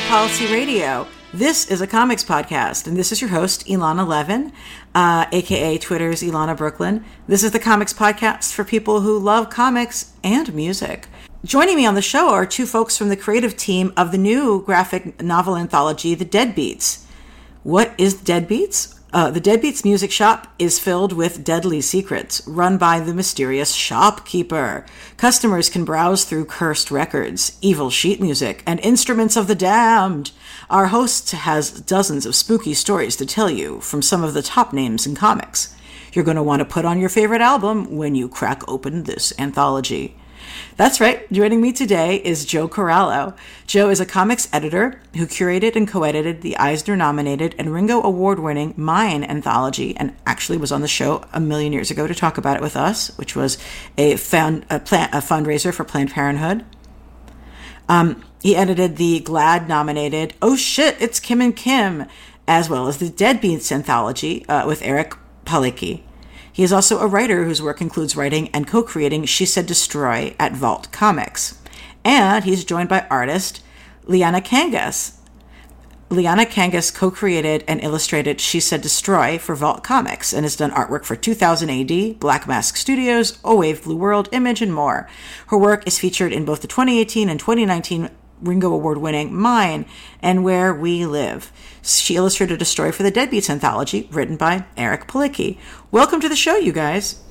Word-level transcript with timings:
Policy 0.00 0.52
Radio. 0.52 1.06
This 1.32 1.70
is 1.70 1.80
a 1.80 1.86
comics 1.86 2.22
podcast, 2.22 2.86
and 2.86 2.96
this 2.96 3.12
is 3.12 3.20
your 3.20 3.30
host, 3.30 3.66
Elana 3.66 4.06
Levin, 4.06 4.52
uh, 4.94 5.26
aka 5.32 5.78
Twitter's 5.78 6.22
Elana 6.22 6.56
Brooklyn. 6.56 7.04
This 7.26 7.42
is 7.42 7.52
the 7.52 7.58
comics 7.58 7.92
podcast 7.92 8.52
for 8.52 8.62
people 8.62 9.00
who 9.00 9.18
love 9.18 9.50
comics 9.50 10.12
and 10.22 10.54
music. 10.54 11.08
Joining 11.44 11.76
me 11.76 11.86
on 11.86 11.94
the 11.94 12.02
show 12.02 12.30
are 12.30 12.46
two 12.46 12.66
folks 12.66 12.96
from 12.96 13.08
the 13.08 13.16
creative 13.16 13.56
team 13.56 13.92
of 13.96 14.12
the 14.12 14.18
new 14.18 14.62
graphic 14.62 15.22
novel 15.22 15.56
anthology, 15.56 16.14
The 16.14 16.24
Deadbeats. 16.24 17.04
What 17.62 17.92
is 17.98 18.14
Deadbeats? 18.14 18.95
Uh, 19.12 19.30
the 19.30 19.40
Deadbeats 19.40 19.84
Music 19.84 20.10
Shop 20.10 20.52
is 20.58 20.80
filled 20.80 21.12
with 21.12 21.44
deadly 21.44 21.80
secrets, 21.80 22.46
run 22.46 22.76
by 22.76 22.98
the 22.98 23.14
mysterious 23.14 23.72
shopkeeper. 23.72 24.84
Customers 25.16 25.70
can 25.70 25.84
browse 25.84 26.24
through 26.24 26.44
cursed 26.44 26.90
records, 26.90 27.56
evil 27.62 27.88
sheet 27.88 28.20
music, 28.20 28.64
and 28.66 28.80
instruments 28.80 29.36
of 29.36 29.46
the 29.46 29.54
damned. 29.54 30.32
Our 30.68 30.88
host 30.88 31.30
has 31.30 31.70
dozens 31.70 32.26
of 32.26 32.34
spooky 32.34 32.74
stories 32.74 33.14
to 33.16 33.26
tell 33.26 33.48
you 33.48 33.80
from 33.80 34.02
some 34.02 34.24
of 34.24 34.34
the 34.34 34.42
top 34.42 34.72
names 34.72 35.06
in 35.06 35.14
comics. 35.14 35.74
You're 36.12 36.24
going 36.24 36.36
to 36.36 36.42
want 36.42 36.60
to 36.60 36.64
put 36.64 36.84
on 36.84 36.98
your 36.98 37.08
favorite 37.08 37.40
album 37.40 37.96
when 37.96 38.16
you 38.16 38.28
crack 38.28 38.68
open 38.68 39.04
this 39.04 39.32
anthology. 39.38 40.16
That's 40.76 41.00
right. 41.00 41.26
Joining 41.32 41.62
me 41.62 41.72
today 41.72 42.16
is 42.16 42.44
Joe 42.44 42.68
Corallo. 42.68 43.34
Joe 43.66 43.88
is 43.88 43.98
a 43.98 44.04
comics 44.04 44.46
editor 44.52 45.00
who 45.14 45.26
curated 45.26 45.74
and 45.74 45.88
co-edited 45.88 46.42
the 46.42 46.54
Eisner 46.58 46.96
nominated 46.96 47.54
and 47.58 47.72
Ringo 47.72 48.02
award 48.02 48.38
winning 48.38 48.74
Mine 48.76 49.24
anthology 49.24 49.96
and 49.96 50.14
actually 50.26 50.58
was 50.58 50.72
on 50.72 50.82
the 50.82 50.86
show 50.88 51.24
a 51.32 51.40
million 51.40 51.72
years 51.72 51.90
ago 51.90 52.06
to 52.06 52.14
talk 52.14 52.36
about 52.36 52.58
it 52.58 52.62
with 52.62 52.76
us, 52.76 53.08
which 53.16 53.34
was 53.34 53.56
a, 53.96 54.18
found, 54.18 54.66
a, 54.68 54.78
plan, 54.78 55.08
a 55.14 55.22
fundraiser 55.22 55.72
for 55.72 55.82
Planned 55.82 56.10
Parenthood. 56.10 56.62
Um, 57.88 58.22
he 58.42 58.54
edited 58.54 58.96
the 58.96 59.20
GLAAD 59.20 59.68
nominated 59.68 60.34
Oh 60.42 60.56
Shit, 60.56 61.00
It's 61.00 61.20
Kim 61.20 61.40
and 61.40 61.56
Kim, 61.56 62.04
as 62.46 62.68
well 62.68 62.86
as 62.86 62.98
the 62.98 63.08
Deadbeats 63.08 63.72
anthology 63.72 64.46
uh, 64.46 64.66
with 64.66 64.82
Eric 64.82 65.14
Palicki. 65.46 66.02
He 66.56 66.62
is 66.62 66.72
also 66.72 67.00
a 67.00 67.06
writer 67.06 67.44
whose 67.44 67.60
work 67.60 67.82
includes 67.82 68.16
writing 68.16 68.48
and 68.48 68.66
co 68.66 68.82
creating 68.82 69.26
She 69.26 69.44
Said 69.44 69.66
Destroy 69.66 70.34
at 70.40 70.56
Vault 70.56 70.90
Comics. 70.90 71.60
And 72.02 72.44
he's 72.44 72.64
joined 72.64 72.88
by 72.88 73.06
artist 73.10 73.62
Liana 74.04 74.40
Kangas. 74.40 75.18
Liana 76.08 76.46
Kangas 76.46 76.94
co 76.94 77.10
created 77.10 77.62
and 77.68 77.84
illustrated 77.84 78.40
She 78.40 78.58
Said 78.58 78.80
Destroy 78.80 79.36
for 79.36 79.54
Vault 79.54 79.84
Comics 79.84 80.32
and 80.32 80.46
has 80.46 80.56
done 80.56 80.70
artwork 80.70 81.04
for 81.04 81.14
2000 81.14 81.68
AD, 81.68 82.18
Black 82.20 82.48
Mask 82.48 82.78
Studios, 82.78 83.38
A 83.44 83.54
Wave 83.54 83.84
Blue 83.84 83.94
World, 83.96 84.30
Image, 84.32 84.62
and 84.62 84.72
more. 84.72 85.06
Her 85.48 85.58
work 85.58 85.86
is 85.86 85.98
featured 85.98 86.32
in 86.32 86.46
both 86.46 86.62
the 86.62 86.68
2018 86.68 87.28
and 87.28 87.38
2019 87.38 88.08
Ringo 88.40 88.72
Award 88.72 88.98
winning 88.98 89.34
Mine 89.34 89.86
and 90.20 90.44
Where 90.44 90.74
We 90.74 91.06
Live. 91.06 91.52
She 91.82 92.16
illustrated 92.16 92.60
a 92.60 92.64
story 92.64 92.92
for 92.92 93.02
the 93.02 93.12
Deadbeats 93.12 93.48
anthology 93.48 94.08
written 94.10 94.36
by 94.36 94.64
Eric 94.76 95.06
Palicki. 95.06 95.58
Welcome 95.90 96.20
to 96.20 96.28
the 96.28 96.36
show, 96.36 96.56
you 96.56 96.72
guys. 96.72 97.22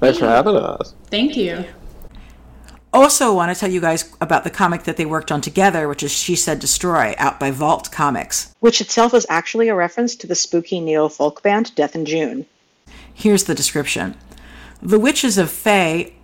Thanks 0.00 0.18
for 0.18 0.26
having 0.26 0.56
us. 0.56 0.94
Thank 1.06 1.36
you. 1.36 1.64
Also, 2.94 3.32
want 3.32 3.54
to 3.54 3.58
tell 3.58 3.70
you 3.70 3.80
guys 3.80 4.14
about 4.20 4.44
the 4.44 4.50
comic 4.50 4.82
that 4.82 4.98
they 4.98 5.06
worked 5.06 5.32
on 5.32 5.40
together, 5.40 5.88
which 5.88 6.02
is 6.02 6.12
She 6.12 6.36
Said 6.36 6.58
Destroy, 6.58 7.14
out 7.16 7.40
by 7.40 7.50
Vault 7.50 7.90
Comics. 7.90 8.54
Which 8.60 8.82
itself 8.82 9.14
is 9.14 9.26
actually 9.30 9.68
a 9.68 9.74
reference 9.74 10.14
to 10.16 10.26
the 10.26 10.34
spooky 10.34 10.78
neo 10.78 11.08
folk 11.08 11.42
band 11.42 11.74
Death 11.74 11.94
in 11.94 12.04
June. 12.04 12.44
Here's 13.14 13.44
the 13.44 13.54
description 13.54 14.14
The 14.82 14.98
witches 14.98 15.38
of 15.38 15.50
Fey 15.50 16.14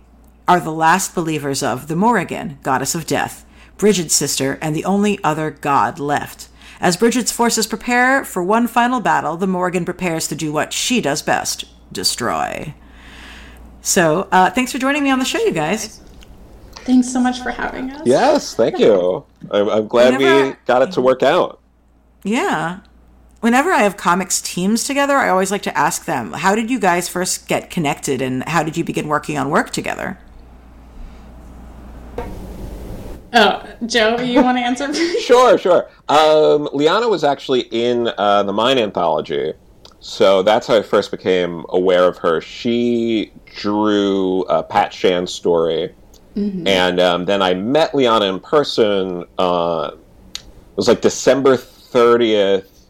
are 0.47 0.59
the 0.59 0.71
last 0.71 1.15
believers 1.15 1.63
of 1.63 1.87
the 1.87 1.95
Morrigan, 1.95 2.59
goddess 2.61 2.93
of 2.93 3.07
death. 3.07 3.45
Brigid's 3.79 4.13
sister, 4.13 4.59
and 4.61 4.75
the 4.75 4.85
only 4.85 5.19
other 5.23 5.49
god 5.49 5.97
left. 5.99 6.49
As 6.81 6.97
Brigid's 6.97 7.31
forces 7.31 7.65
prepare 7.65 8.23
for 8.23 8.43
one 8.43 8.67
final 8.67 8.99
battle, 8.99 9.37
the 9.37 9.47
Morrigan 9.47 9.85
prepares 9.85 10.27
to 10.27 10.35
do 10.35 10.51
what 10.51 10.71
she 10.73 11.01
does 11.01 11.21
best 11.21 11.63
destroy. 11.91 12.73
So, 13.81 14.27
uh, 14.31 14.49
thanks 14.51 14.71
for 14.71 14.77
joining 14.77 15.03
me 15.03 15.09
on 15.09 15.19
the 15.19 15.25
show, 15.25 15.39
you 15.39 15.51
guys. 15.51 16.01
Thanks 16.83 17.11
so 17.11 17.19
much 17.19 17.41
for 17.41 17.51
having 17.51 17.91
us. 17.91 18.01
Yes, 18.05 18.53
thank 18.55 18.79
you. 18.79 19.25
I'm, 19.49 19.69
I'm 19.69 19.87
glad 19.87 20.13
Whenever- 20.13 20.49
we 20.49 20.55
got 20.65 20.81
it 20.81 20.91
to 20.93 21.01
work 21.01 21.23
out. 21.23 21.59
Yeah. 22.23 22.79
Whenever 23.41 23.71
I 23.71 23.83
have 23.83 23.95
comics 23.95 24.41
teams 24.41 24.83
together, 24.83 25.15
I 25.15 25.29
always 25.29 25.51
like 25.51 25.61
to 25.63 25.77
ask 25.77 26.03
them, 26.05 26.33
how 26.33 26.55
did 26.55 26.69
you 26.69 26.77
guys 26.79 27.07
first 27.07 27.47
get 27.47 27.69
connected 27.69 28.21
and 28.21 28.43
how 28.43 28.63
did 28.63 28.75
you 28.75 28.83
begin 28.83 29.07
working 29.07 29.37
on 29.37 29.49
work 29.49 29.69
together? 29.69 30.19
Oh, 33.33 33.63
Joe, 33.85 34.17
you 34.19 34.41
want 34.41 34.57
to 34.57 34.63
answer? 34.63 34.91
Sure, 35.21 35.57
sure. 35.57 35.87
Um, 36.07 36.67
Liana 36.73 37.07
was 37.07 37.23
actually 37.23 37.61
in 37.71 38.09
uh, 38.17 38.41
the 38.43 38.53
Mine 38.53 38.79
anthology, 38.79 39.53
so 39.99 40.41
that's 40.41 40.65
how 40.65 40.77
I 40.77 40.81
first 40.81 41.11
became 41.11 41.63
aware 41.69 42.05
of 42.07 42.17
her. 42.17 42.41
She 42.41 43.31
drew 43.45 44.43
uh, 44.45 44.63
Pat 44.63 44.91
Shand's 44.91 45.31
story, 45.33 45.93
and 46.35 46.99
um, 46.99 47.25
then 47.25 47.41
I 47.41 47.53
met 47.53 47.93
Liana 47.93 48.25
in 48.25 48.39
person. 48.39 49.25
Uh, 49.37 49.91
it 50.33 50.41
was 50.75 50.87
like 50.87 51.01
December 51.01 51.57
thirtieth, 51.57 52.87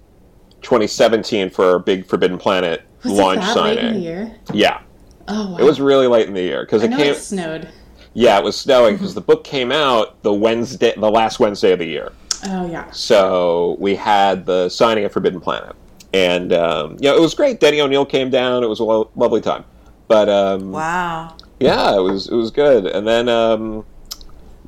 twenty 0.62 0.88
seventeen, 0.88 1.50
for 1.50 1.66
our 1.66 1.80
big 1.80 2.06
Forbidden 2.06 2.38
Planet 2.38 2.84
Was 3.04 3.14
launch 3.14 3.44
signing. 3.44 3.76
late 3.76 3.84
in 3.86 3.94
the 3.96 4.00
year? 4.00 4.36
Yeah, 4.54 4.82
Oh, 5.28 5.52
wow. 5.52 5.58
it 5.58 5.64
was 5.64 5.82
really 5.82 6.08
late 6.08 6.28
in 6.28 6.34
the 6.34 6.42
year 6.42 6.64
because 6.64 6.84
it 6.84 6.92
came. 6.92 7.00
it 7.12 7.18
snowed. 7.18 7.68
Yeah, 8.14 8.38
it 8.40 8.44
was 8.44 8.56
snowing 8.56 8.96
because 8.96 9.14
the 9.14 9.22
book 9.22 9.44
came 9.44 9.72
out 9.72 10.22
the 10.24 10.34
Wednesday, 10.34 10.94
the 10.98 11.10
last 11.12 11.40
Wednesday 11.40 11.72
of 11.72 11.80
the 11.80 11.86
year. 11.86 12.12
Oh, 12.48 12.66
yeah. 12.70 12.90
So 12.92 13.76
we 13.80 13.96
had 13.96 14.46
the 14.46 14.70
signing 14.70 15.06
of 15.06 15.12
Forbidden 15.12 15.40
Planet, 15.42 15.76
and 16.14 16.52
um, 16.54 16.98
you 17.00 17.10
know 17.10 17.16
it 17.16 17.22
was 17.22 17.34
great. 17.34 17.60
Denny 17.60 17.82
O'Neil 17.82 18.06
came 18.06 18.30
down; 18.30 18.64
it 18.64 18.68
was 18.68 18.80
a 18.80 18.84
lo- 18.84 19.10
lovely 19.16 19.42
time. 19.42 19.64
But 20.08 20.28
um, 20.30 20.72
Wow. 20.72 21.36
yeah, 21.60 21.96
it 21.96 22.02
was 22.02 22.28
it 22.30 22.36
was 22.36 22.50
good. 22.52 22.88
And 22.88 23.08
then 23.08 23.30
um, 23.30 23.86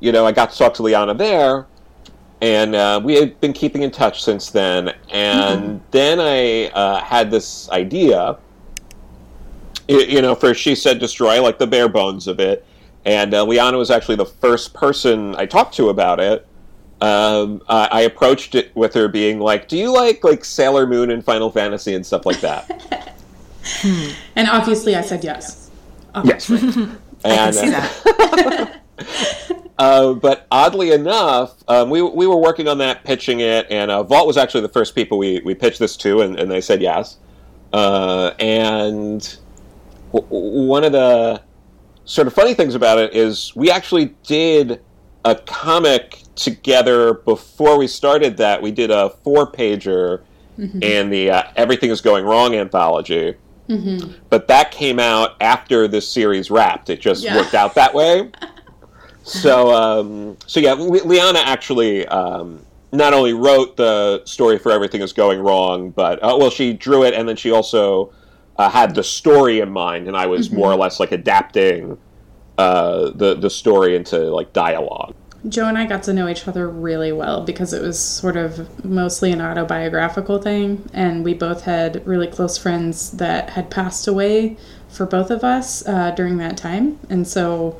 you 0.00 0.12
know 0.12 0.24
I 0.26 0.32
got 0.32 0.50
to 0.52 0.58
talk 0.58 0.74
to 0.74 0.82
Liana 0.82 1.14
there, 1.14 1.66
and 2.40 2.74
uh, 2.76 3.00
we 3.02 3.14
had 3.14 3.40
been 3.40 3.52
keeping 3.52 3.82
in 3.82 3.90
touch 3.90 4.22
since 4.22 4.50
then. 4.50 4.94
And 5.10 5.80
then 5.90 6.20
I 6.20 6.66
uh, 6.68 7.00
had 7.02 7.30
this 7.30 7.68
idea, 7.70 8.36
you 9.88 10.22
know, 10.22 10.34
for 10.34 10.54
she 10.54 10.74
said 10.74 10.98
destroy 11.00 11.42
like 11.42 11.58
the 11.58 11.66
bare 11.66 11.88
bones 11.88 12.28
of 12.28 12.38
it. 12.38 12.64
And 13.04 13.34
uh, 13.34 13.44
Liana 13.44 13.76
was 13.78 13.90
actually 13.90 14.16
the 14.16 14.26
first 14.26 14.74
person 14.74 15.34
I 15.36 15.46
talked 15.46 15.74
to 15.76 15.88
about 15.88 16.20
it. 16.20 16.46
Um, 17.00 17.62
I, 17.68 17.88
I 17.90 18.00
approached 18.02 18.54
it 18.54 18.74
with 18.76 18.94
her 18.94 19.08
being 19.08 19.40
like, 19.40 19.66
"Do 19.66 19.76
you 19.76 19.92
like 19.92 20.22
like 20.22 20.44
Sailor 20.44 20.86
Moon 20.86 21.10
and 21.10 21.24
Final 21.24 21.50
Fantasy 21.50 21.94
and 21.94 22.06
stuff 22.06 22.26
like 22.26 22.40
that?" 22.40 23.14
And 24.34 24.48
obviously, 24.48 24.96
I 24.96 25.02
said 25.02 25.22
yes. 25.22 25.70
yes, 26.24 26.50
right. 26.50 26.62
I 26.64 26.66
can 26.66 26.98
And, 27.24 27.54
see 27.54 27.70
that. 27.70 28.80
Uh, 29.78 30.12
but 30.14 30.46
oddly 30.50 30.92
enough, 30.92 31.54
um, 31.68 31.90
we, 31.90 32.02
we 32.02 32.26
were 32.26 32.36
working 32.36 32.68
on 32.68 32.78
that, 32.78 33.04
pitching 33.04 33.40
it, 33.40 33.66
and 33.70 33.90
uh, 33.90 34.02
Vault 34.02 34.26
was 34.26 34.36
actually 34.36 34.60
the 34.60 34.68
first 34.68 34.94
people 34.94 35.18
we, 35.18 35.40
we 35.44 35.54
pitched 35.54 35.78
this 35.78 35.96
to, 35.98 36.20
and, 36.20 36.38
and 36.38 36.50
they 36.50 36.60
said 36.60 36.82
yes. 36.82 37.16
Uh, 37.72 38.32
and 38.38 39.38
w- 40.12 40.28
w- 40.28 40.68
one 40.68 40.84
of 40.84 40.92
the 40.92 41.42
sort 42.04 42.26
of 42.26 42.32
funny 42.34 42.54
things 42.54 42.74
about 42.74 42.98
it 42.98 43.14
is 43.14 43.52
we 43.54 43.70
actually 43.70 44.14
did 44.26 44.80
a 45.24 45.34
comic 45.34 46.22
together 46.34 47.14
before 47.14 47.78
we 47.78 47.86
started 47.86 48.36
that. 48.38 48.60
We 48.60 48.72
did 48.72 48.90
a 48.90 49.10
four 49.22 49.50
pager 49.50 50.22
in 50.58 51.10
the 51.10 51.30
uh, 51.30 51.42
Everything 51.56 51.90
is 51.90 52.00
Going 52.00 52.24
Wrong 52.24 52.54
anthology. 52.54 53.34
But 54.28 54.48
that 54.48 54.70
came 54.70 54.98
out 54.98 55.36
after 55.40 55.88
this 55.88 56.06
series 56.08 56.50
wrapped. 56.50 56.90
It 56.90 57.00
just 57.00 57.22
Yeah. 57.24 57.36
worked 57.36 57.54
out 57.54 57.74
that 57.76 57.94
way. 57.94 58.30
So, 59.24 59.72
um, 59.72 60.36
so 60.46 60.58
yeah, 60.58 60.72
Le- 60.72 61.06
Liana 61.06 61.38
actually 61.38 62.04
um, 62.08 62.60
not 62.90 63.14
only 63.14 63.32
wrote 63.32 63.76
the 63.76 64.20
story 64.24 64.58
for 64.58 64.72
Everything 64.72 65.00
Is 65.00 65.12
Going 65.12 65.38
Wrong, 65.40 65.90
but 65.90 66.18
uh, 66.24 66.36
well, 66.38 66.50
she 66.50 66.72
drew 66.72 67.04
it, 67.04 67.14
and 67.14 67.28
then 67.28 67.36
she 67.36 67.52
also 67.52 68.12
uh, 68.62 68.70
had 68.70 68.94
the 68.94 69.02
story 69.02 69.60
in 69.60 69.70
mind, 69.70 70.06
and 70.08 70.16
I 70.16 70.26
was 70.26 70.50
more 70.50 70.70
or 70.72 70.76
less 70.76 71.00
like 71.00 71.12
adapting 71.12 71.98
uh, 72.58 73.10
the 73.14 73.34
the 73.34 73.50
story 73.50 73.96
into 73.96 74.18
like 74.30 74.52
dialogue. 74.52 75.14
Joe 75.48 75.66
and 75.66 75.76
I 75.76 75.86
got 75.86 76.04
to 76.04 76.12
know 76.12 76.28
each 76.28 76.46
other 76.46 76.68
really 76.68 77.10
well 77.10 77.40
because 77.42 77.72
it 77.72 77.82
was 77.82 77.98
sort 77.98 78.36
of 78.36 78.84
mostly 78.84 79.32
an 79.32 79.40
autobiographical 79.40 80.38
thing, 80.40 80.88
and 80.92 81.24
we 81.24 81.34
both 81.34 81.62
had 81.64 82.06
really 82.06 82.28
close 82.28 82.56
friends 82.56 83.10
that 83.12 83.50
had 83.50 83.68
passed 83.68 84.06
away 84.06 84.56
for 84.88 85.04
both 85.06 85.30
of 85.30 85.42
us 85.42 85.84
uh, 85.88 86.12
during 86.12 86.36
that 86.38 86.56
time, 86.56 86.98
and 87.10 87.26
so 87.26 87.76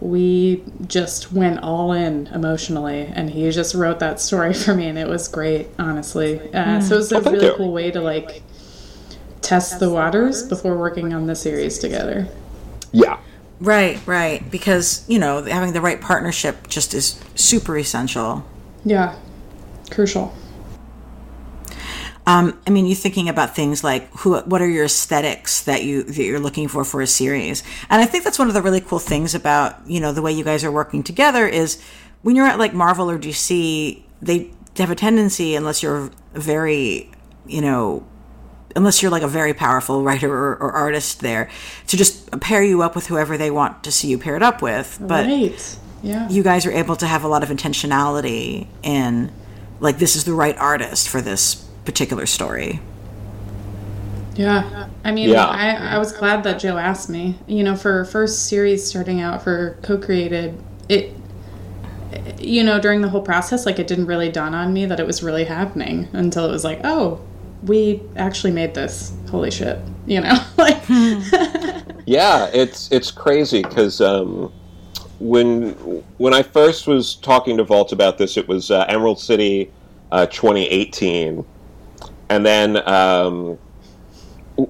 we 0.00 0.62
just 0.86 1.32
went 1.32 1.60
all 1.62 1.92
in 1.92 2.26
emotionally, 2.28 3.02
and 3.14 3.30
he 3.30 3.48
just 3.50 3.74
wrote 3.74 3.98
that 4.00 4.18
story 4.20 4.52
for 4.64 4.74
me, 4.74 4.88
and 4.88 4.98
it 4.98 5.08
was 5.08 5.28
great, 5.28 5.68
honestly. 5.78 6.40
Uh, 6.52 6.80
so 6.80 6.94
it 6.96 6.98
was 6.98 7.12
a 7.12 7.16
Oh, 7.18 7.30
really 7.30 7.46
you. 7.46 7.54
cool 7.56 7.72
way 7.72 7.90
to 7.92 8.00
like 8.00 8.42
test 9.42 9.80
the 9.80 9.90
waters 9.90 10.42
before 10.42 10.76
working 10.76 11.12
on 11.12 11.26
the 11.26 11.34
series 11.34 11.78
together. 11.78 12.28
Yeah, 12.92 13.18
Right, 13.60 13.98
right. 14.06 14.48
Because, 14.50 15.04
you 15.08 15.18
know, 15.18 15.42
having 15.42 15.72
the 15.72 15.80
right 15.80 16.00
partnership 16.00 16.68
just 16.68 16.92
is 16.94 17.20
super 17.34 17.76
essential. 17.78 18.44
Yeah, 18.84 19.16
crucial. 19.90 20.34
Um, 22.26 22.60
I 22.66 22.70
mean, 22.70 22.86
you're 22.86 22.96
thinking 22.96 23.28
about 23.28 23.54
things 23.54 23.84
like 23.84 24.10
who, 24.18 24.38
what 24.40 24.60
are 24.60 24.68
your 24.68 24.84
aesthetics 24.86 25.62
that 25.62 25.84
you 25.84 26.02
that 26.02 26.22
you're 26.22 26.40
looking 26.40 26.66
for 26.66 26.84
for 26.84 27.00
a 27.00 27.06
series, 27.06 27.62
and 27.88 28.02
I 28.02 28.04
think 28.04 28.24
that's 28.24 28.36
one 28.36 28.48
of 28.48 28.54
the 28.54 28.62
really 28.62 28.80
cool 28.80 28.98
things 28.98 29.32
about 29.36 29.88
you 29.88 30.00
know 30.00 30.10
the 30.10 30.22
way 30.22 30.32
you 30.32 30.42
guys 30.42 30.64
are 30.64 30.72
working 30.72 31.04
together 31.04 31.46
is 31.46 31.80
when 32.22 32.34
you're 32.34 32.46
at 32.46 32.58
like 32.58 32.74
Marvel 32.74 33.08
or 33.08 33.16
DC, 33.16 34.02
they 34.20 34.50
have 34.76 34.90
a 34.90 34.96
tendency, 34.96 35.54
unless 35.54 35.84
you're 35.84 36.10
very, 36.34 37.12
you 37.46 37.60
know, 37.60 38.04
unless 38.76 39.02
you're 39.02 39.10
like 39.10 39.22
a 39.22 39.28
very 39.28 39.54
powerful 39.54 40.02
writer 40.04 40.32
or, 40.32 40.56
or 40.56 40.72
artist 40.72 41.20
there, 41.20 41.48
to 41.88 41.96
just 41.96 42.30
pair 42.40 42.62
you 42.62 42.82
up 42.82 42.94
with 42.94 43.06
whoever 43.08 43.36
they 43.36 43.50
want 43.50 43.82
to 43.82 43.90
see 43.90 44.08
you 44.08 44.18
paired 44.18 44.42
up 44.42 44.62
with. 44.62 44.98
But 45.00 45.26
right. 45.26 45.78
Yeah. 46.02 46.28
you 46.28 46.42
guys 46.44 46.66
are 46.66 46.70
able 46.70 46.94
to 46.96 47.06
have 47.06 47.24
a 47.24 47.28
lot 47.28 47.42
of 47.42 47.48
intentionality 47.48 48.68
in 48.82 49.32
like 49.80 49.98
this 49.98 50.14
is 50.14 50.24
the 50.24 50.34
right 50.34 50.56
artist 50.58 51.08
for 51.08 51.20
this 51.20 51.56
particular 51.84 52.26
story. 52.26 52.80
Yeah. 54.36 54.88
I 55.04 55.12
mean, 55.12 55.30
Yeah. 55.30 55.46
I, 55.46 55.94
I 55.94 55.98
was 55.98 56.12
glad 56.12 56.44
that 56.44 56.60
Joe 56.60 56.76
asked 56.76 57.08
me. 57.08 57.38
You 57.46 57.64
know, 57.64 57.74
for 57.74 58.04
first 58.04 58.46
series 58.48 58.86
starting 58.86 59.20
out 59.20 59.42
for 59.42 59.78
co 59.82 59.96
created, 59.98 60.62
it, 60.88 61.14
you 62.38 62.62
know, 62.62 62.78
during 62.78 63.00
the 63.00 63.08
whole 63.08 63.22
process, 63.22 63.64
like 63.66 63.78
it 63.78 63.86
didn't 63.86 64.06
really 64.06 64.30
dawn 64.30 64.54
on 64.54 64.72
me 64.72 64.84
that 64.86 65.00
it 65.00 65.06
was 65.06 65.22
really 65.22 65.44
happening 65.44 66.08
until 66.12 66.44
it 66.44 66.50
was 66.50 66.64
like, 66.64 66.80
oh, 66.84 67.20
we 67.64 68.02
actually 68.16 68.52
made 68.52 68.74
this. 68.74 69.12
Holy 69.30 69.50
shit. 69.50 69.78
You 70.06 70.20
know, 70.20 70.38
like, 70.56 70.82
Yeah, 72.06 72.48
it's 72.52 72.90
it's 72.92 73.10
crazy 73.10 73.62
because 73.62 74.00
um, 74.00 74.52
when 75.18 75.72
when 76.18 76.32
I 76.32 76.42
first 76.42 76.86
was 76.86 77.16
talking 77.16 77.56
to 77.56 77.64
Vault 77.64 77.90
about 77.90 78.16
this, 78.16 78.36
it 78.36 78.46
was 78.46 78.70
uh, 78.70 78.84
Emerald 78.88 79.18
City 79.18 79.72
uh, 80.12 80.26
2018, 80.26 81.44
and 82.28 82.46
then 82.46 82.88
um, 82.88 83.58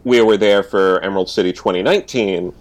we 0.04 0.22
were 0.22 0.38
there 0.38 0.62
for 0.62 1.00
Emerald 1.02 1.28
City 1.28 1.52
2019. 1.52 2.54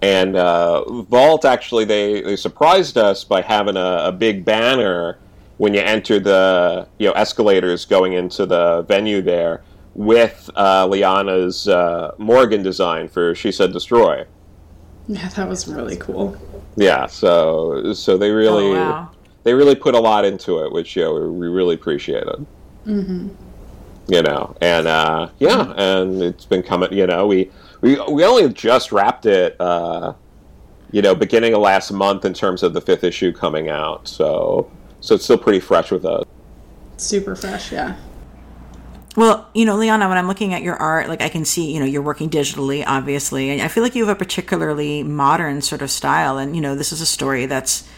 And 0.00 0.36
uh, 0.36 0.84
Vault 1.04 1.44
actually 1.44 1.84
they, 1.84 2.20
they 2.20 2.36
surprised 2.36 2.96
us 2.96 3.24
by 3.24 3.40
having 3.42 3.76
a, 3.76 4.02
a 4.04 4.12
big 4.12 4.44
banner 4.44 5.18
when 5.56 5.74
you 5.74 5.80
enter 5.80 6.20
the 6.20 6.86
you 6.98 7.06
know 7.08 7.12
escalators 7.14 7.84
going 7.84 8.12
into 8.12 8.46
the 8.46 8.82
venue 8.82 9.22
there 9.22 9.62
with 9.98 10.48
uh, 10.54 10.86
Liana's 10.86 11.66
uh, 11.66 12.14
Morrigan 12.18 12.62
design 12.62 13.08
for 13.08 13.34
She 13.34 13.50
Said 13.50 13.72
Destroy. 13.72 14.24
yeah, 15.08 15.28
that 15.30 15.48
was 15.48 15.66
really 15.66 15.96
cool. 15.96 16.36
Yeah, 16.76 17.06
so 17.06 17.92
so 17.94 18.16
they 18.16 18.30
really 18.30 18.66
Oh, 18.68 18.74
wow. 18.74 19.10
they 19.42 19.54
really 19.54 19.74
put 19.74 19.96
a 19.96 19.98
lot 19.98 20.24
into 20.24 20.60
it, 20.64 20.70
which 20.70 20.94
you 20.94 21.02
know, 21.02 21.14
we 21.28 21.48
really 21.48 21.74
appreciated. 21.74 22.46
Mm-hmm. 22.86 23.28
You 24.06 24.22
know, 24.22 24.56
and 24.60 24.86
uh, 24.86 25.30
yeah, 25.40 25.72
and 25.76 26.22
it's 26.22 26.44
been 26.44 26.62
coming. 26.62 26.92
You 26.92 27.08
know, 27.08 27.26
we 27.26 27.50
we 27.80 27.98
we 28.08 28.24
only 28.24 28.48
just 28.52 28.92
wrapped 28.92 29.26
it. 29.26 29.56
Uh, 29.60 30.12
you 30.92 31.02
know, 31.02 31.14
beginning 31.14 31.54
of 31.54 31.60
last 31.60 31.90
month 31.90 32.24
in 32.24 32.32
terms 32.34 32.62
of 32.62 32.72
the 32.72 32.80
fifth 32.80 33.02
issue 33.02 33.32
coming 33.32 33.68
out. 33.68 34.06
So 34.06 34.70
so 35.00 35.16
it's 35.16 35.24
still 35.24 35.36
pretty 35.38 35.60
fresh 35.60 35.90
with 35.90 36.04
us. 36.04 36.24
Super 36.98 37.34
fresh. 37.34 37.72
Yeah. 37.72 37.96
Well, 39.16 39.48
you 39.54 39.64
know, 39.64 39.76
Liana, 39.76 40.08
when 40.08 40.18
I'm 40.18 40.28
looking 40.28 40.54
at 40.54 40.62
your 40.62 40.76
art, 40.76 41.08
like 41.08 41.22
I 41.22 41.28
can 41.28 41.44
see, 41.44 41.72
you 41.72 41.80
know, 41.80 41.86
you're 41.86 42.02
working 42.02 42.30
digitally, 42.30 42.84
obviously, 42.86 43.50
and 43.50 43.60
I 43.60 43.68
feel 43.68 43.82
like 43.82 43.94
you 43.94 44.06
have 44.06 44.14
a 44.14 44.18
particularly 44.18 45.02
modern 45.02 45.62
sort 45.62 45.82
of 45.82 45.90
style. 45.90 46.38
And 46.38 46.54
you 46.54 46.62
know, 46.62 46.74
this 46.74 46.92
is 46.92 47.00
a 47.00 47.06
story 47.06 47.46
that's 47.46 47.88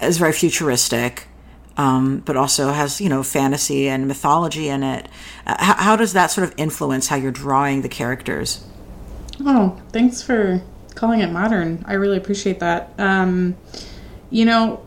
is 0.00 0.18
very 0.18 0.32
futuristic, 0.32 1.28
um, 1.76 2.18
but 2.18 2.36
also 2.36 2.72
has 2.72 3.00
you 3.00 3.08
know 3.08 3.22
fantasy 3.22 3.88
and 3.88 4.06
mythology 4.06 4.68
in 4.68 4.82
it. 4.82 5.08
Uh, 5.46 5.56
how, 5.58 5.74
how 5.74 5.96
does 5.96 6.12
that 6.12 6.30
sort 6.30 6.46
of 6.46 6.54
influence 6.56 7.08
how 7.08 7.16
you're 7.16 7.32
drawing 7.32 7.82
the 7.82 7.88
characters? 7.88 8.64
Oh, 9.40 9.80
thanks 9.92 10.22
for 10.22 10.62
calling 10.94 11.20
it 11.20 11.30
modern. 11.30 11.84
I 11.86 11.94
really 11.94 12.16
appreciate 12.16 12.60
that. 12.60 12.90
Um, 12.98 13.56
you 14.30 14.44
know, 14.44 14.84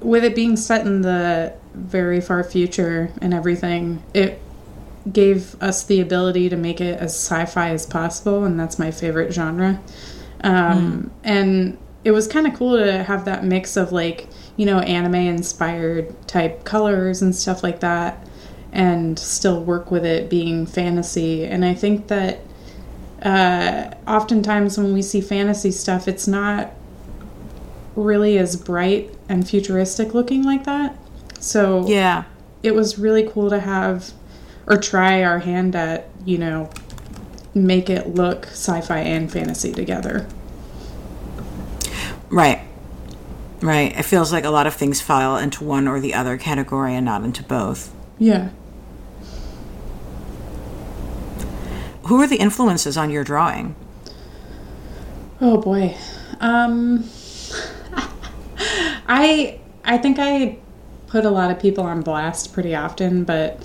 with 0.00 0.24
it 0.24 0.34
being 0.34 0.56
set 0.56 0.86
in 0.86 1.02
the 1.02 1.54
very 1.74 2.20
far 2.20 2.42
future 2.44 3.10
and 3.20 3.34
everything, 3.34 4.02
it 4.14 4.40
gave 5.10 5.60
us 5.62 5.82
the 5.84 6.00
ability 6.00 6.48
to 6.48 6.56
make 6.56 6.80
it 6.80 6.98
as 6.98 7.14
sci-fi 7.14 7.70
as 7.70 7.86
possible, 7.86 8.44
and 8.44 8.58
that's 8.58 8.78
my 8.78 8.90
favorite 8.90 9.32
genre. 9.32 9.80
Um, 10.42 11.10
And 11.24 11.78
it 12.04 12.12
was 12.12 12.26
kind 12.26 12.46
of 12.46 12.54
cool 12.54 12.78
to 12.78 13.02
have 13.02 13.24
that 13.26 13.44
mix 13.44 13.76
of 13.76 13.92
like 13.92 14.26
you 14.56 14.66
know 14.66 14.78
anime-inspired 14.80 16.26
type 16.26 16.64
colors 16.64 17.22
and 17.22 17.34
stuff 17.34 17.62
like 17.62 17.80
that, 17.80 18.26
and 18.72 19.18
still 19.18 19.62
work 19.62 19.90
with 19.90 20.04
it 20.04 20.30
being 20.30 20.66
fantasy. 20.66 21.44
And 21.44 21.64
I 21.64 21.74
think 21.74 22.08
that 22.08 22.40
uh, 23.22 23.90
oftentimes 24.06 24.78
when 24.78 24.92
we 24.92 25.02
see 25.02 25.20
fantasy 25.20 25.70
stuff, 25.70 26.08
it's 26.08 26.26
not 26.26 26.72
really 27.96 28.38
as 28.38 28.56
bright 28.56 29.14
and 29.28 29.46
futuristic 29.48 30.14
looking 30.14 30.42
like 30.42 30.64
that. 30.64 30.96
So 31.38 31.86
Yeah, 31.86 32.24
it 32.62 32.74
was 32.74 32.98
really 32.98 33.28
cool 33.28 33.50
to 33.50 33.60
have 33.60 34.12
or 34.70 34.76
try 34.76 35.24
our 35.24 35.40
hand 35.40 35.74
at, 35.74 36.08
you 36.24 36.38
know, 36.38 36.70
make 37.52 37.90
it 37.90 38.14
look 38.14 38.46
sci-fi 38.46 39.00
and 39.00 39.30
fantasy 39.30 39.72
together. 39.72 40.28
right, 42.30 42.60
right. 43.60 43.98
It 43.98 44.04
feels 44.04 44.32
like 44.32 44.44
a 44.44 44.50
lot 44.50 44.68
of 44.68 44.74
things 44.74 45.00
fall 45.00 45.36
into 45.36 45.64
one 45.64 45.88
or 45.88 45.98
the 45.98 46.14
other 46.14 46.38
category 46.38 46.94
and 46.94 47.04
not 47.04 47.24
into 47.24 47.42
both. 47.42 47.92
Yeah. 48.16 48.50
Who 52.04 52.20
are 52.22 52.28
the 52.28 52.36
influences 52.36 52.96
on 52.96 53.10
your 53.10 53.24
drawing? 53.24 53.74
Oh 55.40 55.58
boy. 55.58 55.96
Um 56.38 57.10
I 59.08 59.58
I 59.84 59.98
think 59.98 60.18
I 60.20 60.58
put 61.08 61.24
a 61.24 61.30
lot 61.30 61.50
of 61.50 61.58
people 61.58 61.82
on 61.82 62.02
blast 62.02 62.52
pretty 62.52 62.74
often, 62.76 63.24
but 63.24 63.60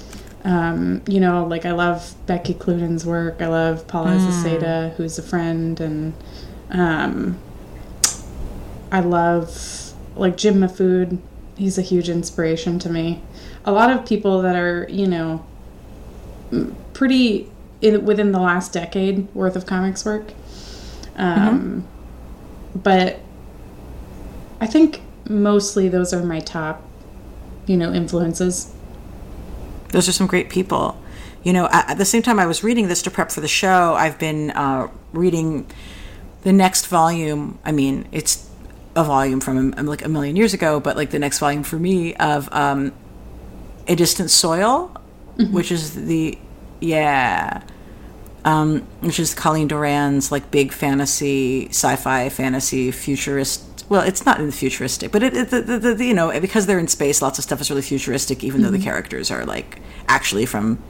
um, 0.46 1.02
you 1.08 1.20
know, 1.20 1.46
like 1.46 1.66
I 1.66 1.72
love 1.72 2.16
Becky 2.28 2.54
Cloonan's 2.54 3.06
work. 3.06 3.42
I 3.42 3.48
love 3.48 3.88
Paula 3.88 4.12
Zaceta, 4.12 4.94
who's 4.96 5.20
a 5.20 5.24
friend, 5.24 5.80
and 5.82 6.14
um, 6.70 7.38
I 8.92 9.02
love 9.02 9.94
like 10.16 10.38
Jim 10.38 10.62
Mahfood. 10.62 11.18
He's 11.58 11.78
a 11.78 11.82
huge 11.82 12.10
inspiration 12.10 12.80
to 12.80 12.90
me. 12.90 13.22
A 13.66 13.72
lot 13.72 13.90
of 13.90 14.06
people 14.06 14.42
that 14.44 14.56
are, 14.56 14.88
you 14.90 15.08
know, 15.08 15.44
pretty 16.94 17.50
in, 17.82 18.06
within 18.06 18.32
the 18.32 18.40
last 18.40 18.72
decade 18.72 19.28
worth 19.34 19.56
of 19.56 19.66
comics 19.66 20.06
work. 20.06 20.32
Um, 21.18 21.88
But 22.76 23.20
I 24.60 24.68
think 24.68 25.02
mostly 25.30 25.88
those 25.90 26.14
are 26.14 26.24
my 26.24 26.42
top, 26.42 26.84
you 27.66 27.78
know, 27.78 27.94
influences. 27.94 28.75
Those 29.90 30.10
are 30.10 30.12
some 30.12 30.28
great 30.28 30.50
people. 30.50 31.02
You 31.44 31.54
know, 31.54 31.68
at, 31.72 31.92
at 31.92 31.98
the 31.98 32.06
same 32.06 32.22
time 32.22 32.40
I 32.40 32.46
was 32.46 32.64
reading 32.64 32.88
this 32.88 33.02
to 33.04 33.12
prep 33.12 33.32
for 33.32 33.42
the 33.42 33.48
show, 33.48 33.94
I've 33.94 34.18
been 34.18 34.52
uh, 34.52 34.88
reading 35.14 35.68
the 36.44 36.54
next 36.54 36.88
volume. 36.88 37.60
I 37.64 37.72
mean, 37.72 38.08
it's 38.12 38.50
a 38.96 39.04
volume 39.04 39.42
from 39.42 39.74
um, 39.78 39.86
like 39.86 40.06
a 40.06 40.10
million 40.10 40.36
years 40.36 40.54
ago, 40.54 40.80
but 40.80 40.96
like 40.96 41.12
the 41.12 41.20
next 41.20 41.40
volume 41.40 41.64
for 41.64 41.78
me 41.78 42.16
of 42.16 42.48
um, 42.52 42.94
A 43.88 43.96
Distant 43.96 44.32
Soil, 44.32 44.96
which 45.52 45.72
is 45.72 45.94
the, 45.94 46.38
yeah, 46.80 47.62
um, 48.46 48.82
which 49.02 49.20
is 49.20 49.34
Colleen 49.34 49.68
Doran's 49.68 50.32
like 50.32 50.50
big 50.50 50.72
fantasy, 50.72 51.68
sci-fi, 51.70 52.30
fantasy, 52.30 52.90
futurist. 52.92 53.75
Well, 53.88 54.02
it's 54.02 54.26
not 54.26 54.40
in 54.40 54.48
the 54.48 54.52
futuristic, 54.52 55.12
but 55.12 55.22
it, 55.22 55.36
it 55.36 55.50
the, 55.50 55.62
the, 55.62 55.94
the, 55.94 56.06
you 56.06 56.14
know 56.14 56.40
because 56.40 56.66
they're 56.66 56.80
in 56.80 56.88
space, 56.88 57.22
lots 57.22 57.38
of 57.38 57.44
stuff 57.44 57.62
is 57.62 57.70
really 57.70 57.82
futuristic, 57.84 58.44
even 58.44 58.62
though 58.62 58.72
the 58.72 58.80
characters 58.80 59.30
are 59.30 59.46
like 59.46 59.80
actually 60.08 60.46
from 60.46 60.82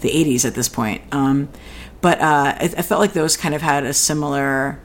the 0.00 0.10
'80s 0.10 0.44
at 0.44 0.54
this 0.54 0.68
point. 0.68 1.02
Um, 1.12 1.48
but 2.02 2.20
uh, 2.20 2.54
I, 2.58 2.74
I 2.76 2.82
felt 2.82 3.00
like 3.00 3.14
those 3.14 3.36
kind 3.36 3.54
of 3.54 3.62
had 3.62 3.84
a 3.84 3.94
similar 3.94 4.78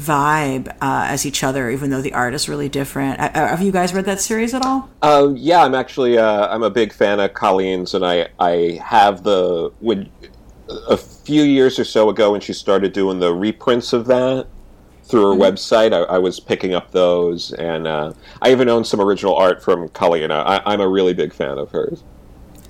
vibe 0.00 0.68
uh, 0.80 1.06
as 1.08 1.26
each 1.26 1.44
other, 1.44 1.70
even 1.70 1.90
though 1.90 2.00
the 2.00 2.14
art 2.14 2.34
is 2.34 2.48
really 2.48 2.68
different. 2.68 3.20
Uh, 3.20 3.30
have 3.48 3.60
you 3.60 3.72
guys 3.72 3.92
read 3.92 4.06
that 4.06 4.20
series 4.20 4.54
at 4.54 4.64
all? 4.64 4.88
Uh, 5.02 5.32
yeah, 5.34 5.62
I'm 5.62 5.74
actually 5.74 6.16
uh, 6.16 6.48
I'm 6.48 6.62
a 6.62 6.70
big 6.70 6.92
fan 6.92 7.20
of 7.20 7.34
Colleen's, 7.34 7.94
and 7.94 8.06
I 8.06 8.28
I 8.38 8.80
have 8.82 9.22
the 9.22 9.70
when 9.80 10.10
a 10.88 10.96
few 10.96 11.42
years 11.42 11.78
or 11.78 11.84
so 11.84 12.08
ago 12.08 12.32
when 12.32 12.40
she 12.40 12.52
started 12.52 12.92
doing 12.92 13.18
the 13.18 13.34
reprints 13.34 13.92
of 13.92 14.06
that 14.06 14.46
through 15.04 15.32
her 15.32 15.36
website, 15.36 15.92
I, 15.92 16.02
I 16.14 16.18
was 16.18 16.40
picking 16.40 16.74
up 16.74 16.90
those, 16.92 17.52
and 17.52 17.86
uh, 17.86 18.12
I 18.40 18.50
even 18.52 18.68
own 18.68 18.84
some 18.84 19.00
original 19.00 19.34
art 19.34 19.62
from 19.62 19.88
Colleen. 19.90 20.30
I, 20.30 20.62
I'm 20.64 20.80
a 20.80 20.88
really 20.88 21.14
big 21.14 21.32
fan 21.32 21.58
of 21.58 21.70
hers. 21.70 22.02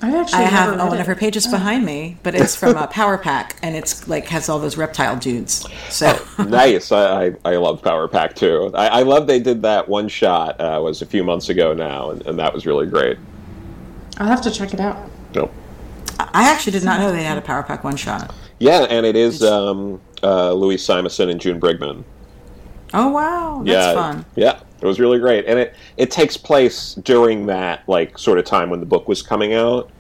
I 0.05 0.19
actually 0.19 0.41
I 0.41 0.43
have 0.43 0.71
never 0.71 0.79
read 0.79 0.89
one 0.89 0.99
it. 0.99 1.01
of 1.03 1.07
her 1.07 1.15
pages 1.15 1.47
behind 1.47 1.87
me, 1.87 2.17
but 2.25 2.35
it's 2.35 2.57
from 2.57 2.77
a 2.77 2.89
Power 2.89 3.17
Pack, 3.17 3.57
and 3.63 3.77
it's 3.77 4.09
like 4.09 4.27
has 4.27 4.49
all 4.49 4.59
those 4.59 4.77
reptile 4.77 5.17
dudes. 5.17 5.65
So 5.91 6.21
nice. 6.39 6.91
I, 6.91 7.27
I, 7.27 7.33
I 7.45 7.57
love 7.57 7.83
Power 7.83 8.09
Pack 8.09 8.35
too. 8.35 8.73
I, 8.75 8.89
I 8.89 9.03
love 9.03 9.29
they 9.29 9.39
did 9.39 9.63
that 9.63 9.89
one 9.89 10.09
shot 10.09 10.61
uh, 10.61 10.81
was 10.83 11.03
a 11.03 11.07
few 11.07 11.23
months 11.23 11.51
ago 11.51 11.73
now, 11.73 12.11
and, 12.11 12.27
and 12.27 12.37
that 12.41 12.53
was 12.53 12.67
really 12.67 12.87
great. 12.87 13.17
I'll 14.19 14.27
have 14.27 14.43
to 14.43 14.51
check 14.51 14.75
it 14.75 14.81
out. 14.81 15.09
Nope. 15.37 15.53
I 16.19 16.51
actually 16.51 16.73
did 16.73 16.85
not 16.85 16.99
know 16.99 17.13
they 17.13 17.23
had 17.23 17.39
a 17.39 17.43
Power 17.43 17.63
Pack 17.63 17.85
one 17.85 17.97
shot. 17.97 18.35
Yeah, 18.59 18.87
and 18.91 19.07
it 19.07 19.15
is 19.15 19.45
um, 19.45 20.01
uh, 20.25 20.53
Louise 20.53 20.85
Simonson 20.85 21.29
and 21.31 21.41
June 21.41 21.61
Brigman. 21.61 22.03
Oh 22.95 23.09
wow, 23.09 23.63
that's 23.65 23.69
yeah, 23.69 23.95
fun. 23.95 24.25
Yeah, 24.37 24.61
it 24.81 24.87
was 24.87 25.01
really 25.01 25.19
great, 25.19 25.47
and 25.47 25.59
it 25.59 25.75
it 25.97 26.11
takes 26.11 26.37
place 26.37 26.95
during 26.95 27.47
that 27.47 27.89
like 27.89 28.19
sort 28.19 28.39
of 28.39 28.45
time 28.45 28.71
when 28.71 28.81
the 28.81 28.87
book 28.87 29.09
was 29.09 29.23
coming 29.23 29.55
out. 29.55 29.91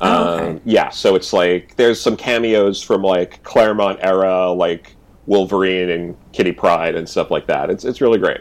Oh, 0.00 0.34
okay. 0.34 0.50
Um, 0.50 0.60
yeah, 0.64 0.90
so 0.90 1.14
it's 1.14 1.32
like 1.32 1.76
there's 1.76 2.00
some 2.00 2.16
cameos 2.16 2.82
from 2.82 3.02
like 3.02 3.42
Claremont 3.42 4.00
era, 4.02 4.50
like 4.50 4.96
Wolverine 5.26 5.90
and 5.90 6.16
Kitty 6.32 6.52
Pryde 6.52 6.94
and 6.94 7.08
stuff 7.08 7.30
like 7.30 7.46
that. 7.46 7.70
It's 7.70 7.84
it's 7.84 8.00
really 8.00 8.18
great. 8.18 8.40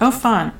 Oh, 0.00 0.10
fun. 0.10 0.52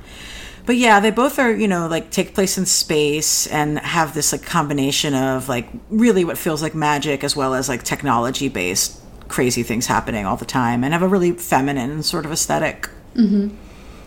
But 0.65 0.77
yeah, 0.77 1.01
they 1.01 1.11
both 1.11 1.39
are, 1.39 1.51
you 1.51 1.67
know, 1.67 1.87
like 1.87 2.09
take 2.09 2.33
place 2.33 2.57
in 2.57 2.65
space 2.65 3.47
and 3.47 3.79
have 3.79 4.13
this 4.13 4.31
like 4.31 4.43
combination 4.43 5.13
of 5.13 5.49
like 5.49 5.67
really 5.89 6.23
what 6.23 6.37
feels 6.37 6.61
like 6.61 6.73
magic 6.73 7.23
as 7.23 7.35
well 7.35 7.53
as 7.53 7.67
like 7.67 7.83
technology 7.83 8.47
based 8.47 9.02
crazy 9.33 9.63
things 9.63 9.87
happening 9.87 10.27
all 10.27 10.37
the 10.37 10.45
time 10.45 10.83
and 10.83 10.93
have 10.93 11.01
a 11.01 11.07
really 11.07 11.31
feminine 11.31 12.03
sort 12.03 12.23
of 12.23 12.31
aesthetic. 12.31 12.87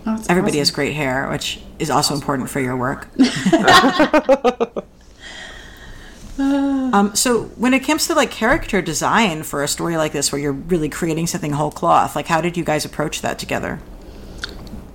Oh, 0.07 0.15
that's 0.15 0.31
Everybody 0.31 0.59
has 0.59 0.71
great 0.71 0.95
hair, 0.95 1.29
which 1.29 1.61
is 1.81 1.91
also 1.91 2.15
important 2.15 2.49
for 2.49 2.61
your 2.61 2.77
work. 2.77 3.09
um, 6.39 7.11
so 7.17 7.47
when 7.57 7.75
it 7.75 7.81
comes 7.81 8.07
to 8.07 8.15
like 8.15 8.31
character 8.31 8.81
design 8.81 9.43
for 9.43 9.65
a 9.65 9.69
story 9.69 9.97
like 9.97 10.13
this 10.13 10.31
where 10.31 10.41
you're 10.41 10.53
really 10.53 10.89
creating 10.89 11.27
something 11.27 11.55
whole 11.55 11.73
cloth, 11.73 12.15
like 12.15 12.29
how 12.29 12.41
did 12.41 12.57
you 12.57 12.63
guys 12.63 12.85
approach 12.85 13.21
that 13.23 13.37
together? 13.37 13.81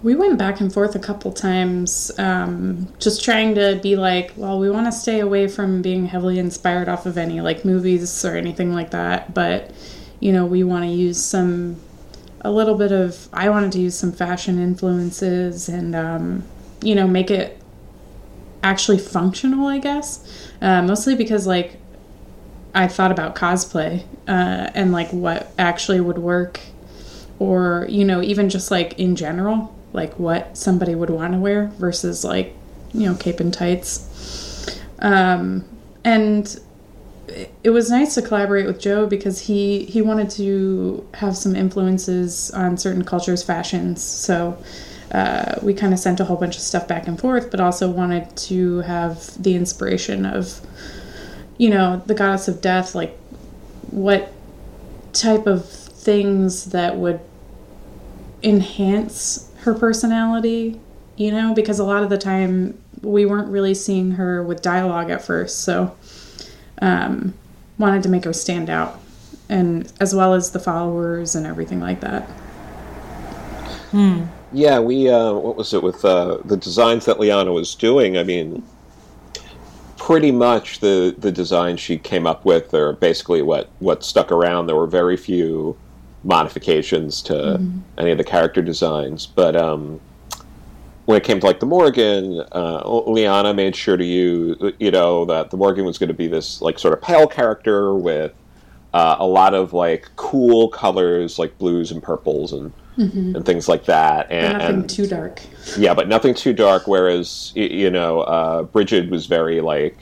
We 0.02 0.16
went 0.16 0.40
back 0.40 0.62
and 0.62 0.74
forth 0.74 0.96
a 0.96 1.00
couple 1.00 1.34
times, 1.34 2.10
um, 2.18 2.88
just 3.00 3.22
trying 3.22 3.54
to 3.56 3.82
be 3.84 3.98
like, 3.98 4.32
well, 4.38 4.60
we 4.60 4.72
want 4.72 4.88
to 4.88 4.94
stay 4.94 5.20
away 5.20 5.50
from 5.50 5.82
being 5.82 6.06
heavily 6.06 6.40
inspired 6.40 6.88
off 6.88 7.06
of 7.06 7.18
any 7.18 7.42
like 7.42 7.66
movies 7.66 8.24
or 8.24 8.38
anything 8.38 8.74
like 8.74 8.92
that, 8.92 9.34
but 9.34 9.72
you 10.22 10.32
know, 10.32 10.46
we 10.46 10.64
want 10.64 10.86
to 10.86 10.90
use 10.90 11.22
some, 11.22 11.76
a 12.40 12.52
little 12.52 12.76
bit 12.76 12.94
of, 12.94 13.28
I 13.34 13.50
wanted 13.50 13.74
to 13.74 13.80
use 13.80 13.96
some 13.96 14.14
fashion 14.14 14.58
influences 14.58 15.68
and, 15.68 15.94
um, 15.94 16.44
you 16.82 16.96
know, 16.96 17.08
make 17.08 17.30
it 17.30 17.62
actually 18.64 19.00
functional, 19.00 19.68
I 19.68 19.80
guess. 19.80 20.50
Uh, 20.62 20.82
mostly 20.82 21.16
because 21.16 21.46
like 21.46 21.78
I 22.74 22.88
thought 22.88 23.12
about 23.12 23.36
cosplay 23.36 24.04
uh, 24.28 24.70
and 24.74 24.92
like 24.92 25.12
what 25.12 25.52
actually 25.58 26.00
would 26.00 26.18
work 26.18 26.60
or 27.40 27.88
you 27.90 28.06
know 28.06 28.22
even 28.22 28.50
just 28.50 28.70
like 28.70 28.98
in 29.00 29.16
general 29.16 29.76
like 29.94 30.18
what 30.20 30.56
somebody 30.56 30.94
would 30.94 31.10
want 31.10 31.34
to 31.34 31.40
wear 31.40 31.68
versus 31.78 32.24
like 32.24 32.56
you 32.94 33.10
know 33.10 33.16
cape 33.16 33.40
and 33.40 33.54
tights 33.54 34.80
um, 35.00 35.66
and 36.04 36.62
it- 37.64 37.70
was 37.72 37.90
nice 37.90 38.16
to 38.16 38.22
collaborate 38.22 38.66
with 38.66 38.80
joe 38.80 39.06
because 39.08 39.40
he 39.40 39.86
he 39.86 40.02
wanted 40.02 40.30
to 40.30 41.08
have 41.16 41.36
some 41.38 41.56
influences 41.56 42.52
on 42.52 42.78
certain 42.78 43.04
cultures 43.04 43.44
fashions. 43.44 44.02
So 44.02 44.58
uh, 45.12 45.56
we 45.62 45.74
kind 45.74 45.94
of 45.94 46.00
sent 46.00 46.20
a 46.22 46.26
whole 46.26 46.38
bunch 46.38 46.56
of 46.56 46.62
stuff 46.62 46.88
back 46.88 47.08
and 47.08 47.20
forth 47.20 47.52
but 47.52 47.60
also 47.60 47.90
wanted 47.90 48.36
to 48.38 48.80
have 48.82 49.42
the 49.42 49.56
inspiration 49.56 50.26
of 50.26 50.62
you 51.58 51.70
know 51.70 52.02
the 52.06 52.14
goddess 52.14 52.48
of 52.48 52.62
death 52.62 52.96
like 52.96 53.18
what 53.90 54.32
type 55.14 55.48
of 55.48 55.68
things 55.70 56.66
that 56.72 56.96
would 56.98 57.20
enhance 58.44 59.52
her 59.60 59.74
personality, 59.74 60.80
you 61.18 61.32
know, 61.32 61.54
because 61.54 61.80
a 61.80 61.84
lot 61.84 62.04
of 62.04 62.10
the 62.10 62.18
time 62.18 62.78
we 63.02 63.26
weren't 63.26 63.50
really 63.50 63.74
seeing 63.74 64.12
her 64.12 64.44
with 64.44 64.62
dialogue 64.62 65.10
at 65.10 65.24
first, 65.24 65.60
so 65.60 65.96
um, 66.82 67.34
wanted 67.78 68.04
to 68.04 68.10
make 68.10 68.26
her 68.26 68.34
stand 68.34 68.70
out, 68.70 69.00
and 69.50 69.92
as 70.00 70.14
well 70.14 70.34
as 70.34 70.52
the 70.52 70.60
followers 70.60 71.36
and 71.36 71.46
everything 71.46 71.80
like 71.80 72.02
that. 72.02 72.30
Yeah, 74.54 74.80
we 74.80 75.10
uh, 75.10 75.34
what 75.34 75.56
was 75.56 75.74
it 75.74 75.82
with 75.82 76.04
uh, 76.04 76.38
the 76.44 76.58
designs 76.58 77.06
that 77.06 77.20
Liana 77.20 77.54
was 77.54 77.74
doing? 77.76 78.18
I 78.18 78.24
mean, 78.24 78.64
pretty 79.98 80.32
much 80.32 80.80
the 80.80 81.16
the 81.18 81.32
designs 81.32 81.80
she 81.80 81.98
came 81.98 82.28
up 82.28 82.44
with 82.44 82.74
are 82.74 82.94
basically 82.94 83.42
what 83.42 83.70
what 83.80 84.04
stuck 84.04 84.32
around. 84.32 84.68
There 84.68 84.76
were 84.76 84.88
very 84.88 85.16
few 85.16 85.78
modifications 86.24 87.22
to 87.24 87.62
any 87.98 88.12
of 88.12 88.18
the 88.18 88.24
character 88.24 88.62
designs, 88.62 89.26
but 89.26 89.56
um, 89.56 90.00
when 91.06 91.18
it 91.18 91.24
came 91.24 91.40
to 91.40 91.46
like 91.46 91.60
the 91.60 91.66
Morrigan, 91.66 92.42
uh, 92.52 92.88
Liana 93.08 93.54
made 93.54 93.76
sure 93.76 93.98
to 93.98 94.06
you, 94.06 94.74
you 94.80 94.92
know 94.92 95.26
that 95.26 95.50
the 95.50 95.58
Morrigan 95.58 95.86
was 95.86 95.98
going 95.98 96.10
to 96.10 96.14
be 96.14 96.28
this 96.28 96.62
like 96.62 96.78
sort 96.80 96.94
of 96.94 97.02
pale 97.02 97.28
character 97.28 97.94
with 97.96 98.34
uh, 98.94 99.16
a 99.20 99.26
lot 99.26 99.54
of 99.54 99.74
like 99.74 100.10
cool 100.16 100.70
colors 100.70 101.40
like 101.40 101.58
blues 101.58 101.92
and 101.92 102.04
purples 102.04 102.54
and 102.54 102.72
and 102.98 103.46
things 103.46 103.68
like 103.68 103.86
that 103.86 104.30
and, 104.30 104.58
Nothing 104.60 104.88
too 104.88 105.08
dark. 105.08 105.42
yeah, 105.76 105.92
but 105.94 106.08
nothing 106.08 106.36
too 106.36 106.54
dark. 106.54 106.86
Whereas 106.88 107.52
you 107.56 107.90
know, 107.90 108.22
uh, 108.22 108.64
Brigid 108.64 109.10
was 109.10 109.26
very 109.26 109.60
like, 109.60 109.98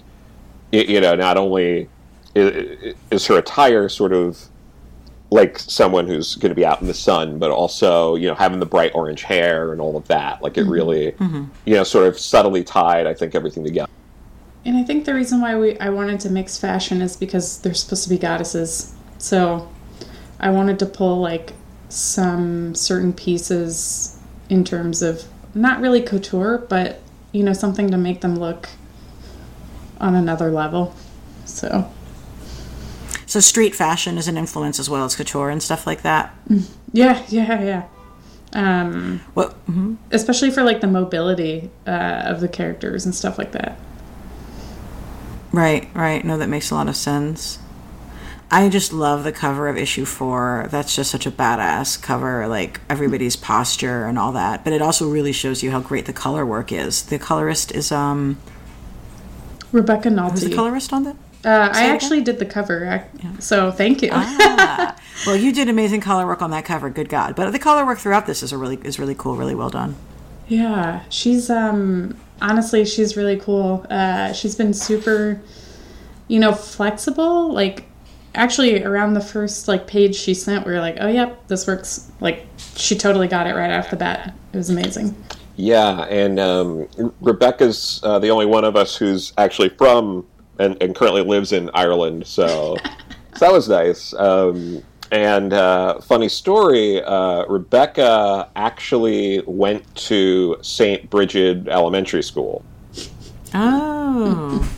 you 0.74 1.00
know, 1.00 1.15
not 1.15 1.38
only 1.38 1.88
is 2.36 3.25
her 3.27 3.38
attire 3.38 3.88
sort 3.88 4.12
of 4.12 4.50
like 5.31 5.59
someone 5.59 6.07
who's 6.07 6.36
going 6.36 6.50
to 6.50 6.55
be 6.55 6.65
out 6.65 6.81
in 6.81 6.88
the 6.88 6.93
sun, 6.93 7.39
but 7.39 7.51
also 7.51 8.15
you 8.15 8.27
know 8.27 8.36
having 8.36 8.59
the 8.59 8.65
bright 8.65 8.93
orange 8.95 9.24
hair 9.24 9.71
and 9.71 9.81
all 9.81 9.95
of 9.95 10.07
that. 10.07 10.41
Like 10.41 10.57
it 10.57 10.62
mm-hmm. 10.62 10.71
really, 10.71 11.12
mm-hmm. 11.13 11.45
you 11.65 11.75
know, 11.75 11.83
sort 11.83 12.07
of 12.07 12.19
subtly 12.19 12.63
tied. 12.63 13.07
I 13.07 13.13
think 13.13 13.36
everything 13.36 13.63
together. 13.63 13.91
And 14.65 14.77
I 14.77 14.83
think 14.83 15.05
the 15.05 15.13
reason 15.13 15.41
why 15.41 15.57
we 15.57 15.77
I 15.79 15.89
wanted 15.89 16.19
to 16.21 16.29
mix 16.29 16.57
fashion 16.57 17.01
is 17.01 17.15
because 17.15 17.59
they're 17.62 17.74
supposed 17.74 18.03
to 18.03 18.09
be 18.09 18.17
goddesses. 18.17 18.93
So 19.17 19.69
I 20.39 20.50
wanted 20.50 20.79
to 20.79 20.86
pull 20.86 21.19
like 21.19 21.53
some 21.89 22.75
certain 22.75 23.13
pieces 23.13 24.19
in 24.50 24.63
terms 24.63 25.01
of 25.01 25.24
not 25.53 25.79
really 25.81 26.01
couture, 26.01 26.57
but 26.69 27.01
you 27.31 27.43
know, 27.43 27.53
something 27.53 27.91
to 27.91 27.98
make 27.98 28.21
them 28.21 28.36
look 28.36 28.69
on 30.00 30.15
another 30.15 30.50
level. 30.51 30.95
So 31.45 31.91
So 33.29 33.39
street 33.39 33.75
fashion 33.75 34.17
is 34.17 34.27
an 34.27 34.38
influence 34.39 34.79
as 34.79 34.89
well 34.89 35.05
as 35.05 35.15
couture 35.15 35.51
and 35.51 35.62
stuff 35.62 35.86
like 35.86 36.01
that. 36.01 36.33
yeah, 36.93 37.24
yeah, 37.29 37.62
yeah. 37.62 37.83
Um, 38.53 39.21
What? 39.36 39.53
mhm. 39.67 39.98
especially 40.09 40.50
for 40.50 40.63
like 40.63 40.81
the 40.81 40.88
mobility 40.88 41.69
uh, 41.86 42.24
of 42.25 42.41
the 42.41 42.48
characters 42.48 43.05
and 43.05 43.13
stuff 43.13 43.38
like 43.38 43.51
that. 43.51 43.77
Right, 45.51 45.89
right. 45.93 46.25
No, 46.25 46.39
that 46.39 46.50
makes 46.50 46.71
a 46.71 46.75
lot 46.75 46.89
of 46.89 46.95
sense. 46.95 47.59
I 48.50 48.67
just 48.67 48.91
love 48.91 49.24
the 49.24 49.31
cover 49.31 49.67
of 49.67 49.77
issue 49.77 50.05
four. 50.05 50.67
That's 50.71 50.95
just 50.95 51.12
such 51.12 51.27
a 51.27 51.31
badass 51.31 52.01
cover, 52.01 52.48
like 52.48 52.81
everybody's 52.89 53.36
posture 53.36 54.07
and 54.07 54.17
all 54.17 54.31
that. 54.31 54.63
But 54.63 54.74
it 54.74 54.81
also 54.81 55.07
really 55.07 55.33
shows 55.33 55.62
you 55.62 55.69
how 55.69 55.81
great 55.81 56.07
the 56.07 56.13
color 56.13 56.43
work 56.48 56.71
is. 56.71 57.03
The 57.03 57.19
colorist 57.19 57.71
is 57.74 57.91
um 57.91 58.39
Rebecca 59.71 60.09
who's 60.09 60.41
the 60.41 60.55
colorist 60.55 60.91
on 60.91 61.03
that? 61.03 61.15
Uh, 61.46 61.69
I 61.72 61.89
actually 61.89 62.22
did 62.22 62.38
the 62.38 62.46
cover, 62.46 62.86
I, 62.86 63.39
so 63.39 63.72
thank 63.72 64.01
you. 64.01 64.10
Ah. 64.12 64.96
well, 65.25 65.38
you 65.38 65.53
did 65.53 65.69
amazing 65.69 66.01
color 66.01 66.25
work 66.25 66.41
on 66.41 66.51
that 66.51 66.65
cover. 66.65 66.89
Good 66.89 67.08
God! 67.08 67.36
But 67.36 67.51
the 67.51 67.60
color 67.60 67.86
work 67.86 68.00
throughout 68.00 68.25
this 68.25 68.43
is 68.43 68.51
a 68.51 68.58
really 68.58 68.77
is 68.84 69.00
really 69.00 69.15
cool, 69.15 69.38
really 69.38 69.55
well 69.55 69.69
done. 69.69 69.96
Yeah, 70.50 71.01
she's 71.10 71.50
um 71.50 72.17
honestly 72.41 72.84
she's 72.84 73.15
really 73.15 73.39
cool. 73.39 73.86
Uh 73.89 74.34
she's 74.34 74.55
been 74.55 74.74
super 74.74 75.41
you 76.29 76.39
know, 76.39 76.53
flexible. 76.53 77.51
Like 77.51 77.84
actually 78.36 78.81
around 78.81 79.15
the 79.15 79.22
first 79.22 79.67
like 79.67 79.88
page 79.88 80.15
she 80.15 80.34
sent, 80.34 80.65
we 80.65 80.72
were 80.72 80.79
like, 80.79 80.96
"Oh, 81.01 81.08
yep, 81.08 81.46
this 81.48 81.67
works." 81.67 82.10
Like 82.22 82.46
she 82.77 82.96
totally 82.96 83.27
got 83.27 83.48
it 83.48 83.55
right 83.55 83.72
off 83.72 83.89
the 83.89 83.98
bat. 83.98 84.34
It 84.53 84.58
was 84.58 84.69
amazing. 84.69 85.13
Yeah, 85.58 86.03
and 86.03 86.39
um, 86.39 86.88
Rebecca's 87.19 88.00
uh, 88.03 88.19
the 88.19 88.29
only 88.29 88.46
one 88.46 88.63
of 88.63 88.77
us 88.77 88.96
who's 88.96 89.34
actually 89.38 89.69
from 89.69 90.25
and, 90.60 90.78
and 90.82 90.96
currently 90.96 91.24
lives 91.24 91.51
in 91.51 91.70
Ireland, 91.74 92.28
so, 92.28 92.78
so 93.36 93.46
that 93.46 93.51
was 93.51 93.68
nice. 93.68 94.13
Um, 94.13 94.84
and 95.12 95.54
uh, 95.54 96.01
funny 96.01 96.30
story, 96.30 97.01
uh, 97.01 97.46
Rebecca 97.46 98.50
actually 98.56 99.42
went 99.48 99.96
to 99.96 100.58
St. 100.62 101.10
Bridget 101.10 101.68
Elementary 101.68 102.22
School. 102.22 102.63
Oh. 103.54 104.72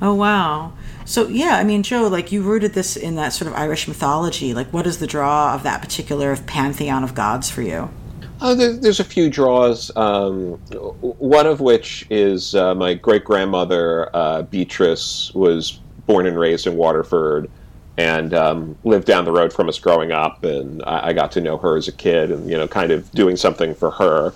oh 0.00 0.14
wow. 0.14 0.72
So 1.04 1.28
yeah, 1.28 1.56
I 1.56 1.64
mean, 1.64 1.82
Joe, 1.82 2.06
like 2.08 2.32
you 2.32 2.40
rooted 2.40 2.72
this 2.72 2.96
in 2.96 3.16
that 3.16 3.30
sort 3.30 3.50
of 3.50 3.58
Irish 3.58 3.88
mythology. 3.88 4.54
Like, 4.54 4.72
what 4.72 4.86
is 4.86 4.98
the 4.98 5.06
draw 5.06 5.54
of 5.54 5.64
that 5.64 5.82
particular 5.82 6.36
pantheon 6.36 7.04
of 7.04 7.14
gods 7.14 7.50
for 7.50 7.62
you? 7.62 7.90
Uh, 8.40 8.54
there, 8.54 8.72
there's 8.72 9.00
a 9.00 9.04
few 9.04 9.28
draws. 9.28 9.94
Um, 9.96 10.54
one 11.00 11.46
of 11.46 11.60
which 11.60 12.06
is 12.10 12.54
uh, 12.54 12.74
my 12.74 12.94
great 12.94 13.24
grandmother 13.24 14.14
uh, 14.14 14.42
Beatrice 14.42 15.30
was 15.34 15.72
born 16.06 16.26
and 16.26 16.38
raised 16.38 16.66
in 16.66 16.76
Waterford, 16.76 17.50
and 17.98 18.32
um, 18.32 18.78
lived 18.84 19.06
down 19.06 19.26
the 19.26 19.32
road 19.32 19.52
from 19.52 19.68
us 19.68 19.78
growing 19.78 20.10
up. 20.10 20.42
And 20.42 20.82
I, 20.84 21.08
I 21.08 21.12
got 21.12 21.32
to 21.32 21.40
know 21.40 21.58
her 21.58 21.76
as 21.76 21.86
a 21.86 21.92
kid, 21.92 22.30
and 22.30 22.48
you 22.48 22.56
know, 22.56 22.66
kind 22.66 22.90
of 22.90 23.10
doing 23.12 23.36
something 23.36 23.74
for 23.74 23.90
her. 23.90 24.32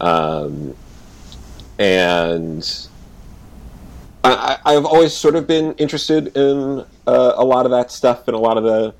Um, 0.00 0.76
and 1.78 2.88
I, 4.22 4.58
I've 4.64 4.84
always 4.84 5.12
sort 5.12 5.34
of 5.34 5.46
been 5.46 5.72
interested 5.74 6.36
in 6.36 6.84
uh, 7.06 7.32
a 7.36 7.44
lot 7.44 7.66
of 7.66 7.72
that 7.72 7.90
stuff 7.90 8.28
and 8.28 8.36
a 8.36 8.38
lot 8.38 8.56
of 8.56 8.64
the 8.64 8.94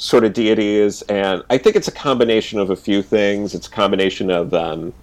sort 0.00 0.24
of 0.24 0.32
deities, 0.32 1.02
and 1.02 1.42
I 1.50 1.58
think 1.58 1.76
it's 1.76 1.86
a 1.86 1.92
combination 1.92 2.58
of 2.58 2.70
a 2.70 2.76
few 2.76 3.02
things. 3.02 3.54
It's 3.54 3.66
a 3.66 3.70
combination 3.70 4.30
of, 4.30 4.54
um, 4.54 4.94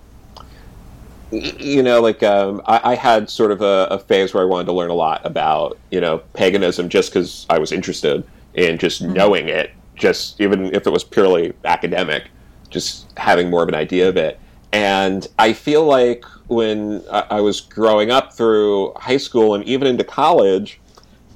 you 1.30 1.84
know, 1.84 2.02
like 2.02 2.24
um, 2.24 2.64
I, 2.66 2.94
I 2.94 2.96
had 2.96 3.30
sort 3.30 3.52
of 3.52 3.62
a, 3.62 3.88
a 3.92 4.00
phase 4.00 4.34
where 4.34 4.42
I 4.42 4.48
wanted 4.48 4.66
to 4.66 4.74
learn 4.74 4.90
a 4.90 4.96
lot 4.96 5.24
about, 5.24 5.78
you 5.92 6.02
know, 6.02 6.18
paganism 6.34 6.90
just 6.90 7.14
because 7.14 7.46
I 7.48 7.60
was 7.60 7.72
interested 7.72 8.24
in 8.56 8.80
just 8.80 9.04
knowing 9.04 9.50
it, 9.50 9.70
just 9.96 10.42
even 10.42 10.74
if 10.74 10.88
it 10.88 10.90
was 10.90 11.04
purely 11.04 11.54
academic, 11.64 12.30
just 12.72 13.06
having 13.20 13.52
more 13.52 13.62
of 13.62 13.70
an 13.70 13.76
idea 13.76 14.10
of 14.10 14.18
it. 14.18 14.40
And 14.74 15.28
I 15.38 15.54
feel 15.54 15.86
like 15.86 16.26
when 16.48 17.04
I 17.12 17.24
I 17.38 17.42
was 17.42 17.62
growing 17.62 18.10
up 18.10 18.34
through 18.34 18.94
high 18.96 19.18
school 19.18 19.54
and 19.54 19.64
even 19.66 19.88
into 19.88 20.04
college, 20.04 20.80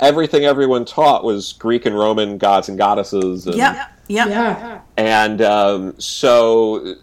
everything 0.01 0.43
everyone 0.45 0.85
taught 0.85 1.23
was 1.23 1.53
Greek 1.53 1.85
and 1.85 1.97
Roman 1.97 2.37
gods 2.37 2.69
and 2.69 2.77
goddesses. 2.77 3.47
And, 3.47 3.55
Yep. 3.55 3.75
Yep. 4.07 4.27
Yeah. 4.27 4.81
and 4.97 5.41
um, 5.41 5.99
so 5.99 6.95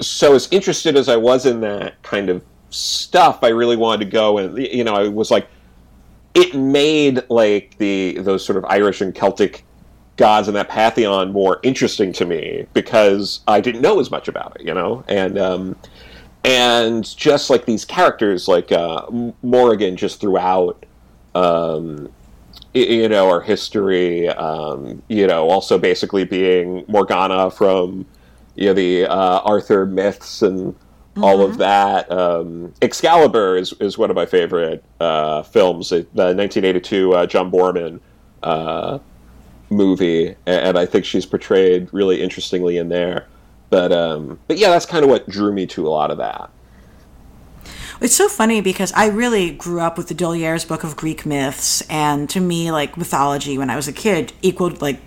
so 0.00 0.34
as 0.34 0.48
interested 0.50 0.96
as 0.96 1.08
I 1.08 1.16
was 1.16 1.44
in 1.44 1.60
that 1.60 2.00
kind 2.02 2.30
of 2.30 2.42
stuff, 2.70 3.40
I 3.42 3.48
really 3.48 3.76
wanted 3.76 4.04
to 4.04 4.10
go 4.10 4.38
and 4.38 4.56
you 4.58 4.84
know 4.84 4.94
I 4.94 5.08
was 5.08 5.30
like, 5.30 5.48
it 6.34 6.54
made 6.54 7.22
like 7.28 7.76
the 7.78 8.18
those 8.20 8.44
sort 8.44 8.56
of 8.56 8.64
Irish 8.66 9.00
and 9.00 9.14
Celtic 9.14 9.64
gods 10.16 10.48
in 10.48 10.54
that 10.54 10.68
pantheon 10.68 11.32
more 11.32 11.60
interesting 11.62 12.12
to 12.12 12.24
me 12.24 12.66
because 12.74 13.40
I 13.46 13.60
didn't 13.60 13.80
know 13.80 14.00
as 14.00 14.10
much 14.10 14.26
about 14.28 14.56
it, 14.60 14.66
you 14.66 14.74
know, 14.74 15.04
and 15.08 15.38
um, 15.38 15.76
and 16.44 17.04
just 17.16 17.50
like 17.50 17.66
these 17.66 17.84
characters 17.84 18.48
like 18.48 18.72
uh, 18.72 19.06
Morrigan 19.42 19.96
just 19.96 20.20
throughout 20.20 20.84
um, 21.38 22.08
you 22.74 23.08
know 23.08 23.30
our 23.30 23.40
history 23.40 24.28
um, 24.28 25.02
you 25.08 25.26
know 25.26 25.48
also 25.48 25.78
basically 25.78 26.24
being 26.24 26.84
Morgana 26.88 27.50
from 27.50 28.06
you 28.54 28.66
know 28.66 28.74
the 28.74 29.06
uh, 29.06 29.40
Arthur 29.40 29.86
myths 29.86 30.42
and 30.42 30.74
all 31.16 31.42
of 31.42 31.58
that. 31.58 32.10
Um, 32.12 32.72
Excalibur 32.80 33.56
is, 33.56 33.72
is 33.80 33.98
one 33.98 34.10
of 34.10 34.16
my 34.16 34.26
favorite 34.26 34.84
uh, 35.00 35.42
films 35.42 35.90
the 35.90 36.04
1982 36.04 37.14
uh, 37.14 37.26
John 37.26 37.50
Boorman 37.50 38.00
uh, 38.42 38.98
movie 39.70 40.34
and 40.46 40.78
I 40.78 40.86
think 40.86 41.04
she's 41.04 41.26
portrayed 41.26 41.88
really 41.92 42.22
interestingly 42.22 42.76
in 42.76 42.88
there. 42.88 43.26
But 43.70 43.92
um, 43.92 44.38
but 44.48 44.58
yeah 44.58 44.70
that's 44.70 44.86
kind 44.86 45.04
of 45.04 45.10
what 45.10 45.28
drew 45.28 45.52
me 45.52 45.66
to 45.68 45.86
a 45.86 45.90
lot 45.90 46.10
of 46.10 46.18
that 46.18 46.50
It's 48.00 48.14
so 48.14 48.28
funny 48.28 48.60
because 48.60 48.92
I 48.92 49.08
really 49.08 49.50
grew 49.50 49.80
up 49.80 49.98
with 49.98 50.06
the 50.08 50.14
D'Aulaire's 50.14 50.64
book 50.64 50.84
of 50.84 50.96
Greek 50.96 51.26
myths, 51.26 51.82
and 51.90 52.30
to 52.30 52.40
me, 52.40 52.70
like 52.70 52.96
mythology 52.96 53.58
when 53.58 53.70
I 53.70 53.76
was 53.76 53.88
a 53.88 53.92
kid 53.92 54.32
equaled 54.40 54.80
like 54.80 55.00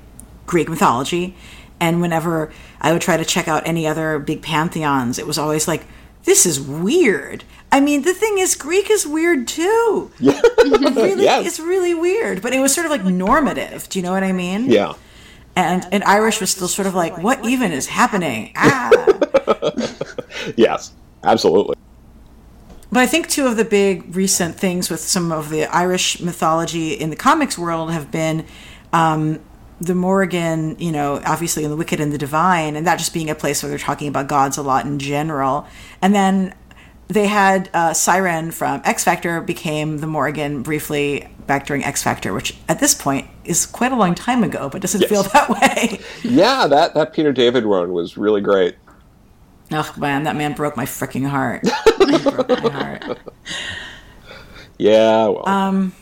Greek 0.45 0.67
mythology. 0.69 1.35
And 1.79 1.99
whenever 2.01 2.51
I 2.79 2.91
would 2.93 3.01
try 3.01 3.17
to 3.17 3.25
check 3.25 3.47
out 3.47 3.65
any 3.65 3.87
other 3.87 4.19
big 4.19 4.41
pantheons, 4.43 5.17
it 5.17 5.25
was 5.25 5.39
always 5.39 5.67
like, 5.67 5.85
this 6.25 6.45
is 6.45 6.59
weird. 6.61 7.43
I 7.71 7.79
mean, 7.79 8.03
the 8.03 8.13
thing 8.13 8.37
is, 8.37 8.53
Greek 8.55 8.91
is 8.91 9.07
weird 9.07 9.47
too. 9.47 10.11
Yeah. 10.19 10.39
really, 10.63 11.23
Yes. 11.23 11.47
It's 11.47 11.59
really 11.59 11.95
weird, 11.95 12.43
but 12.43 12.53
it 12.53 12.59
was 12.59 12.71
sort 12.73 12.85
of 12.85 12.91
like 12.91 13.03
normative. 13.03 13.89
Do 13.89 13.97
you 13.97 14.03
know 14.03 14.11
what 14.11 14.23
I 14.23 14.31
mean? 14.31 14.69
yeah 14.69 14.93
And 15.55 15.87
and 15.91 16.03
Irish 16.03 16.39
was 16.39 16.51
still 16.51 16.67
sort 16.67 16.87
of 16.87 16.93
like, 16.93 17.17
what 17.17 17.43
even 17.45 17.71
is 17.71 17.87
happening? 17.87 18.51
Ah. 18.55 18.91
yes 20.55 20.93
absolutely 21.23 21.75
But 22.91 22.99
I 22.99 23.07
think 23.07 23.29
two 23.29 23.47
of 23.47 23.55
the 23.55 23.63
big 23.63 24.15
recent 24.15 24.57
things 24.57 24.89
with 24.89 24.99
some 24.99 25.31
of 25.31 25.49
the 25.49 25.65
Irish 25.65 26.19
mythology 26.19 26.93
in 26.93 27.09
the 27.09 27.15
comics 27.15 27.57
world 27.57 27.91
have 27.91 28.11
been 28.11 28.45
um, 28.91 29.39
the 29.79 29.95
Morrigan, 29.95 30.77
you 30.77 30.91
know, 30.91 31.21
obviously 31.25 31.63
in 31.63 31.69
the 31.69 31.77
Wicked 31.77 32.01
and 32.01 32.11
the 32.11 32.17
Divine, 32.17 32.75
and 32.75 32.85
that 32.85 32.97
just 32.97 33.13
being 33.13 33.29
a 33.29 33.35
place 33.35 33.63
where 33.63 33.69
they're 33.69 33.79
talking 33.79 34.09
about 34.09 34.27
gods 34.27 34.57
a 34.57 34.61
lot 34.61 34.85
in 34.85 34.99
general. 34.99 35.67
And 36.01 36.13
then 36.13 36.53
they 37.07 37.27
had 37.27 37.69
uh, 37.73 37.91
Siryn 37.91 38.53
from 38.53 38.81
X 38.83 39.03
Factor 39.03 39.41
became 39.41 39.97
the 39.99 40.07
Morrigan 40.07 40.61
briefly 40.61 41.29
back 41.47 41.65
during 41.65 41.83
X 41.83 42.03
Factor, 42.03 42.33
which 42.33 42.57
at 42.69 42.79
this 42.79 42.93
point 42.93 43.27
is 43.43 43.65
quite 43.65 43.91
a 43.91 43.95
long 43.95 44.15
time 44.15 44.43
ago, 44.43 44.69
but 44.69 44.81
doesn't 44.81 45.07
feel 45.07 45.23
that 45.23 45.49
way. 45.49 45.99
Yeah, 46.23 46.67
that, 46.67 46.93
that 46.93 47.13
Peter 47.13 47.33
David 47.33 47.63
run 47.63 47.93
was 47.93 48.17
really 48.17 48.41
great. 48.41 48.75
Oh 49.71 49.93
man, 49.97 50.23
that 50.23 50.35
man 50.35 50.53
broke 50.53 50.75
my 50.77 50.85
freaking 50.85 51.27
heart. 51.27 51.63
My 51.99 52.69
heart. 52.69 53.17
Yeah, 54.77 55.27
well, 55.27 55.47
Um, 55.47 55.93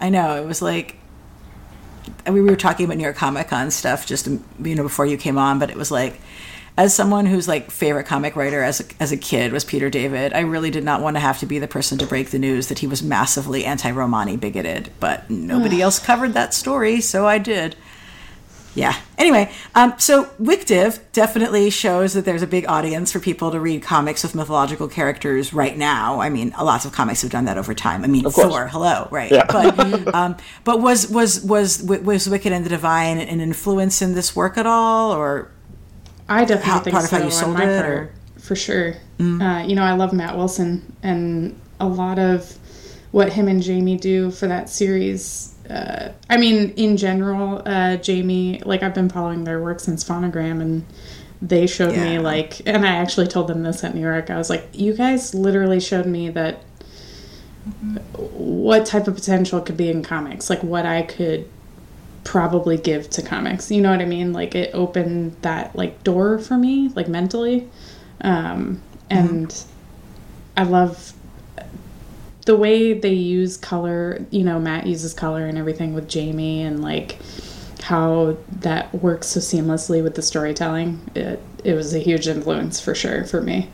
I 0.00 0.08
know 0.08 0.40
it 0.40 0.46
was 0.46 0.62
like 0.62 0.96
we 2.26 2.40
were 2.40 2.56
talking 2.56 2.84
about 2.86 2.96
New 2.96 3.02
York 3.02 3.16
Comic 3.16 3.48
Con 3.48 3.70
stuff 3.70 4.06
just 4.06 4.26
you 4.26 4.74
know 4.74 4.82
before 4.82 5.06
you 5.06 5.16
came 5.16 5.38
on, 5.38 5.58
but 5.58 5.70
it 5.70 5.76
was 5.76 5.90
like 5.90 6.20
as 6.78 6.94
someone 6.94 7.26
whose 7.26 7.46
like 7.46 7.70
favorite 7.70 8.06
comic 8.06 8.34
writer 8.34 8.62
as 8.62 8.80
a, 8.80 8.84
as 8.98 9.12
a 9.12 9.16
kid 9.16 9.52
was 9.52 9.64
Peter 9.64 9.90
David, 9.90 10.32
I 10.32 10.40
really 10.40 10.70
did 10.70 10.84
not 10.84 11.02
want 11.02 11.16
to 11.16 11.20
have 11.20 11.38
to 11.40 11.46
be 11.46 11.58
the 11.58 11.68
person 11.68 11.98
to 11.98 12.06
break 12.06 12.30
the 12.30 12.38
news 12.38 12.68
that 12.68 12.78
he 12.78 12.86
was 12.86 13.02
massively 13.02 13.64
anti-Romani 13.64 14.36
bigoted, 14.38 14.90
but 14.98 15.28
nobody 15.28 15.82
else 15.82 15.98
covered 15.98 16.32
that 16.32 16.54
story, 16.54 17.00
so 17.02 17.26
I 17.26 17.36
did. 17.38 17.76
Yeah. 18.74 18.94
Anyway, 19.18 19.52
um, 19.74 19.92
so 19.98 20.24
WicDiv 20.40 20.98
definitely 21.12 21.68
shows 21.68 22.14
that 22.14 22.24
there's 22.24 22.40
a 22.42 22.46
big 22.46 22.66
audience 22.68 23.12
for 23.12 23.20
people 23.20 23.50
to 23.50 23.60
read 23.60 23.82
comics 23.82 24.22
with 24.22 24.34
mythological 24.34 24.88
characters 24.88 25.52
right 25.52 25.76
now. 25.76 26.20
I 26.20 26.30
mean, 26.30 26.54
lots 26.58 26.84
of 26.86 26.92
comics 26.92 27.20
have 27.22 27.30
done 27.30 27.44
that 27.44 27.58
over 27.58 27.74
time. 27.74 28.02
I 28.02 28.06
mean, 28.06 28.24
course. 28.24 28.36
Thor, 28.36 28.68
hello, 28.68 29.08
right? 29.10 29.30
Yeah. 29.30 29.44
But 29.46 30.14
um, 30.14 30.36
but 30.64 30.80
was 30.80 31.08
was 31.08 31.42
was 31.44 31.82
was 31.82 32.28
Wicked 32.28 32.50
and 32.52 32.64
the 32.64 32.70
Divine 32.70 33.18
an 33.18 33.40
influence 33.40 34.00
in 34.00 34.14
this 34.14 34.34
work 34.34 34.56
at 34.56 34.64
all, 34.66 35.12
or 35.12 35.50
I 36.28 36.44
definitely 36.46 36.70
How- 36.70 36.78
think 36.80 36.94
part 36.94 37.04
of 37.04 37.10
how 37.10 37.18
you 37.18 37.24
on 37.24 37.30
sold 37.30 37.54
my 37.54 37.64
it, 37.64 37.82
part, 37.82 37.92
or- 37.92 38.12
for 38.40 38.56
sure. 38.56 38.94
Uh, 39.20 39.62
you 39.64 39.76
know, 39.76 39.84
I 39.84 39.92
love 39.92 40.12
Matt 40.12 40.36
Wilson, 40.36 40.96
and 41.02 41.60
a 41.78 41.86
lot 41.86 42.18
of 42.18 42.58
what 43.12 43.32
him 43.32 43.46
and 43.46 43.62
Jamie 43.62 43.96
do 43.96 44.30
for 44.32 44.48
that 44.48 44.68
series. 44.68 45.51
Uh, 45.68 46.10
I 46.28 46.36
mean, 46.36 46.70
in 46.70 46.96
general, 46.96 47.62
uh, 47.64 47.96
Jamie, 47.96 48.60
like 48.64 48.82
I've 48.82 48.94
been 48.94 49.08
following 49.08 49.44
their 49.44 49.60
work 49.60 49.80
since 49.80 50.04
Phonogram, 50.04 50.60
and 50.60 50.84
they 51.40 51.66
showed 51.66 51.96
me 51.96 52.18
like, 52.18 52.60
and 52.66 52.86
I 52.86 52.96
actually 52.96 53.26
told 53.26 53.48
them 53.48 53.62
this 53.62 53.82
at 53.84 53.94
New 53.94 54.00
York. 54.00 54.30
I 54.30 54.38
was 54.38 54.50
like, 54.50 54.68
you 54.72 54.94
guys 54.94 55.34
literally 55.34 55.80
showed 55.80 56.06
me 56.06 56.30
that 56.30 56.62
what 58.12 58.86
type 58.86 59.06
of 59.06 59.14
potential 59.14 59.60
could 59.60 59.76
be 59.76 59.88
in 59.88 60.02
comics, 60.02 60.50
like 60.50 60.62
what 60.62 60.84
I 60.84 61.02
could 61.02 61.48
probably 62.24 62.76
give 62.76 63.10
to 63.10 63.22
comics. 63.22 63.70
You 63.70 63.80
know 63.80 63.90
what 63.90 64.00
I 64.00 64.04
mean? 64.04 64.32
Like 64.32 64.54
it 64.54 64.70
opened 64.74 65.36
that 65.42 65.74
like 65.74 66.02
door 66.04 66.38
for 66.38 66.56
me, 66.56 66.88
like 66.94 67.08
mentally. 67.08 67.68
Um, 68.20 68.80
and 69.10 69.54
I 70.56 70.64
love 70.64 71.12
the 72.44 72.56
way 72.56 72.92
they 72.92 73.12
use 73.12 73.56
color. 73.56 74.24
You 74.30 74.44
know, 74.44 74.58
Matt 74.58 74.86
uses 74.86 75.14
color 75.14 75.46
and 75.46 75.58
everything 75.58 75.94
with 75.94 76.08
Jamie, 76.08 76.62
and 76.62 76.82
like 76.82 77.18
how 77.82 78.36
that 78.60 78.94
works 78.94 79.28
so 79.28 79.40
seamlessly 79.40 80.02
with 80.02 80.14
the 80.14 80.22
storytelling. 80.22 81.00
It 81.14 81.42
it 81.64 81.74
was 81.74 81.94
a 81.94 81.98
huge 81.98 82.28
influence 82.28 82.80
for 82.80 82.94
sure 82.94 83.24
for 83.24 83.40
me. 83.40 83.68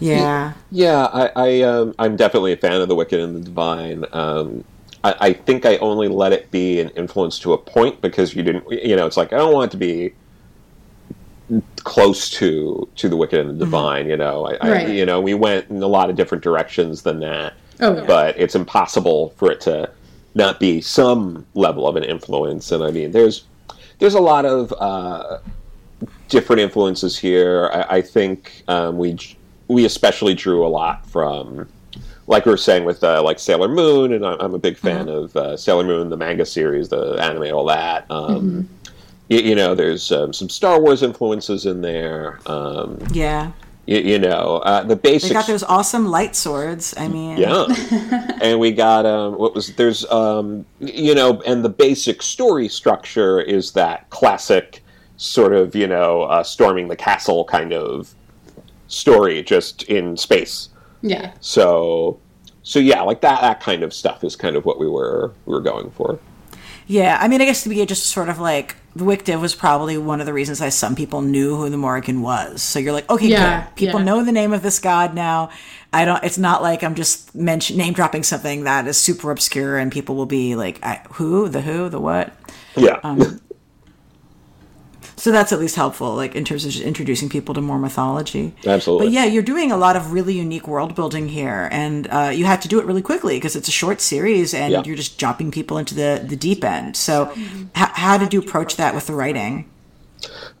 yeah, 0.00 0.54
yeah, 0.70 1.06
I, 1.06 1.30
I 1.36 1.60
um, 1.62 1.94
I'm 1.98 2.16
definitely 2.16 2.52
a 2.52 2.56
fan 2.56 2.80
of 2.80 2.88
the 2.88 2.94
Wicked 2.94 3.20
and 3.20 3.36
the 3.36 3.40
Divine. 3.40 4.04
Um, 4.12 4.64
I, 5.02 5.14
I 5.20 5.32
think 5.32 5.64
I 5.64 5.76
only 5.78 6.08
let 6.08 6.32
it 6.32 6.50
be 6.50 6.80
an 6.80 6.90
influence 6.90 7.38
to 7.40 7.52
a 7.52 7.58
point 7.58 8.00
because 8.00 8.34
you 8.34 8.42
didn't, 8.42 8.70
you 8.70 8.96
know, 8.96 9.06
it's 9.06 9.16
like 9.16 9.32
I 9.32 9.36
don't 9.36 9.52
want 9.52 9.70
it 9.70 9.72
to 9.72 9.78
be 9.78 10.14
close 11.84 12.30
to 12.30 12.88
to 12.96 13.08
the 13.08 13.16
Wicked 13.16 13.38
and 13.40 13.50
the 13.58 13.64
Divine. 13.64 14.08
You 14.08 14.16
know, 14.16 14.46
I, 14.46 14.50
Right. 14.68 14.86
I 14.86 14.90
you 14.92 15.04
know 15.06 15.20
we 15.20 15.34
went 15.34 15.68
in 15.70 15.82
a 15.82 15.86
lot 15.88 16.10
of 16.10 16.16
different 16.16 16.44
directions 16.44 17.02
than 17.02 17.20
that. 17.20 17.54
Oh, 17.80 17.96
yeah. 17.96 18.04
but 18.06 18.38
it's 18.38 18.54
impossible 18.54 19.30
for 19.36 19.50
it 19.50 19.60
to 19.62 19.90
not 20.34 20.60
be 20.60 20.80
some 20.80 21.46
level 21.54 21.88
of 21.88 21.96
an 21.96 22.04
influence. 22.04 22.70
And 22.72 22.84
I 22.84 22.90
mean, 22.90 23.10
there's 23.12 23.44
there's 23.98 24.14
a 24.14 24.20
lot 24.20 24.44
of 24.44 24.72
uh, 24.78 25.38
different 26.28 26.60
influences 26.60 27.18
here. 27.18 27.70
I, 27.72 27.96
I 27.96 28.02
think 28.02 28.62
um, 28.68 28.98
we 28.98 29.18
we 29.68 29.84
especially 29.84 30.34
drew 30.34 30.66
a 30.66 30.68
lot 30.68 31.06
from, 31.06 31.68
like 32.26 32.44
we 32.44 32.50
were 32.50 32.56
saying 32.56 32.84
with 32.84 33.02
uh, 33.04 33.22
like 33.22 33.38
Sailor 33.38 33.68
Moon, 33.68 34.12
and 34.12 34.26
I'm, 34.26 34.36
I'm 34.40 34.54
a 34.54 34.58
big 34.58 34.76
fan 34.76 35.08
of 35.08 35.34
uh, 35.36 35.56
Sailor 35.56 35.84
Moon, 35.84 36.10
the 36.10 36.16
manga 36.16 36.44
series, 36.44 36.88
the 36.88 37.12
anime, 37.20 37.54
all 37.54 37.64
that. 37.66 38.04
Um, 38.10 38.68
y- 38.79 38.79
you, 39.30 39.54
know, 39.54 39.74
there's 39.74 40.10
um, 40.10 40.32
some 40.32 40.48
Star 40.48 40.80
Wars 40.80 41.02
influences 41.02 41.64
in 41.64 41.80
there. 41.80 42.40
Um, 42.46 42.98
yeah. 43.12 43.52
you, 43.86 43.98
you 43.98 44.18
know, 44.18 44.58
uh, 44.64 44.82
the 44.82 44.96
basic. 44.96 45.28
They 45.28 45.34
got 45.34 45.46
those 45.46 45.62
awesome 45.62 46.06
light 46.06 46.34
swords. 46.34 46.94
I 46.96 47.06
mean, 47.06 47.36
Yeah, 47.36 47.66
and 48.42 48.58
we 48.58 48.72
got 48.72 49.06
um, 49.06 49.38
what 49.38 49.54
was 49.54 49.74
there's 49.76 50.04
um, 50.10 50.66
you 50.80 51.14
know, 51.14 51.40
and 51.42 51.64
the 51.64 51.68
basic 51.68 52.22
story 52.22 52.68
structure 52.68 53.40
is 53.40 53.72
that 53.72 54.10
classic 54.10 54.82
sort 55.16 55.52
of 55.52 55.76
you 55.76 55.86
know 55.86 56.22
uh, 56.22 56.42
storming 56.42 56.88
the 56.88 56.96
castle 56.96 57.44
kind 57.44 57.72
of 57.72 58.12
story, 58.88 59.42
just 59.42 59.84
in 59.84 60.16
space. 60.16 60.70
Yeah. 61.02 61.32
So, 61.40 62.18
so 62.62 62.78
yeah, 62.78 63.02
like 63.02 63.20
that 63.20 63.40
that 63.40 63.60
kind 63.60 63.82
of 63.82 63.94
stuff 63.94 64.24
is 64.24 64.34
kind 64.34 64.56
of 64.56 64.64
what 64.64 64.80
we 64.80 64.88
were 64.88 65.32
we 65.46 65.54
were 65.54 65.60
going 65.60 65.90
for. 65.92 66.18
Yeah, 66.90 67.18
I 67.20 67.28
mean, 67.28 67.40
I 67.40 67.44
guess 67.44 67.62
to 67.62 67.68
be 67.68 67.86
just 67.86 68.06
sort 68.06 68.28
of 68.28 68.40
like 68.40 68.74
the 68.96 69.04
WicDiv 69.04 69.40
was 69.40 69.54
probably 69.54 69.96
one 69.96 70.18
of 70.18 70.26
the 70.26 70.32
reasons 70.32 70.60
why 70.60 70.70
some 70.70 70.96
people 70.96 71.22
knew 71.22 71.54
who 71.54 71.70
the 71.70 71.76
Morrigan 71.76 72.20
was. 72.20 72.62
So 72.62 72.80
you're 72.80 72.92
like, 72.92 73.08
okay, 73.08 73.28
Yeah, 73.28 73.66
good. 73.66 73.76
People 73.76 74.00
yeah. 74.00 74.06
know 74.06 74.24
the 74.24 74.32
name 74.32 74.52
of 74.52 74.62
this 74.62 74.80
god 74.80 75.14
now. 75.14 75.50
I 75.92 76.04
don't. 76.04 76.22
It's 76.24 76.36
not 76.36 76.62
like 76.62 76.82
I'm 76.82 76.96
just 76.96 77.32
mention 77.32 77.76
name 77.76 77.92
dropping 77.92 78.24
something 78.24 78.64
that 78.64 78.88
is 78.88 78.96
super 78.96 79.30
obscure 79.30 79.78
and 79.78 79.92
people 79.92 80.16
will 80.16 80.26
be 80.26 80.56
like, 80.56 80.84
I, 80.84 81.00
who, 81.12 81.48
the 81.48 81.60
who, 81.60 81.90
the 81.90 82.00
what. 82.00 82.32
Yeah. 82.74 82.98
Um, 83.04 83.40
So 85.20 85.30
that's 85.30 85.52
at 85.52 85.58
least 85.60 85.76
helpful, 85.76 86.14
like 86.16 86.34
in 86.34 86.46
terms 86.46 86.64
of 86.64 86.70
just 86.70 86.82
introducing 86.82 87.28
people 87.28 87.54
to 87.54 87.60
more 87.60 87.78
mythology. 87.78 88.54
Absolutely. 88.64 89.08
But 89.08 89.12
yeah, 89.12 89.26
you're 89.26 89.42
doing 89.42 89.70
a 89.70 89.76
lot 89.76 89.94
of 89.94 90.12
really 90.12 90.32
unique 90.32 90.66
world 90.66 90.94
building 90.94 91.28
here, 91.28 91.68
and 91.70 92.08
uh, 92.10 92.30
you 92.34 92.46
had 92.46 92.62
to 92.62 92.68
do 92.68 92.80
it 92.80 92.86
really 92.86 93.02
quickly 93.02 93.36
because 93.36 93.54
it's 93.54 93.68
a 93.68 93.70
short 93.70 94.00
series, 94.00 94.54
and 94.54 94.72
Yeah. 94.72 94.82
you're 94.82 94.96
just 94.96 95.18
jumping 95.18 95.50
people 95.50 95.76
into 95.76 95.94
the 95.94 96.24
the 96.26 96.36
deep 96.36 96.64
end. 96.64 96.96
So, 96.96 97.30
h- 97.36 97.66
how 97.74 98.16
did 98.16 98.32
you 98.32 98.40
approach 98.40 98.76
that 98.76 98.94
with 98.94 99.08
the 99.08 99.12
writing? 99.14 99.68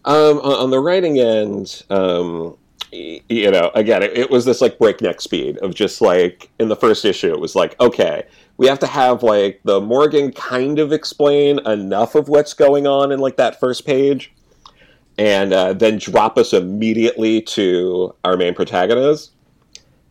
Um, 0.04 0.38
on, 0.40 0.52
on 0.64 0.70
the 0.70 0.80
writing 0.80 1.18
end, 1.18 1.82
um, 1.88 2.54
you 2.92 3.50
know, 3.50 3.70
again, 3.74 4.02
it, 4.02 4.16
it 4.16 4.30
was 4.30 4.44
this 4.44 4.60
like 4.60 4.78
breakneck 4.78 5.22
speed 5.22 5.56
of 5.58 5.74
just 5.74 6.02
like 6.02 6.50
in 6.58 6.68
the 6.68 6.76
first 6.76 7.06
issue, 7.06 7.32
it 7.32 7.40
was 7.40 7.54
like, 7.54 7.80
okay, 7.80 8.24
we 8.58 8.66
have 8.66 8.78
to 8.80 8.86
have 8.86 9.22
like 9.22 9.60
the 9.64 9.80
Morrigan 9.80 10.32
kind 10.32 10.78
of 10.78 10.92
explain 10.92 11.58
enough 11.66 12.14
of 12.14 12.28
what's 12.28 12.52
going 12.52 12.86
on 12.86 13.10
in 13.10 13.20
like 13.20 13.36
that 13.36 13.58
first 13.58 13.86
page, 13.86 14.30
and 15.20 15.52
uh, 15.52 15.74
then 15.74 15.98
drop 15.98 16.38
us 16.38 16.54
immediately 16.54 17.42
to 17.42 18.14
our 18.24 18.38
main 18.38 18.54
protagonist, 18.54 19.32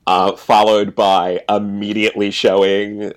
uh, 0.05 0.35
followed 0.35 0.93
by 0.93 1.41
immediately 1.49 2.29
showing 2.29 3.11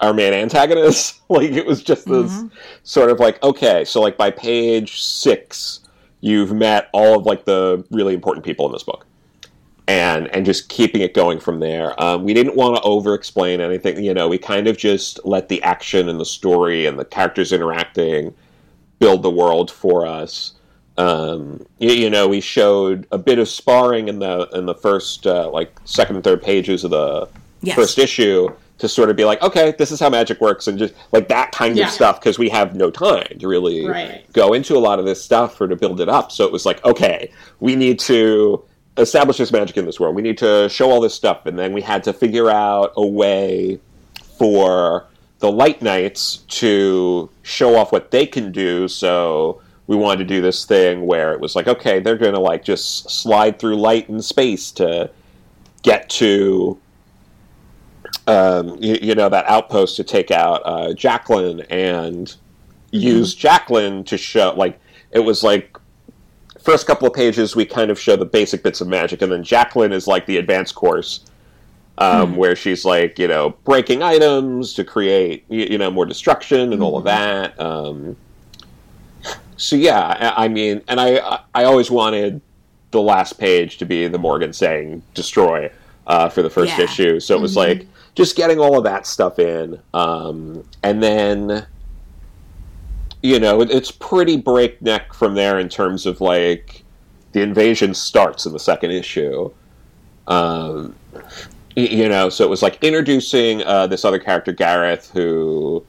our 0.00 0.14
main 0.14 0.32
antagonist. 0.32 1.20
like 1.28 1.50
it 1.50 1.66
was 1.66 1.82
just 1.82 2.08
this 2.08 2.44
sort 2.84 3.10
of 3.10 3.20
like 3.20 3.40
okay, 3.42 3.84
so 3.84 4.00
like 4.00 4.16
by 4.16 4.30
page 4.30 5.02
six, 5.02 5.80
you've 6.22 6.54
met 6.54 6.88
all 6.92 7.18
of 7.18 7.26
like 7.26 7.44
the 7.44 7.84
really 7.90 8.14
important 8.14 8.42
people 8.42 8.64
in 8.64 8.72
this 8.72 8.82
book, 8.82 9.04
and 9.88 10.26
and 10.28 10.46
just 10.46 10.70
keeping 10.70 11.02
it 11.02 11.12
going 11.12 11.38
from 11.38 11.60
there. 11.60 12.02
Um, 12.02 12.24
we 12.24 12.32
didn't 12.32 12.56
want 12.56 12.76
to 12.76 12.82
over 12.82 13.12
explain 13.12 13.60
anything. 13.60 14.02
You 14.02 14.14
know, 14.14 14.26
we 14.26 14.38
kind 14.38 14.66
of 14.66 14.78
just 14.78 15.20
let 15.26 15.50
the 15.50 15.62
action 15.62 16.08
and 16.08 16.18
the 16.18 16.24
story 16.24 16.86
and 16.86 16.98
the 16.98 17.04
characters 17.04 17.52
interacting 17.52 18.34
build 19.00 19.22
the 19.22 19.30
world 19.30 19.70
for 19.70 20.06
us. 20.06 20.54
Um, 21.00 21.64
you, 21.78 21.92
you 21.92 22.10
know, 22.10 22.28
we 22.28 22.40
showed 22.40 23.06
a 23.10 23.18
bit 23.18 23.38
of 23.38 23.48
sparring 23.48 24.08
in 24.08 24.18
the 24.18 24.48
in 24.52 24.66
the 24.66 24.74
first 24.74 25.26
uh, 25.26 25.48
like 25.50 25.72
second 25.84 26.16
and 26.16 26.24
third 26.24 26.42
pages 26.42 26.84
of 26.84 26.90
the 26.90 27.28
Yes. 27.62 27.76
first 27.76 27.98
issue 27.98 28.48
to 28.78 28.88
sort 28.88 29.10
of 29.10 29.16
be 29.16 29.26
like, 29.26 29.42
okay, 29.42 29.74
this 29.76 29.90
is 29.92 30.00
how 30.00 30.08
magic 30.08 30.40
works, 30.40 30.66
and 30.66 30.78
just 30.78 30.94
like 31.12 31.28
that 31.28 31.52
kind 31.52 31.76
Yeah. 31.76 31.86
of 31.86 31.90
stuff 31.92 32.18
because 32.20 32.38
we 32.38 32.48
have 32.48 32.74
no 32.74 32.90
time 32.90 33.36
to 33.38 33.46
really 33.48 33.86
Right. 33.86 34.24
go 34.32 34.54
into 34.54 34.76
a 34.76 34.80
lot 34.80 34.98
of 34.98 35.04
this 35.04 35.22
stuff 35.22 35.60
or 35.60 35.68
to 35.68 35.76
build 35.76 36.00
it 36.00 36.08
up. 36.08 36.32
So 36.32 36.44
it 36.46 36.52
was 36.52 36.64
like, 36.64 36.82
okay, 36.86 37.30
we 37.60 37.76
need 37.76 37.98
to 38.00 38.62
establish 38.96 39.36
this 39.36 39.52
magic 39.52 39.76
in 39.76 39.84
this 39.84 40.00
world. 40.00 40.14
We 40.14 40.22
need 40.22 40.38
to 40.38 40.68
show 40.70 40.90
all 40.90 41.00
this 41.02 41.14
stuff, 41.14 41.44
and 41.44 41.58
then 41.58 41.74
we 41.74 41.82
had 41.82 42.02
to 42.04 42.12
figure 42.14 42.48
out 42.50 42.92
a 42.96 43.06
way 43.06 43.78
for 44.38 45.04
the 45.40 45.52
Light 45.52 45.82
Knights 45.82 46.38
to 46.48 47.28
show 47.42 47.76
off 47.76 47.92
what 47.92 48.10
they 48.10 48.24
can 48.26 48.52
do. 48.52 48.88
So 48.88 49.60
we 49.90 49.96
wanted 49.96 50.18
to 50.18 50.24
do 50.24 50.40
this 50.40 50.64
thing 50.64 51.04
where 51.04 51.32
it 51.32 51.40
was 51.40 51.56
like, 51.56 51.66
okay, 51.66 51.98
they're 51.98 52.16
going 52.16 52.32
to 52.32 52.38
like 52.38 52.62
just 52.62 53.10
slide 53.10 53.58
through 53.58 53.74
light 53.74 54.08
and 54.08 54.24
space 54.24 54.70
to 54.70 55.10
get 55.82 56.08
to 56.08 56.78
um, 58.28 58.76
you, 58.80 58.98
you 59.02 59.16
know 59.16 59.28
that 59.28 59.46
outpost 59.46 59.96
to 59.96 60.04
take 60.04 60.30
out 60.30 60.62
uh, 60.64 60.94
Jacqueline 60.94 61.62
and 61.70 62.36
use 62.92 63.34
Jacqueline 63.34 64.04
to 64.04 64.16
show 64.16 64.54
like 64.56 64.78
it 65.10 65.20
was 65.20 65.42
like 65.42 65.76
first 66.60 66.86
couple 66.86 67.08
of 67.08 67.12
pages 67.12 67.56
we 67.56 67.66
kind 67.66 67.90
of 67.90 67.98
show 67.98 68.14
the 68.14 68.24
basic 68.24 68.62
bits 68.62 68.80
of 68.80 68.86
magic 68.86 69.20
and 69.22 69.32
then 69.32 69.42
Jacqueline 69.42 69.90
is 69.90 70.06
like 70.06 70.24
the 70.26 70.36
advanced 70.36 70.76
course 70.76 71.24
um, 71.98 72.36
where 72.36 72.54
she's 72.54 72.84
like 72.84 73.18
you 73.18 73.26
know 73.26 73.50
breaking 73.64 74.04
items 74.04 74.72
to 74.74 74.84
create 74.84 75.44
you, 75.48 75.64
you 75.64 75.78
know 75.78 75.90
more 75.90 76.06
destruction 76.06 76.72
and 76.72 76.80
all 76.80 76.96
of 76.96 77.02
that 77.02 77.60
um, 77.60 78.16
so 79.60 79.76
yeah 79.76 80.32
I, 80.36 80.44
I 80.44 80.48
mean 80.48 80.82
and 80.88 81.00
I 81.00 81.40
I- 81.54 81.64
always 81.64 81.90
wanted 81.90 82.40
the 82.90 83.00
last 83.00 83.38
page 83.38 83.78
to 83.78 83.84
be 83.84 84.08
the 84.08 84.18
Morrigan 84.18 84.52
saying 84.52 85.02
destroy 85.14 85.70
uh, 86.06 86.28
for 86.28 86.42
the 86.42 86.50
first 86.50 86.76
Yeah. 86.76 86.84
issue. 86.84 87.20
So 87.20 87.36
it 87.36 87.40
was 87.40 87.56
like 87.56 87.86
just 88.16 88.34
getting 88.36 88.58
all 88.58 88.76
of 88.76 88.82
that 88.84 89.06
stuff 89.06 89.38
in, 89.38 89.78
um, 89.94 90.64
and 90.82 91.00
then 91.00 91.64
you 93.22 93.38
know 93.38 93.60
it, 93.60 93.70
it's 93.70 93.92
pretty 93.92 94.36
breakneck 94.36 95.14
from 95.14 95.34
there 95.34 95.58
in 95.60 95.68
terms 95.68 96.06
of 96.06 96.20
like 96.20 96.82
the 97.32 97.42
invasion 97.42 97.94
starts 97.94 98.44
in 98.46 98.52
the 98.52 98.58
second 98.58 98.90
issue. 98.90 99.52
Um, 100.26 100.96
you 101.76 102.08
know, 102.08 102.28
so 102.28 102.42
it 102.44 102.50
was 102.50 102.62
like 102.62 102.82
introducing 102.82 103.62
uh, 103.62 103.86
this 103.86 104.04
other 104.04 104.18
character, 104.18 104.50
Gareth, 104.52 105.10
who 105.12 105.84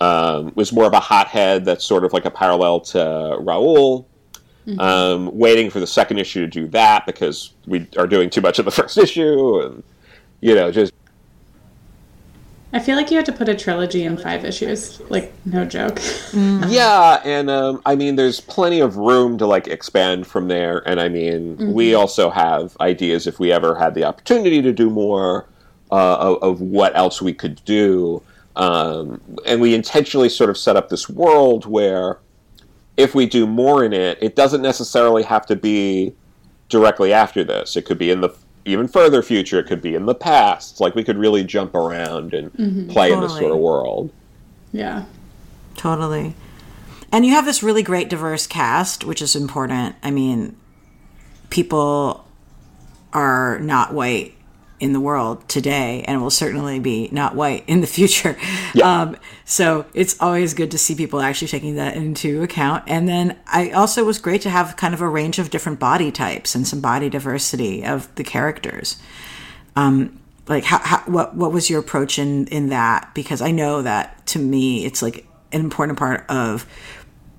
um, 0.00 0.52
was 0.54 0.72
more 0.72 0.84
of 0.84 0.92
a 0.92 1.00
hothead 1.00 1.64
that's 1.64 1.84
sort 1.84 2.04
of 2.04 2.12
like 2.12 2.24
a 2.24 2.30
parallel 2.30 2.80
to 2.80 2.98
Raul. 2.98 4.06
Um, 4.80 5.30
waiting 5.38 5.70
for 5.70 5.78
the 5.78 5.86
second 5.86 6.18
issue 6.18 6.40
to 6.40 6.48
do 6.48 6.66
that 6.68 7.06
because 7.06 7.52
we 7.68 7.86
are 7.96 8.08
doing 8.08 8.28
too 8.28 8.40
much 8.40 8.58
in 8.58 8.64
the 8.64 8.70
first 8.72 8.98
issue, 8.98 9.60
and 9.60 9.84
you 10.40 10.56
know, 10.56 10.72
just 10.72 10.92
I 12.76 12.78
feel 12.78 12.96
like 12.96 13.10
you 13.10 13.16
had 13.16 13.24
to 13.24 13.32
put 13.32 13.48
a 13.48 13.54
trilogy 13.54 14.02
in 14.04 14.18
five 14.18 14.44
issues. 14.44 15.00
Like, 15.08 15.32
no 15.46 15.64
joke. 15.64 15.98
yeah, 16.34 17.22
and 17.24 17.48
um, 17.48 17.80
I 17.86 17.94
mean, 17.96 18.16
there's 18.16 18.40
plenty 18.40 18.80
of 18.80 18.98
room 18.98 19.38
to 19.38 19.46
like 19.46 19.66
expand 19.66 20.26
from 20.26 20.48
there, 20.48 20.86
and 20.86 21.00
I 21.00 21.08
mean, 21.08 21.72
we 21.72 21.94
also 21.94 22.28
have 22.28 22.76
ideas 22.80 23.26
if 23.26 23.38
we 23.38 23.50
ever 23.50 23.76
had 23.76 23.94
the 23.94 24.04
opportunity 24.04 24.60
to 24.60 24.72
do 24.72 24.90
more 24.90 25.46
uh, 25.90 26.16
of, 26.16 26.42
of 26.42 26.60
what 26.60 26.94
else 26.96 27.22
we 27.22 27.32
could 27.32 27.64
do, 27.64 28.22
um, 28.56 29.20
and 29.44 29.60
we 29.60 29.74
intentionally 29.74 30.28
sort 30.28 30.50
of 30.50 30.58
set 30.58 30.76
up 30.76 30.88
this 30.88 31.08
world 31.08 31.66
where 31.66 32.18
if 32.96 33.14
we 33.14 33.26
do 33.26 33.46
more 33.46 33.84
in 33.84 33.92
it, 33.92 34.18
it 34.20 34.34
doesn't 34.34 34.62
necessarily 34.62 35.22
have 35.22 35.46
to 35.46 35.56
be 35.56 36.14
directly 36.68 37.12
after 37.12 37.44
this. 37.44 37.76
It 37.76 37.84
could 37.84 37.98
be 37.98 38.10
in 38.10 38.22
the 38.22 38.30
even 38.64 38.88
further 38.88 39.22
future. 39.22 39.60
It 39.60 39.66
could 39.66 39.82
be 39.82 39.94
in 39.94 40.06
the 40.06 40.14
past. 40.14 40.80
Like 40.80 40.94
we 40.94 41.04
could 41.04 41.18
really 41.18 41.44
jump 41.44 41.74
around 41.74 42.34
and 42.34 42.90
play 42.90 43.12
in 43.12 43.20
this 43.20 43.36
sort 43.36 43.52
of 43.52 43.58
world. 43.58 44.10
yeah. 44.72 45.04
Totally. 45.76 46.34
And 47.12 47.26
you 47.26 47.32
have 47.32 47.44
this 47.44 47.62
really 47.62 47.82
great 47.82 48.08
diverse 48.08 48.46
cast, 48.46 49.04
which 49.04 49.20
is 49.20 49.36
important. 49.36 49.94
I 50.02 50.10
mean, 50.10 50.56
people 51.50 52.26
are 53.12 53.58
not 53.60 53.92
white 53.92 54.35
in 54.78 54.92
the 54.92 55.00
world 55.00 55.48
today 55.48 56.04
and 56.06 56.20
will 56.20 56.30
certainly 56.30 56.78
be 56.78 57.08
not 57.12 57.34
white 57.34 57.64
in 57.66 57.80
the 57.80 57.86
future. 57.98 58.36
Yeah. 58.74 59.02
Um, 59.02 59.16
so 59.44 59.86
it's 59.94 60.20
always 60.20 60.54
good 60.54 60.70
to 60.72 60.78
see 60.78 60.94
people 60.94 61.20
actually 61.20 61.48
taking 61.48 61.76
that 61.76 61.96
into 61.96 62.42
account. 62.42 62.84
And 62.86 63.08
then 63.08 63.38
I 63.46 63.70
also 63.70 64.04
was 64.04 64.18
great 64.18 64.42
to 64.42 64.50
have 64.50 64.76
kind 64.76 64.94
of 64.94 65.00
a 65.00 65.08
range 65.08 65.38
of 65.38 65.50
different 65.50 65.78
body 65.78 66.10
types 66.10 66.54
and 66.54 66.66
some 66.66 66.80
body 66.80 67.08
diversity 67.08 67.84
of 67.84 68.12
the 68.16 68.24
characters. 68.24 68.96
Um, 69.76 70.20
like 70.48 70.64
how, 70.64 70.78
how 70.78 70.98
what 71.06 71.34
what 71.34 71.52
was 71.52 71.68
your 71.68 71.80
approach 71.80 72.18
in 72.18 72.46
in 72.48 72.68
that? 72.68 73.12
Because 73.14 73.42
I 73.42 73.50
know 73.50 73.82
that 73.82 74.26
to 74.28 74.38
me 74.38 74.84
it's 74.84 75.02
like 75.02 75.26
an 75.52 75.60
important 75.60 75.98
part 75.98 76.24
of 76.28 76.66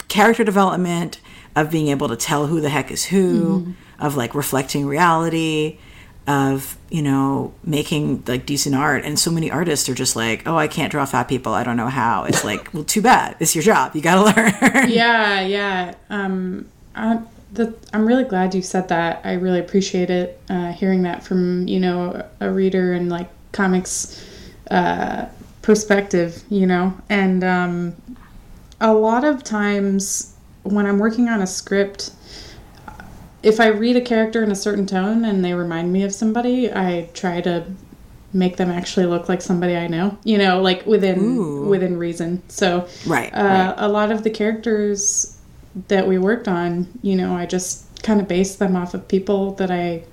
character 0.08 0.44
development, 0.44 1.20
of 1.56 1.72
being 1.72 1.88
able 1.88 2.08
to 2.08 2.16
tell 2.16 2.48
who 2.48 2.62
the 2.62 2.70
heck 2.70 2.92
is 2.92 3.06
who, 3.06 3.74
of 4.00 4.16
like 4.16 4.36
reflecting 4.36 4.86
reality, 4.86 5.80
of 6.28 6.78
you 6.90 7.02
know 7.02 7.54
making 7.64 8.24
like 8.28 8.46
decent 8.46 8.76
art. 8.76 9.06
And 9.06 9.18
so 9.18 9.32
many 9.32 9.50
artists 9.50 9.88
are 9.90 9.96
just 9.96 10.16
like, 10.16 10.44
oh, 10.46 10.58
I 10.58 10.68
can't 10.68 10.92
draw 10.92 11.06
fat 11.06 11.28
people. 11.28 11.54
I 11.54 11.64
don't 11.64 11.78
know 11.78 11.88
how. 11.88 12.26
It's 12.26 12.44
like, 12.44 12.74
well, 12.74 12.84
too 12.84 13.02
bad. 13.02 13.38
It's 13.40 13.56
your 13.56 13.64
job. 13.64 13.96
You 13.96 14.02
got 14.02 14.16
to 14.16 14.24
learn. 14.74 14.90
Yeah, 14.90 15.42
yeah. 15.42 15.96
Um, 16.10 16.68
I, 16.96 17.22
the, 17.54 17.74
I'm 17.94 18.06
really 18.06 18.26
glad 18.26 18.54
you 18.54 18.62
said 18.62 18.90
that. 18.90 19.22
I 19.24 19.34
really 19.34 19.60
appreciate 19.60 20.10
it. 20.10 20.40
Uh, 20.50 20.72
hearing 20.74 21.04
that 21.04 21.24
from 21.24 21.68
you 21.68 21.80
know 21.80 22.26
a 22.40 22.52
reader 22.52 22.94
and 22.94 23.10
like 23.10 23.30
comics 23.54 24.24
uh, 24.70 25.28
perspective, 25.62 26.44
you 26.50 26.68
know. 26.68 26.94
And 27.10 27.44
um, 27.44 27.96
a 28.82 28.94
lot 28.94 29.24
of 29.24 29.44
times 29.44 30.36
when 30.64 30.86
I'm 30.86 31.00
working 31.00 31.30
on 31.30 31.42
a 31.42 31.48
script, 31.48 32.12
if 33.44 33.60
I 33.60 33.68
read 33.68 33.96
a 33.96 34.02
character 34.02 34.44
in 34.44 34.52
a 34.52 34.56
certain 34.56 34.86
tone 34.86 35.26
and 35.26 35.44
they 35.44 35.54
remind 35.54 35.94
me 35.94 36.04
of 36.04 36.14
somebody, 36.14 36.72
I 36.72 37.10
try 37.14 37.42
to 37.42 37.66
make 38.34 38.58
them 38.58 38.70
actually 38.70 39.06
look 39.06 39.30
like 39.30 39.42
somebody 39.42 39.76
I 39.76 39.88
know. 39.88 40.18
You 40.24 40.38
know, 40.38 40.62
like 40.62 40.86
within 40.86 41.68
within 41.70 41.98
reason. 41.98 42.42
So 42.50 42.88
Right, 43.06 43.34
uh, 43.34 43.76
a 43.78 43.88
lot 43.88 44.12
of 44.12 44.24
the 44.24 44.30
characters 44.30 45.38
that 45.88 46.08
we 46.08 46.18
worked 46.18 46.48
on, 46.48 46.88
you 47.02 47.16
know, 47.16 47.36
I 47.36 47.46
just 47.46 48.04
kind 48.04 48.20
of 48.20 48.28
based 48.28 48.60
them 48.60 48.76
off 48.76 48.94
of 48.94 49.08
people 49.08 49.54
that 49.56 49.72
I, 49.72 50.04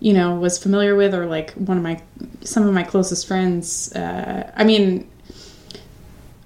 you 0.00 0.12
know, 0.12 0.34
was 0.34 0.58
familiar 0.58 0.94
with, 0.94 1.14
or 1.14 1.26
like 1.26 1.52
one 1.52 1.76
of 1.76 1.82
my 1.82 2.00
some 2.42 2.66
of 2.66 2.74
my 2.74 2.82
closest 2.82 3.26
friends. 3.26 3.92
Uh, 3.94 4.50
I 4.56 4.64
mean, 4.64 5.08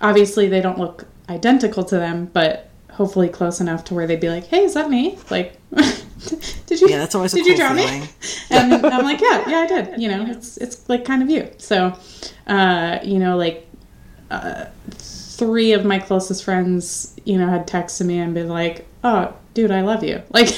obviously 0.01 0.49
they 0.49 0.61
don't 0.61 0.79
look 0.79 1.07
identical 1.29 1.85
to 1.85 1.97
them, 1.97 2.27
but 2.33 2.69
hopefully 2.91 3.29
close 3.29 3.61
enough 3.61 3.85
to 3.85 3.95
where 3.95 4.07
they'd 4.07 4.21
be 4.21 4.29
like, 4.29 4.47
"Hey, 4.47 4.65
is 4.65 4.75
that 4.75 4.91
me?" 4.91 5.19
Like, 5.31 5.57
did 6.67 6.81
you? 6.81 6.89
Yeah, 6.89 6.99
that's 6.99 7.15
always 7.15 7.33
a 7.35 7.37
did 7.37 7.45
cool 7.45 7.51
you 7.53 7.57
draw 7.59 7.75
feeling. 7.75 8.03
me? 8.03 8.09
And 8.51 8.87
I'm 8.87 9.05
like, 9.05 9.21
"Yeah, 9.21 9.49
yeah, 9.49 9.59
I 9.59 9.67
did." 9.67 10.01
You 10.01 10.09
know, 10.09 10.27
it's 10.29 10.57
it's 10.59 10.89
like 10.89 11.05
kind 11.05 11.23
of 11.23 11.31
you. 11.31 11.49
So, 11.59 11.97
uh, 12.47 12.99
you 13.03 13.19
know, 13.19 13.37
like 13.37 13.67
uh, 14.31 14.67
three 14.91 15.73
of 15.73 15.85
my 15.85 15.99
closest 15.99 16.45
friends, 16.45 17.15
you 17.25 17.39
know, 17.39 17.49
had 17.49 17.67
texted 17.67 18.07
me 18.07 18.19
and 18.19 18.35
been 18.35 18.49
like, 18.49 18.87
"Oh, 19.05 19.35
dude, 19.55 19.71
I 19.71 19.81
love 19.83 20.05
you." 20.05 20.23
Like 20.31 20.49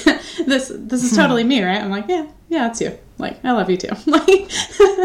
this 0.46 0.72
this 0.74 1.04
is 1.04 1.16
totally 1.16 1.44
me, 1.44 1.62
right? 1.62 1.80
I'm 1.82 1.90
like, 1.90 2.06
"Yeah, 2.08 2.26
yeah, 2.48 2.68
it's 2.68 2.80
you." 2.80 2.98
Like, 3.16 3.44
I 3.44 3.52
love 3.52 3.70
you 3.70 3.76
too. 3.76 3.94
Like, 4.06 4.50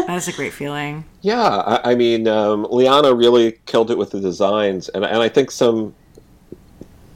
That's 0.08 0.26
a 0.26 0.32
great 0.32 0.52
feeling. 0.52 1.04
Yeah, 1.22 1.40
I, 1.40 1.92
I 1.92 1.94
mean, 1.94 2.26
um, 2.26 2.66
Liana 2.68 3.14
really 3.14 3.52
killed 3.66 3.92
it 3.92 3.96
with 3.96 4.10
the 4.10 4.20
designs, 4.20 4.88
and 4.88 5.04
and 5.04 5.22
I 5.22 5.28
think 5.28 5.50
some 5.52 5.94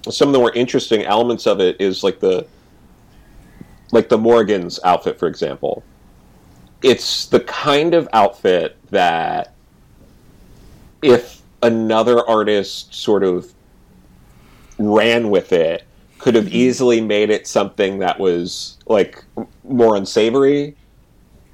some 0.09 0.29
of 0.29 0.33
the 0.33 0.39
more 0.39 0.53
interesting 0.53 1.03
elements 1.05 1.47
of 1.47 1.61
it 1.61 1.81
is 1.81 2.05
like 2.05 2.21
the 2.21 2.47
like 3.95 4.09
the 4.09 4.19
Morrigan's 4.19 4.81
outfit, 4.85 5.19
for 5.19 5.29
example. 5.29 5.83
It's 6.83 7.27
the 7.27 7.41
kind 7.41 7.95
of 7.95 8.09
outfit 8.13 8.77
that 8.91 9.55
if 11.01 11.41
another 11.63 12.27
artist 12.29 12.93
sort 12.95 13.23
of 13.23 13.53
ran 14.79 15.31
with 15.31 15.53
it, 15.53 15.85
could 16.19 16.35
have 16.35 16.49
easily 16.49 17.01
made 17.01 17.31
it 17.31 17.47
something 17.47 17.99
that 17.99 18.19
was 18.19 18.79
like 18.87 19.25
more 19.63 19.97
unsavory. 19.97 20.77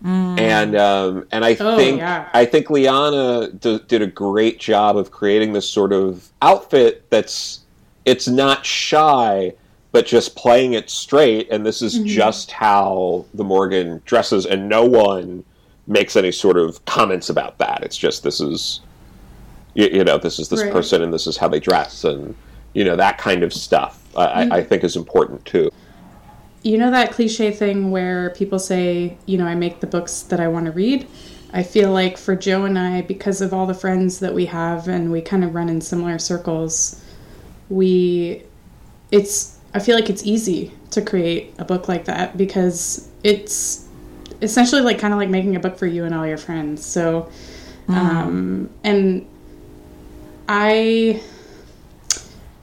And 0.02 0.76
um, 0.76 1.26
and 1.30 1.44
I 1.44 1.56
Oh, 1.60 1.76
think 1.76 1.98
yeah. 1.98 2.26
I 2.32 2.46
think 2.46 2.70
Liana 2.70 3.50
d- 3.50 3.80
did 3.86 4.00
a 4.00 4.06
great 4.06 4.58
job 4.58 4.96
of 4.96 5.10
creating 5.10 5.52
this 5.52 5.68
sort 5.68 5.92
of 5.92 6.30
outfit 6.40 7.04
that's 7.10 7.60
it's 8.06 8.26
not 8.26 8.64
shy, 8.64 9.52
but 9.92 10.06
just 10.06 10.36
playing 10.36 10.74
it 10.74 10.88
straight. 10.90 11.48
And 11.50 11.66
this 11.66 11.82
is 11.82 11.96
mm-hmm. 11.98 12.06
just 12.06 12.50
how 12.50 13.24
the 13.34 13.44
Morrigan 13.44 14.02
dresses, 14.04 14.46
and 14.46 14.68
no 14.68 14.84
one 14.84 15.44
makes 15.86 16.16
any 16.16 16.32
sort 16.32 16.56
of 16.56 16.84
comments 16.84 17.30
about 17.30 17.58
that. 17.58 17.82
It's 17.82 17.96
just 17.96 18.22
this 18.22 18.40
is 18.40 18.80
you, 19.74 19.86
you 19.86 20.04
know 20.04 20.18
this 20.18 20.38
is 20.38 20.48
this 20.48 20.62
Right. 20.62 20.72
person, 20.72 21.02
and 21.02 21.12
this 21.12 21.26
is 21.26 21.36
how 21.36 21.48
they 21.48 21.60
dress, 21.60 22.04
and 22.04 22.34
you 22.74 22.84
know 22.84 22.96
that 22.96 23.18
kind 23.18 23.42
of 23.42 23.52
stuff. 23.52 23.98
I, 24.16 24.24
I, 24.24 24.44
mm-hmm. 24.44 24.52
I 24.52 24.62
think 24.62 24.84
is 24.84 24.96
important 24.96 25.44
too. 25.44 25.70
you 26.62 26.76
know 26.76 26.90
that 26.90 27.12
cliche 27.12 27.50
thing 27.52 27.90
where 27.90 28.30
people 28.30 28.58
say, 28.58 29.16
you 29.26 29.38
know, 29.38 29.46
I 29.46 29.54
make 29.54 29.80
the 29.80 29.86
books 29.86 30.22
that 30.22 30.40
I 30.40 30.48
want 30.48 30.66
to 30.66 30.72
read. 30.72 31.06
I 31.52 31.62
feel 31.62 31.90
like 31.90 32.18
for 32.18 32.36
Joe 32.36 32.64
and 32.64 32.78
I, 32.78 33.02
because 33.02 33.40
of 33.40 33.52
all 33.54 33.66
the 33.66 33.74
friends 33.74 34.20
that 34.20 34.34
we 34.34 34.46
have 34.46 34.86
and 34.88 35.10
we 35.10 35.20
kind 35.22 35.42
of 35.42 35.54
run 35.54 35.68
in 35.68 35.80
similar 35.80 36.18
circles, 36.18 37.02
we, 37.70 38.44
it's, 39.10 39.58
I 39.72 39.78
feel 39.78 39.94
like 39.94 40.10
it's 40.10 40.24
easy 40.24 40.72
to 40.90 41.02
create 41.02 41.54
a 41.58 41.64
book 41.64 41.88
like 41.88 42.06
that 42.06 42.36
because 42.36 43.08
it's 43.22 43.86
essentially 44.42 44.80
like 44.80 44.98
kind 44.98 45.12
of 45.12 45.18
like 45.18 45.28
making 45.28 45.56
a 45.56 45.60
book 45.60 45.76
for 45.76 45.86
you 45.86 46.04
and 46.04 46.14
all 46.14 46.26
your 46.26 46.38
friends. 46.38 46.84
So, 46.84 47.30
um, 47.88 48.70
and 48.82 49.26
I, 50.48 51.22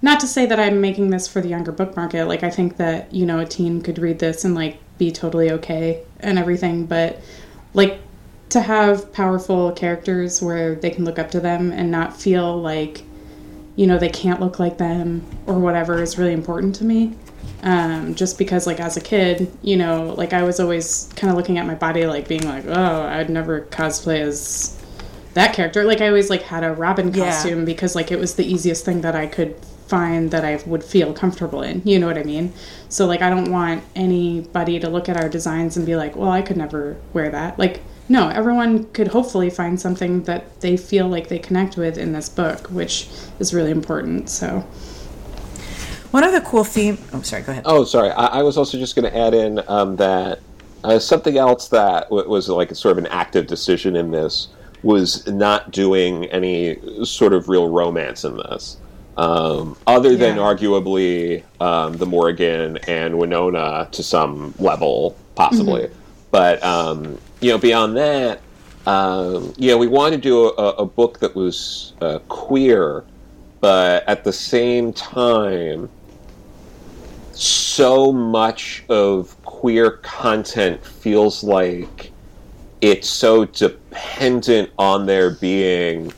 not 0.01 0.19
to 0.19 0.27
say 0.27 0.45
that 0.45 0.59
I'm 0.59 0.81
making 0.81 1.09
this 1.09 1.27
for 1.27 1.41
the 1.41 1.47
younger 1.47 1.71
book 1.71 1.95
market. 1.95 2.25
Like 2.25 2.43
I 2.43 2.49
think 2.49 2.77
that 2.77 3.13
you 3.13 3.25
know 3.25 3.39
a 3.39 3.45
teen 3.45 3.81
could 3.81 3.99
read 3.99 4.19
this 4.19 4.43
and 4.43 4.55
like 4.55 4.77
be 4.97 5.11
totally 5.11 5.51
okay 5.51 6.03
and 6.19 6.37
everything, 6.37 6.85
but 6.85 7.21
like 7.73 7.99
to 8.49 8.61
have 8.61 9.11
powerful 9.13 9.71
characters 9.71 10.41
where 10.41 10.75
they 10.75 10.89
can 10.89 11.05
look 11.05 11.19
up 11.19 11.31
to 11.31 11.39
them 11.39 11.71
and 11.71 11.91
not 11.91 12.15
feel 12.15 12.59
like 12.59 13.03
you 13.77 13.87
know 13.87 13.97
they 13.97 14.09
can't 14.09 14.41
look 14.41 14.59
like 14.59 14.77
them 14.77 15.25
or 15.45 15.57
whatever 15.57 16.01
is 16.01 16.17
really 16.17 16.33
important 16.33 16.75
to 16.75 16.83
me. 16.83 17.13
Um, 17.63 18.13
just 18.15 18.37
because 18.37 18.67
like 18.67 18.79
as 18.79 18.97
a 18.97 19.01
kid, 19.01 19.51
you 19.61 19.77
know, 19.77 20.13
like 20.17 20.33
I 20.33 20.43
was 20.43 20.59
always 20.59 21.09
kind 21.15 21.31
of 21.31 21.37
looking 21.37 21.57
at 21.57 21.65
my 21.65 21.75
body 21.75 22.05
like 22.05 22.27
being 22.27 22.45
like, 22.45 22.65
oh, 22.67 23.01
I'd 23.03 23.29
never 23.29 23.61
cosplay 23.61 24.19
as 24.21 24.77
that 25.33 25.53
character. 25.53 25.83
Like 25.83 26.01
I 26.01 26.07
always 26.07 26.29
like 26.29 26.41
had 26.43 26.63
a 26.63 26.73
Robin 26.73 27.13
Yeah. 27.13 27.25
costume 27.31 27.65
because 27.65 27.95
like 27.95 28.11
it 28.11 28.19
was 28.19 28.35
the 28.35 28.45
easiest 28.45 28.83
thing 28.85 29.01
that 29.01 29.15
I 29.15 29.25
could 29.27 29.55
find 29.87 30.31
that 30.31 30.43
I 30.43 30.61
would 30.65 30.83
feel 30.83 31.13
comfortable 31.13 31.61
in. 31.61 31.81
You 31.85 31.97
know 31.99 32.07
what 32.07 32.17
I 32.17 32.23
mean? 32.23 32.51
So 32.89 33.05
like 33.05 33.21
I 33.21 33.29
don't 33.29 33.51
want 33.51 33.83
anybody 33.95 34.79
to 34.79 34.89
look 34.89 35.07
at 35.09 35.17
our 35.17 35.29
designs 35.29 35.77
and 35.77 35.85
be 35.85 35.95
like, 35.95 36.15
"Well, 36.15 36.29
I 36.31 36.41
could 36.41 36.57
never 36.57 36.97
wear 37.13 37.29
that." 37.29 37.57
Like 37.57 37.81
no, 38.09 38.29
everyone 38.29 38.85
could 38.93 39.09
hopefully 39.09 39.49
find 39.49 39.79
something 39.79 40.23
that 40.23 40.61
they 40.61 40.77
feel 40.77 41.07
like 41.07 41.27
they 41.27 41.39
connect 41.39 41.77
with 41.77 41.97
in 41.97 42.13
this 42.13 42.29
book, 42.29 42.67
which 42.67 43.07
is 43.39 43.53
really 43.53 43.71
important. 43.71 44.29
So 44.29 44.65
One 46.11 46.23
of 46.23 46.31
the 46.31 46.41
cool 46.41 46.63
theme. 46.63 46.97
Oh, 47.13 47.21
sorry. 47.21 47.43
Go 47.43 47.51
ahead. 47.51 47.63
Oh, 47.67 47.83
sorry. 47.83 48.11
I, 48.11 48.39
I 48.39 48.43
was 48.43 48.57
also 48.57 48.77
just 48.77 48.95
going 48.95 49.11
to 49.11 49.17
add 49.17 49.33
in 49.33 49.61
um, 49.67 49.95
that 49.97 50.39
uh, 50.83 50.99
something 50.99 51.37
else 51.37 51.67
that 51.69 52.03
w- 52.09 52.27
was 52.29 52.47
like 52.49 52.71
a 52.71 52.75
sort 52.75 52.93
of 52.93 52.97
an 52.99 53.07
active 53.07 53.45
decision 53.47 53.95
in 53.95 54.11
this 54.11 54.47
was 54.83 55.27
not 55.27 55.71
doing 55.71 56.25
any 56.27 56.77
sort 57.03 57.33
of 57.33 57.49
real 57.49 57.67
romance 57.67 58.23
in 58.23 58.37
this. 58.37 58.77
Um, 59.17 59.75
other 59.87 60.15
than 60.15 60.37
Yeah. 60.37 60.43
arguably 60.43 61.43
um, 61.59 61.97
the 61.97 62.05
Morrigan 62.05 62.77
and 62.87 63.17
Winona 63.17 63.89
to 63.91 64.03
some 64.03 64.53
level, 64.59 65.17
possibly. 65.35 65.89
But, 66.31 66.63
um, 66.63 67.17
you 67.39 67.51
know, 67.51 67.57
beyond 67.57 67.95
that, 67.97 68.41
um, 68.85 69.53
you 69.57 69.69
know, 69.69 69.77
we 69.77 69.87
wanted 69.87 70.17
to 70.17 70.21
do 70.21 70.45
a, 70.45 70.69
a 70.77 70.85
book 70.85 71.19
that 71.19 71.35
was 71.35 71.93
uh, 72.01 72.19
queer, 72.27 73.03
but 73.59 74.07
at 74.07 74.23
the 74.23 74.33
same 74.33 74.93
time, 74.93 75.89
so 77.33 78.11
much 78.11 78.83
of 78.89 79.35
queer 79.43 79.91
content 79.91 80.83
feels 80.83 81.43
like 81.43 82.11
it's 82.81 83.09
so 83.09 83.45
dependent 83.45 84.71
on 84.79 85.05
there 85.05 85.31
being 85.31 86.11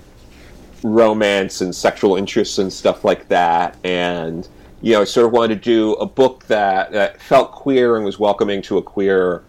romance 0.84 1.62
and 1.62 1.76
sexual 1.76 2.16
interests 2.16 2.58
and 2.58 2.72
stuff 2.72 3.04
like 3.04 3.28
that. 3.28 3.76
And 3.84 4.48
you 4.82 4.94
know 4.94 5.02
i 5.02 5.04
sort 5.04 5.26
of 5.26 5.34
wanted 5.34 5.56
to 5.56 5.62
do 5.62 5.94
a 5.96 6.06
book 6.06 6.46
that, 6.46 6.92
that 6.92 7.22
felt 7.22 7.52
queer 7.52 7.98
and 7.98 8.06
was 8.06 8.18
welcoming 8.18 8.62
to 8.62 8.78
a 8.78 8.82
queer 8.82 9.44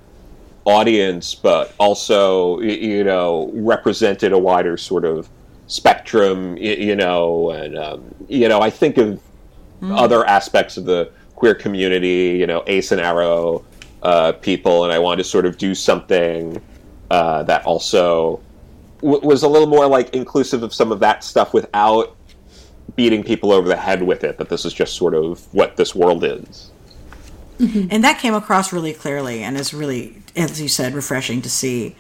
audience 0.70 1.34
but 1.34 1.74
also 1.78 2.60
you 2.60 3.04
know 3.04 3.50
represented 3.54 4.32
a 4.32 4.38
wider 4.38 4.76
sort 4.76 5.04
of 5.04 5.28
spectrum 5.66 6.56
you 6.56 6.96
know 6.96 7.50
and 7.50 7.76
um, 7.76 8.14
you 8.28 8.48
know 8.48 8.60
i 8.60 8.70
think 8.70 8.96
of 8.98 9.20
other 9.82 10.26
aspects 10.26 10.76
of 10.76 10.84
the 10.84 11.10
queer 11.40 11.54
community, 11.54 12.36
you 12.38 12.46
know, 12.46 12.62
Ace 12.66 12.92
and 12.92 13.00
Aro 13.00 13.64
uh, 14.02 14.32
people, 14.32 14.84
and 14.84 14.92
I 14.92 14.98
wanted 14.98 15.22
to 15.22 15.28
sort 15.28 15.46
of 15.46 15.56
do 15.56 15.74
something 15.74 16.60
uh, 17.10 17.42
that 17.44 17.64
also 17.64 18.40
w- 19.00 19.26
was 19.26 19.42
a 19.42 19.48
little 19.48 19.66
more 19.66 19.86
like 19.86 20.14
inclusive 20.14 20.62
of 20.62 20.74
some 20.74 20.92
of 20.92 21.00
that 21.00 21.24
stuff 21.24 21.54
without 21.54 22.14
beating 22.94 23.24
people 23.24 23.52
over 23.52 23.68
the 23.68 23.76
head 23.76 24.02
with 24.02 24.22
it. 24.22 24.36
That 24.36 24.50
this 24.50 24.66
is 24.66 24.74
just 24.74 24.96
sort 24.96 25.14
of 25.14 25.52
what 25.54 25.76
this 25.76 25.94
world 25.94 26.24
is. 26.24 26.70
And 27.60 28.02
that 28.04 28.18
came 28.18 28.34
across 28.34 28.72
really 28.72 28.92
clearly 28.92 29.42
and 29.42 29.56
is 29.56 29.74
really 29.74 30.22
as 30.36 30.60
you 30.60 30.68
said 30.68 30.94
refreshing 30.94 31.42
to 31.42 31.50
see 31.50 31.94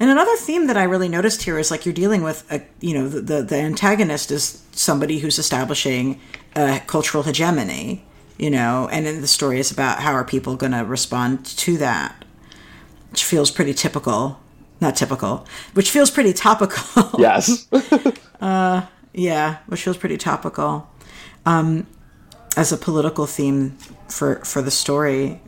and 0.00 0.08
another 0.10 0.34
theme 0.36 0.66
that 0.66 0.76
i 0.76 0.82
really 0.82 1.08
noticed 1.08 1.42
here 1.42 1.58
is 1.58 1.70
like 1.70 1.84
you're 1.84 1.94
dealing 1.94 2.22
with 2.22 2.50
a 2.50 2.62
you 2.80 2.94
know 2.94 3.08
the 3.08 3.20
the, 3.20 3.42
the 3.42 3.56
antagonist 3.56 4.30
is 4.30 4.62
somebody 4.72 5.18
who's 5.18 5.38
establishing 5.38 6.18
a 6.56 6.80
cultural 6.86 7.22
hegemony 7.22 8.02
you 8.38 8.50
know 8.50 8.88
and 8.90 9.04
then 9.06 9.20
the 9.20 9.26
story 9.26 9.58
is 9.60 9.70
about 9.70 10.00
how 10.00 10.12
are 10.12 10.24
people 10.24 10.56
going 10.56 10.72
to 10.72 10.84
respond 10.84 11.44
to 11.44 11.76
that 11.76 12.24
which 13.10 13.24
feels 13.24 13.50
pretty 13.50 13.74
typical 13.74 14.38
not 14.80 14.96
typical 14.96 15.46
which 15.74 15.90
feels 15.90 16.10
pretty 16.10 16.32
topical 16.32 17.10
Yes. 17.18 17.66
uh, 18.40 18.86
Yeah, 19.12 19.58
which 19.66 19.82
feels 19.82 19.96
pretty 19.96 20.16
topical. 20.16 20.88
Um, 21.44 21.86
as 22.56 22.70
a 22.72 22.76
political 22.76 23.26
theme 23.26 23.76
for 24.08 24.36
for 24.44 24.62
the 24.62 24.70
story, 24.70 25.40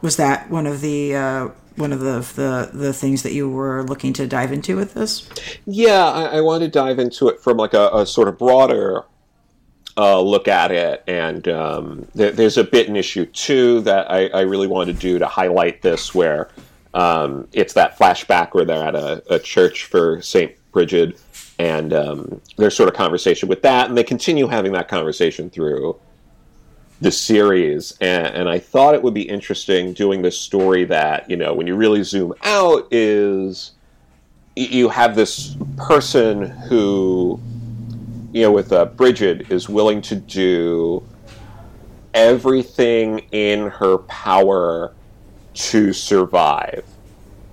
was 0.00 0.16
that 0.16 0.50
one 0.50 0.66
of 0.66 0.80
the 0.80 1.14
uh, 1.14 1.48
one 1.76 1.92
of 1.92 2.00
the, 2.00 2.20
the 2.34 2.70
the 2.72 2.92
things 2.92 3.22
that 3.22 3.32
you 3.32 3.48
were 3.48 3.82
looking 3.84 4.12
to 4.14 4.26
dive 4.26 4.52
into 4.52 4.76
with 4.76 4.94
this? 4.94 5.28
Yeah, 5.66 6.04
I, 6.04 6.38
I 6.38 6.40
want 6.40 6.62
to 6.62 6.68
dive 6.68 6.98
into 6.98 7.28
it 7.28 7.40
from 7.40 7.56
like 7.56 7.74
a, 7.74 7.88
a 7.92 8.06
sort 8.06 8.28
of 8.28 8.38
broader 8.38 9.04
uh, 9.96 10.20
look 10.20 10.48
at 10.48 10.70
it, 10.70 11.02
and 11.06 11.46
um, 11.48 12.06
there, 12.14 12.32
there's 12.32 12.56
a 12.56 12.64
bit 12.64 12.88
in 12.88 12.96
issue 12.96 13.26
two 13.26 13.80
that 13.82 14.10
I, 14.10 14.26
I 14.28 14.40
really 14.42 14.66
want 14.66 14.88
to 14.88 14.94
do 14.94 15.18
to 15.18 15.26
highlight 15.26 15.82
this, 15.82 16.14
where 16.14 16.48
um, 16.94 17.48
it's 17.52 17.74
that 17.74 17.98
flashback 17.98 18.54
where 18.54 18.64
they're 18.64 18.84
at 18.84 18.94
a, 18.94 19.22
a 19.34 19.38
church 19.38 19.84
for 19.84 20.20
Saint 20.22 20.52
Bridget, 20.72 21.20
and 21.58 21.92
um, 21.92 22.40
there's 22.56 22.76
sort 22.76 22.88
of 22.88 22.94
conversation 22.94 23.48
with 23.48 23.62
that, 23.62 23.88
and 23.88 23.96
they 23.96 24.04
continue 24.04 24.46
having 24.46 24.72
that 24.72 24.88
conversation 24.88 25.50
through 25.50 25.98
the 27.02 27.10
series, 27.10 27.96
and, 28.00 28.28
and 28.28 28.48
I 28.48 28.58
thought 28.58 28.94
it 28.94 29.02
would 29.02 29.14
be 29.14 29.22
interesting 29.22 29.92
doing 29.92 30.22
this 30.22 30.38
story 30.38 30.84
that 30.84 31.28
you 31.28 31.36
know 31.36 31.52
when 31.52 31.66
you 31.66 31.74
really 31.74 32.02
zoom 32.02 32.32
out 32.42 32.86
is 32.90 33.72
you 34.54 34.88
have 34.88 35.16
this 35.16 35.56
person 35.76 36.42
who 36.42 37.40
you 38.32 38.42
know 38.42 38.52
with 38.52 38.72
uh, 38.72 38.86
Brigid 38.86 39.50
is 39.50 39.68
willing 39.68 40.00
to 40.02 40.14
do 40.14 41.02
everything 42.14 43.20
in 43.32 43.68
her 43.68 43.98
power 43.98 44.92
to 45.54 45.92
survive. 45.92 46.84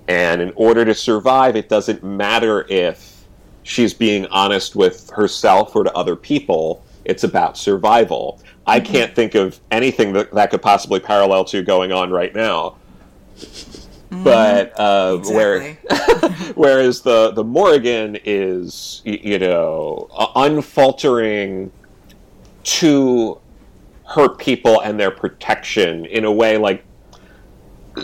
And 0.08 0.42
in 0.42 0.52
order 0.56 0.84
to 0.84 0.94
survive, 0.94 1.56
it 1.56 1.68
doesn't 1.68 2.02
matter 2.02 2.66
if 2.68 3.24
she's 3.62 3.94
being 3.94 4.26
honest 4.26 4.74
with 4.74 5.10
herself 5.10 5.74
or 5.76 5.84
to 5.84 5.92
other 5.94 6.16
people. 6.16 6.84
It's 7.04 7.24
about 7.24 7.56
survival. 7.56 8.40
I 8.70 8.80
can't 8.80 9.14
think 9.14 9.34
of 9.34 9.60
anything 9.70 10.12
that 10.14 10.32
that 10.32 10.50
could 10.50 10.62
possibly 10.62 11.00
parallel 11.00 11.44
to 11.46 11.62
going 11.62 11.92
on 11.92 12.10
right 12.10 12.34
now. 12.34 12.76
But 14.10 14.78
uh, 14.78 15.18
where, 15.18 15.74
whereas 16.54 17.02
the 17.02 17.32
the 17.32 17.44
Morrigan 17.44 18.18
is, 18.24 19.02
you 19.04 19.38
know, 19.38 20.08
unfaltering 20.34 21.70
to 22.62 23.40
her 24.06 24.28
people 24.28 24.80
and 24.80 24.98
their 24.98 25.10
protection 25.12 26.04
in 26.06 26.24
a 26.24 26.32
way 26.32 26.56
like 26.56 26.84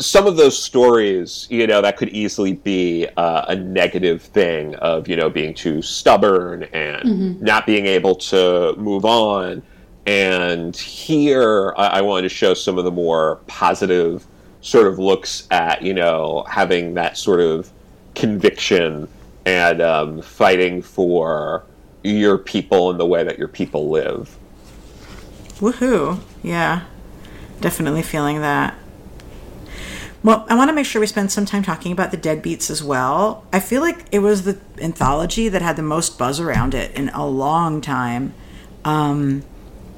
some 0.01 0.27
of 0.27 0.37
those 0.37 0.61
stories, 0.61 1.47
you 1.51 1.67
know, 1.67 1.81
that 1.81 1.97
could 1.97 2.09
easily 2.11 2.55
be 2.55 3.09
uh, 3.17 3.47
a 3.49 3.57
negative 3.57 4.23
thing 4.23 4.75
of, 4.77 5.09
you 5.09 5.17
know, 5.17 5.31
being 5.31 5.55
too 5.55 5.81
stubborn 5.83 6.65
and 6.65 7.41
not 7.41 7.67
being 7.67 7.87
able 7.87 8.15
to 8.15 8.75
move 8.77 9.05
on. 9.05 9.63
And 10.07 10.77
here, 10.77 11.75
I, 11.77 11.87
I 11.87 12.01
wanted 12.01 12.23
to 12.23 12.35
show 12.35 12.55
some 12.55 12.79
of 12.79 12.85
the 12.85 12.93
more 12.93 13.37
positive 13.47 14.25
sort 14.61 14.87
of 14.87 14.99
looks 14.99 15.47
at, 15.51 15.83
you 15.83 15.95
know, 15.95 16.45
having 16.49 16.95
that 16.95 17.17
sort 17.19 17.41
of 17.41 17.71
conviction 18.15 19.09
and 19.45 19.81
um, 19.81 20.23
fighting 20.23 20.83
for 20.83 21.65
your 22.03 22.39
people 22.39 22.91
and 22.91 22.99
the 22.99 23.07
way 23.07 23.25
that 23.25 23.39
your 23.39 23.49
people 23.49 23.91
live. 23.91 24.37
Woohoo. 25.61 26.21
Yeah. 26.43 26.85
Definitely 27.61 28.03
feeling 28.03 28.41
that. 28.41 28.75
Well, 30.23 30.45
I 30.49 30.57
want 30.57 30.69
to 30.71 30.75
make 30.75 30.87
sure 30.87 31.01
we 31.01 31.07
spend 31.07 31.31
some 31.31 31.47
time 31.47 31.63
talking 31.63 31.93
about 31.93 32.11
the 32.11 32.17
Dead 32.17 32.43
Beats 32.43 32.69
as 32.69 32.83
well. 32.83 33.47
I 33.53 33.61
feel 33.61 33.81
like 33.81 34.07
it 34.11 34.19
was 34.19 34.43
the 34.43 34.59
anthology 34.79 35.49
that 35.49 35.63
had 35.63 35.77
the 35.77 35.83
most 35.83 36.19
buzz 36.19 36.41
around 36.41 36.75
it 36.75 36.93
in 36.97 37.09
a 37.11 37.27
long 37.27 37.81
time. 37.81 38.35
Um, 38.85 39.45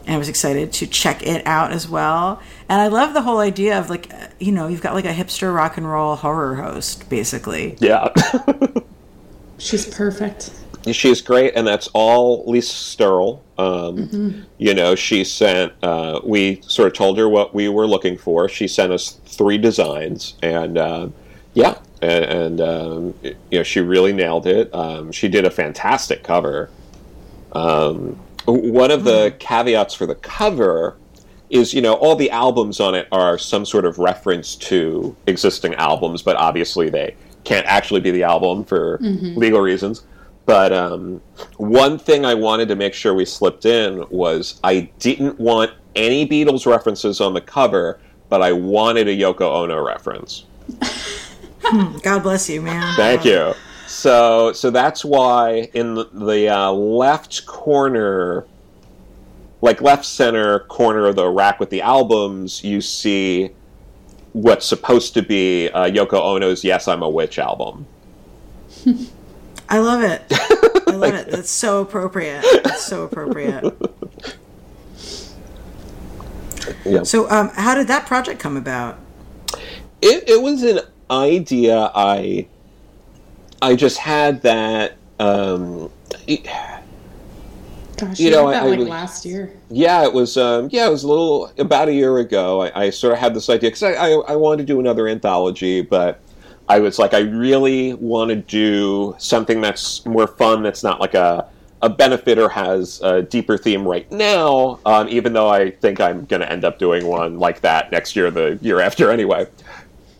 and 0.09 0.15
I 0.15 0.19
was 0.19 0.31
excited 0.31 0.73
to 0.73 0.87
check 0.87 1.23
it 1.23 1.47
out 1.47 1.71
as 1.71 1.87
well. 1.87 2.41
And 2.67 2.81
I 2.81 2.87
love 2.87 3.13
the 3.13 3.21
whole 3.21 3.41
idea 3.41 3.79
of 3.79 3.91
like, 3.91 4.13
uh, 4.13 4.29
you 4.41 4.53
know, 4.53 4.67
you've 4.67 4.81
got 4.81 4.95
like 4.95 5.05
a 5.05 5.13
hipster 5.13 5.55
rock 5.55 5.77
and 5.77 5.89
roll 5.89 6.17
horror 6.17 6.55
host, 6.57 7.11
basically. 7.11 7.77
Yeah. 7.79 8.09
She's 9.59 9.85
perfect. 9.85 10.51
She's 10.91 11.21
great, 11.21 11.55
and 11.55 11.67
that's 11.67 11.89
all 11.89 12.51
Lisa 12.51 12.73
Sterle. 12.73 13.41
Um, 13.59 14.47
You 14.57 14.73
know, 14.73 14.95
she 14.95 15.25
sent. 15.25 15.75
Uh, 15.83 16.21
we 16.25 16.63
sort 16.63 16.87
of 16.87 16.95
told 16.95 17.19
her 17.19 17.29
what 17.29 17.53
we 17.53 17.69
were 17.69 17.87
looking 17.87 18.17
for. 18.17 18.49
She 18.49 18.67
sent 18.67 18.93
us 18.93 19.21
three 19.27 19.59
designs, 19.59 20.35
and 20.43 20.79
uh, 20.79 21.09
yeah, 21.53 21.77
and, 22.01 22.25
and 22.25 22.61
um, 22.63 23.15
you 23.23 23.59
know, 23.59 23.63
she 23.63 23.81
really 23.81 24.15
nailed 24.15 24.47
it. 24.47 24.73
Um, 24.73 25.13
she 25.13 25.29
did 25.29 25.45
a 25.45 25.51
fantastic 25.51 26.23
cover. 26.23 26.71
Um, 27.53 28.19
one 28.53 28.91
of 28.91 29.05
the 29.05 29.31
hmm. 29.31 29.39
caveats 29.39 29.95
for 29.95 30.07
the 30.07 30.15
cover 30.17 30.97
is, 31.51 31.73
you 31.73 31.81
know, 31.81 31.95
all 31.95 32.17
the 32.17 32.31
albums 32.31 32.81
on 32.81 32.95
it 32.95 33.09
are 33.13 33.39
some 33.39 33.65
sort 33.65 33.85
of 33.85 33.99
reference 33.99 34.55
to 34.57 35.17
existing 35.27 35.75
albums, 35.75 36.23
but 36.23 36.37
obviously 36.37 36.91
they 36.91 37.17
can't 37.45 37.67
actually 37.67 38.01
be 38.01 38.11
the 38.11 38.23
album 38.23 38.65
for 38.65 38.99
mm-hmm. 38.99 39.39
legal 39.39 39.61
reasons. 39.61 40.05
But 40.45 40.73
um, 40.73 41.21
one 41.57 41.99
thing 41.99 42.25
I 42.25 42.35
wanted 42.35 42.69
to 42.69 42.77
make 42.77 42.95
sure 42.95 43.15
we 43.15 43.25
slipped 43.25 43.67
in 43.67 44.05
was 44.11 44.61
I 44.65 44.91
didn't 44.99 45.39
want 45.39 45.73
any 45.95 46.27
Beatles 46.27 46.67
references 46.67 47.21
on 47.21 47.35
the 47.35 47.41
cover, 47.41 48.01
but 48.29 48.43
I 48.43 48.53
wanted 48.53 49.09
a 49.09 49.17
Yoko 49.17 49.43
Ono 49.43 49.83
reference. 49.83 50.45
Hmm. 51.61 51.99
God 51.99 52.23
bless 52.23 52.49
you, 52.49 52.63
man. 52.63 52.97
Thank 52.97 53.27
you. 53.27 53.53
So, 53.99 54.53
so 54.53 54.71
that's 54.71 55.05
why 55.05 55.71
in 55.75 55.97
the, 55.97 56.05
the 56.13 56.49
uh, 56.49 56.71
left 56.71 57.47
corner, 57.47 58.47
like 59.61 59.81
left 59.81 60.05
center 60.05 60.61
corner 60.61 61.07
of 61.07 61.17
the 61.17 61.29
rack 61.29 61.59
with 61.59 61.71
the 61.71 61.83
albums, 61.83 62.63
you 62.63 62.81
see 62.81 63.51
what's 64.35 64.67
supposed 64.67 65.15
to 65.15 65.23
be 65.23 65.69
uh, 65.71 65.87
Yoko 65.87 66.21
Ono's 66.21 66.63
"Yes, 66.63 66.87
I'm 66.87 67.03
a 67.03 67.11
Witch" 67.11 67.41
album. 67.41 67.87
I 69.69 69.79
love 69.79 70.05
it. 70.05 70.23
I 70.31 70.93
love 70.93 71.15
it. 71.15 71.33
That's 71.33 71.51
so 71.51 71.81
appropriate. 71.81 72.45
That's 72.63 72.85
so 72.85 73.03
appropriate. 73.03 73.65
Yeah. 76.85 77.03
So, 77.03 77.31
um, 77.31 77.49
how 77.55 77.75
did 77.75 77.89
that 77.89 78.05
project 78.05 78.41
come 78.41 78.55
about? 78.55 78.99
it, 80.03 80.29
it 80.29 80.43
was 80.43 80.63
an 80.63 80.81
idea 81.11 81.91
I 81.95 82.47
I 83.61 83.75
just 83.75 83.99
had 83.99 84.43
that 84.43 84.97
um, 85.19 85.91
it- 86.27 86.47
Gosh, 87.97 88.21
You 88.21 88.31
know, 88.31 88.47
I- 88.47 88.53
that 88.53 88.63
I 88.63 88.67
like 88.67 88.79
was- 88.79 88.89
last 88.89 89.25
year. 89.27 89.53
yeah 89.71 90.05
it 90.05 90.13
was 90.13 90.37
um, 90.37 90.69
yeah 90.71 90.87
it 90.87 90.91
was 90.91 91.03
a 91.03 91.09
little 91.09 91.51
about 91.59 91.89
a 91.89 91.93
year 91.93 92.19
ago 92.19 92.63
I, 92.63 92.85
I 92.85 92.91
sort 92.91 93.13
of 93.13 93.19
had 93.19 93.35
this 93.35 93.49
idea 93.51 93.71
because 93.71 93.83
I, 93.83 93.93
I, 93.95 94.11
I 94.11 94.37
wanted 94.37 94.59
to 94.69 94.73
do 94.73 94.79
another 94.79 95.09
anthology 95.09 95.83
but 95.83 96.21
I 96.69 96.79
was 96.79 96.99
like 97.01 97.13
I 97.13 97.21
really 97.21 97.95
want 97.95 98.29
to 98.29 98.37
do 98.37 99.17
something 99.19 99.61
that's 99.61 100.07
more 100.07 100.29
fun 100.29 100.63
that's 100.63 100.85
not 100.85 101.01
like 101.01 101.15
a 101.15 101.49
a 101.83 101.89
benefit 101.89 102.39
or 102.39 102.49
has 102.49 103.01
a 103.03 103.23
deeper 103.23 103.59
theme 103.59 103.87
right 103.87 104.11
now 104.13 104.79
um, 104.87 105.09
even 105.09 105.33
though 105.33 105.49
I 105.49 105.73
think 105.73 106.01
I'm 106.01 106.25
going 106.27 106.41
to 106.41 106.51
end 106.53 106.65
up 106.65 106.79
doing 106.79 107.05
one 107.07 107.41
like 107.41 107.61
that 107.63 107.91
next 107.91 108.15
year 108.15 108.31
the 108.31 108.61
year 108.63 108.81
after 108.81 109.11
anyway 109.11 109.49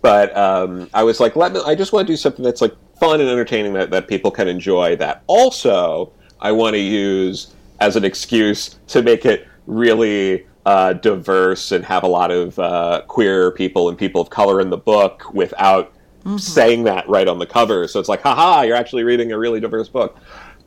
but 0.03 0.37
um, 0.37 0.89
I 0.95 1.03
was 1.03 1.19
like, 1.19 1.35
let 1.35 1.53
me. 1.53 1.61
I 1.67 1.75
just 1.75 1.93
want 1.93 2.07
to 2.07 2.13
do 2.13 2.17
something 2.17 2.45
that's 2.45 2.61
like 2.61 2.73
fun 3.01 3.21
and 3.21 3.29
entertaining 3.29 3.73
that, 3.75 3.91
that 3.91 4.09
people 4.09 4.31
can 4.31 4.49
enjoy. 4.49 4.97
That 4.97 5.23
also 5.27 6.13
I 6.41 6.53
want 6.53 6.75
to 6.75 6.81
use 6.81 7.55
as 7.81 7.97
an 7.97 8.05
excuse 8.05 8.79
to 8.89 9.03
make 9.03 9.25
it 9.25 9.47
really 9.67 10.47
uh, 10.67 10.93
diverse 10.95 11.73
and 11.73 11.85
have 11.85 12.03
a 12.03 12.09
lot 12.09 12.31
of 12.31 12.59
uh, 12.59 13.03
queer 13.07 13.51
people 13.53 13.89
and 13.89 13.97
people 13.97 14.21
of 14.21 14.31
color 14.31 14.61
in 14.61 14.71
the 14.71 14.77
book 14.77 15.33
without 15.33 15.93
saying 16.37 16.85
that 16.85 17.09
right 17.09 17.27
on 17.27 17.39
the 17.39 17.47
cover. 17.47 17.89
So 17.89 18.01
it's 18.01 18.09
like, 18.09 18.21
haha, 18.21 18.63
you're 18.63 18.77
actually 18.77 19.05
reading 19.05 19.33
a 19.33 19.39
really 19.39 19.61
diverse 19.61 19.89
book. 19.89 20.19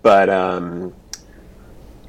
But 0.01 0.29
um, 0.29 0.93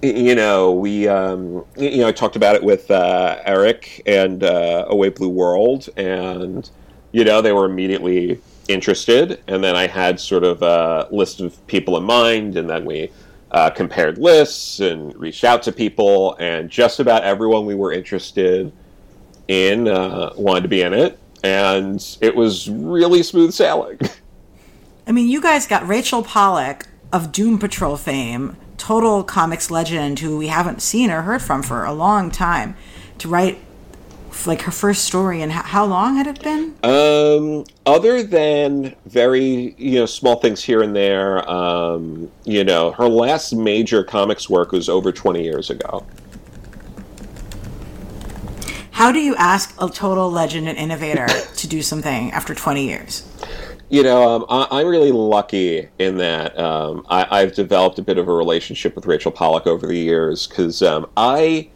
you 0.03 0.35
know, 0.35 0.73
we 0.73 1.07
um, 1.07 1.65
you 1.77 1.99
know 1.99 2.09
I 2.09 2.13
talked 2.13 2.37
about 2.37 2.57
it 2.57 2.63
with 2.63 2.91
uh, 2.91 3.39
Eric 3.45 4.03
and 4.07 4.43
uh, 4.43 4.87
A 4.89 4.97
Wave 4.97 5.17
Blue 5.17 5.29
World, 5.29 5.89
and 5.97 6.69
you 7.13 7.25
know 7.25 7.43
they 7.43 7.53
were 7.53 7.67
immediately 7.67 8.41
interested. 8.69 9.43
And 9.47 9.63
then 9.63 9.77
I 9.77 9.87
had 9.87 10.19
sort 10.21 10.45
of 10.45 10.63
a 10.63 11.09
list 11.11 11.41
of 11.41 11.65
people 11.67 11.97
in 11.97 12.05
mind, 12.05 12.57
and 12.57 12.69
then 12.69 12.85
we 12.85 13.11
uh, 13.53 13.71
compared 13.71 14.19
lists 14.19 14.81
and 14.81 15.15
reached 15.17 15.45
out 15.45 15.63
to 15.65 15.73
people, 15.73 16.37
and 16.41 16.71
just 16.71 17.01
about 17.01 17.23
everyone 17.23 17.67
we 17.67 17.75
were 17.75 17.93
interested 17.93 18.73
in 19.49 19.89
uh, 19.89 20.33
wanted 20.37 20.63
to 20.63 20.69
be 20.69 20.83
in 20.83 20.95
it, 20.95 21.19
and 21.45 22.17
it 22.21 22.35
was 22.35 22.69
really 22.71 23.23
smooth 23.23 23.53
sailing. 23.53 23.99
I 25.07 25.13
mean, 25.13 25.29
you 25.29 25.43
guys 25.43 25.67
got 25.67 25.87
Rachel 25.87 26.23
Pollack 26.23 26.87
of 27.13 27.31
Doom 27.31 27.59
Patrol 27.59 27.97
fame, 27.97 28.57
total 28.79 29.23
comics 29.23 29.71
legend 29.71 30.21
who 30.21 30.39
we 30.39 30.47
haven't 30.47 30.81
seen 30.81 31.11
or 31.11 31.23
heard 31.23 31.43
from 31.43 31.63
for 31.63 31.85
a 31.85 31.93
long 31.93 32.31
time, 32.31 32.75
to 33.19 33.29
write 33.29 33.59
like 34.47 34.63
her 34.63 34.71
first 34.71 35.05
story. 35.05 35.43
And 35.43 35.53
how, 35.53 35.63
how 35.63 35.85
long 35.85 36.17
had 36.17 36.27
it 36.27 36.43
been? 36.43 36.75
Um, 36.83 37.65
other 37.87 38.23
than 38.23 38.95
very 39.07 39.75
you 39.79 40.01
know 40.01 40.07
small 40.07 40.37
things 40.37 40.63
here 40.63 40.83
and 40.83 40.95
there, 40.95 41.49
um, 41.51 42.31
you 42.45 42.65
know, 42.65 42.93
her 42.93 43.09
last 43.09 43.53
major 43.53 44.03
comics 44.05 44.49
work 44.49 44.73
was 44.73 44.89
over 44.89 45.13
twenty 45.13 45.43
years 45.43 45.71
ago. 45.71 46.05
How 48.93 49.11
do 49.11 49.19
you 49.19 49.35
ask 49.35 49.75
a 49.81 49.89
total 49.89 50.31
legend 50.31 50.69
and 50.69 50.79
innovator 50.79 51.27
to 51.57 51.67
do 51.67 51.83
something 51.83 52.31
after 52.31 52.55
20 52.55 52.87
years? 52.87 53.27
You 53.89 54.03
know, 54.05 54.23
um, 54.29 54.47
I, 54.49 54.69
I'm 54.71 54.87
really 54.87 55.11
lucky 55.11 55.89
in 55.99 56.19
that 56.19 56.57
um, 56.59 57.05
I, 57.11 57.41
I've 57.41 57.55
developed 57.55 57.99
a 57.99 58.03
bit 58.03 58.17
of 58.17 58.29
a 58.29 58.33
relationship 58.33 58.95
with 58.95 59.07
Rachel 59.07 59.33
Pollack 59.33 59.67
over 59.67 59.87
the 59.87 59.99
years 59.99 60.47
because 60.47 60.83
um, 60.83 61.11
I 61.17 61.69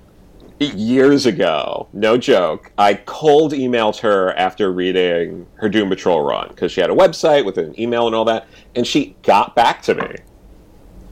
years 0.59 1.26
ago, 1.26 1.88
no 1.92 2.16
joke, 2.16 2.72
I 2.78 2.94
cold 2.94 3.52
emailed 3.52 4.00
her 4.00 4.32
after 4.36 4.72
reading 4.72 5.46
her 5.57 5.68
Doom 5.68 5.88
Patrol 5.88 6.22
run 6.22 6.48
because 6.48 6.72
she 6.72 6.80
had 6.80 6.90
a 6.90 6.94
website 6.94 7.44
with 7.44 7.59
an 7.59 7.78
email 7.78 8.07
and 8.07 8.14
all 8.14 8.24
that, 8.24 8.46
and 8.74 8.86
she 8.86 9.16
got 9.22 9.54
back 9.54 9.82
to 9.82 9.94
me. 9.94 10.16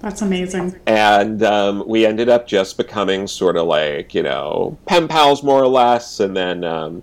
That's 0.00 0.20
amazing. 0.20 0.78
and 0.86 1.42
um, 1.42 1.82
we 1.86 2.04
ended 2.04 2.28
up 2.28 2.46
just 2.46 2.76
becoming 2.76 3.26
sort 3.26 3.56
of 3.56 3.66
like 3.66 4.14
you 4.14 4.22
know 4.22 4.76
pen 4.84 5.08
pals 5.08 5.42
more 5.42 5.62
or 5.62 5.66
less 5.66 6.20
and 6.20 6.36
then 6.36 6.62
um, 6.62 7.02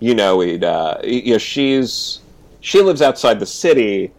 you 0.00 0.14
know 0.14 0.38
we'd 0.38 0.64
uh, 0.64 0.98
you 1.04 1.32
know 1.32 1.38
she's 1.38 2.20
she 2.60 2.80
lives 2.80 3.02
outside 3.02 3.38
the 3.38 3.44
city 3.44 4.12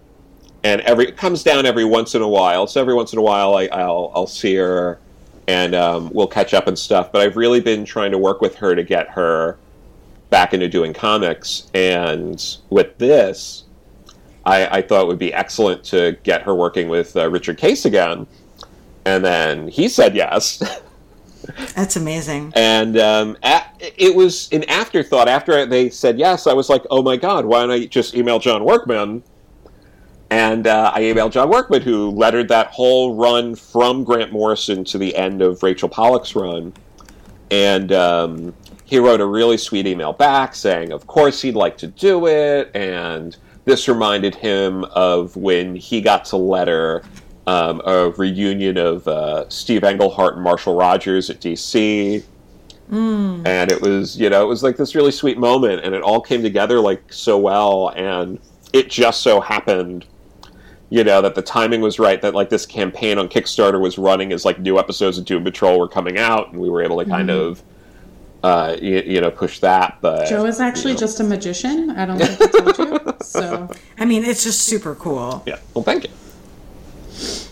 and 0.64 0.82
every 0.82 1.08
it 1.08 1.18
comes 1.18 1.42
down 1.42 1.66
every 1.66 1.86
once 1.86 2.14
in 2.14 2.22
a 2.22 2.28
while 2.28 2.68
so 2.68 2.80
every 2.80 2.94
once 2.94 3.14
in 3.14 3.18
a 3.18 3.22
while 3.22 3.56
I, 3.56 3.66
I'll 3.72 4.12
I'll 4.14 4.28
see 4.28 4.54
her 4.54 5.00
and 5.50 5.74
um, 5.74 6.10
we'll 6.14 6.28
catch 6.28 6.54
up 6.54 6.68
and 6.68 6.78
stuff 6.78 7.12
but 7.12 7.22
I've 7.22 7.36
really 7.36 7.60
been 7.60 7.84
trying 7.84 8.12
to 8.12 8.18
work 8.18 8.40
with 8.42 8.56
her 8.56 8.76
to 8.76 8.84
get 8.84 9.10
her 9.10 9.58
back 10.30 10.54
into 10.54 10.68
doing 10.68 10.94
comics 10.94 11.68
and 11.74 12.58
with 12.70 12.98
this 13.00 13.64
I, 14.46 14.78
I 14.78 14.82
thought 14.82 15.02
it 15.04 15.08
would 15.08 15.20
be 15.20 15.34
excellent 15.34 15.84
to 15.86 16.18
get 16.24 16.44
her 16.44 16.54
working 16.56 16.88
with 16.88 17.16
uh, 17.18 17.30
Richard 17.30 17.58
Case 17.58 17.86
again 17.86 18.28
and 19.06 19.26
then 19.26 19.68
he 19.70 19.88
said 19.90 20.16
yes. 20.16 20.62
That's 21.76 21.96
amazing. 21.96 22.52
and 22.56 22.98
um, 22.98 23.38
a- 23.44 23.64
it 23.98 24.14
was 24.16 24.50
an 24.52 24.66
afterthought. 24.70 25.28
After 25.28 25.66
they 25.66 25.90
said 25.90 26.20
yes, 26.20 26.46
I 26.46 26.54
was 26.54 26.70
like, 26.70 26.84
"Oh 26.92 27.02
my 27.02 27.16
god, 27.18 27.46
why 27.46 27.62
don't 27.62 27.72
I 27.72 27.86
just 27.86 28.14
email 28.14 28.38
John 28.40 28.64
Workman?" 28.66 29.24
And 30.32 30.68
uh, 30.68 30.92
I 30.94 31.02
emailed 31.02 31.32
John 31.32 31.50
Workman, 31.50 31.82
who 31.82 32.12
lettered 32.12 32.48
that 32.50 32.68
whole 32.68 33.16
run 33.16 33.56
from 33.56 34.04
Grant 34.04 34.32
Morrison 34.32 34.84
to 34.86 34.98
the 34.98 35.16
end 35.16 35.42
of 35.42 35.64
Rachel 35.64 35.90
Pollack's 35.90 36.36
run, 36.36 36.72
and 37.50 37.92
um, 37.92 38.54
he 38.86 39.00
wrote 39.00 39.22
a 39.22 39.26
really 39.26 39.58
sweet 39.58 39.88
email 39.88 40.14
back 40.14 40.54
saying, 40.54 40.92
"Of 40.92 41.08
course 41.08 41.42
he'd 41.42 41.56
like 41.56 41.78
to 41.80 41.88
do 41.88 42.28
it," 42.28 42.70
and 42.76 43.36
this 43.66 43.88
reminded 43.88 44.36
him 44.36 44.84
of 44.86 45.36
when 45.36 45.76
he 45.76 46.00
got 46.02 46.26
to 46.26 46.38
letter 46.38 47.04
um, 47.48 47.82
a 47.86 48.10
reunion 48.12 48.78
of 48.78 49.08
uh, 49.08 49.50
Steve 49.50 49.84
Englehart 49.84 50.36
and 50.36 50.44
Marshall 50.44 50.76
Rogers 50.76 51.30
at 51.32 51.40
DC. 51.40 52.24
And 53.46 53.72
it 53.72 53.82
was, 53.82 54.20
you 54.20 54.30
know, 54.30 54.44
it 54.44 54.48
was 54.48 54.62
like 54.64 54.78
this 54.78 54.94
really 54.96 55.12
sweet 55.12 55.38
moment, 55.38 55.84
and 55.84 55.96
it 55.96 56.02
all 56.02 56.22
came 56.22 56.44
together 56.44 56.80
like 56.80 57.12
so 57.12 57.38
well. 57.38 57.90
And 57.96 58.40
it 58.74 58.90
just 58.90 59.22
so 59.22 59.40
happened, 59.40 60.06
you 60.90 61.04
know, 61.04 61.22
that 61.22 61.36
the 61.36 61.42
timing 61.42 61.82
was 61.82 62.00
right. 62.00 62.22
That 62.22 62.34
like 62.34 62.50
this 62.50 62.66
campaign 62.66 63.18
on 63.18 63.30
Kickstarter 63.30 63.80
was 63.80 63.98
running 63.98 64.32
as 64.34 64.46
like 64.46 64.60
new 64.60 64.80
episodes 64.80 65.18
of 65.18 65.26
Doom 65.26 65.44
Patrol 65.44 65.80
were 65.80 65.88
coming 65.88 66.18
out, 66.18 66.52
and 66.52 66.60
we 66.60 66.70
were 66.70 66.82
able 66.82 66.98
to 67.04 67.06
kind 67.10 67.30
of, 67.30 67.62
uh, 68.44 68.76
you, 68.82 69.02
you 69.06 69.22
know, 69.22 69.30
push 69.32 69.60
that. 69.60 69.98
But 70.02 70.28
Joe 70.28 70.46
is 70.46 70.60
actually 70.60 70.96
just 70.96 71.20
a 71.20 71.24
magician. 71.24 71.92
I 71.92 72.06
don't 72.06 72.18
think 72.18 72.42
I 72.42 72.72
told 72.72 72.78
you. 72.78 73.00
So 73.22 73.70
I 74.00 74.06
mean, 74.06 74.24
it's 74.24 74.44
just 74.44 74.62
super 74.62 74.96
cool. 74.96 75.44
yeah, 75.46 75.60
well, 75.74 75.84
thank 75.84 76.06
you. 76.06 76.10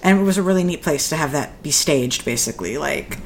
and 0.01 0.19
it 0.19 0.23
was 0.23 0.37
a 0.37 0.43
really 0.43 0.63
neat 0.63 0.81
place 0.81 1.09
to 1.09 1.15
have 1.17 1.33
that 1.33 1.61
be 1.61 1.71
staged 1.71 2.23
basically 2.23 2.77
like 2.77 3.17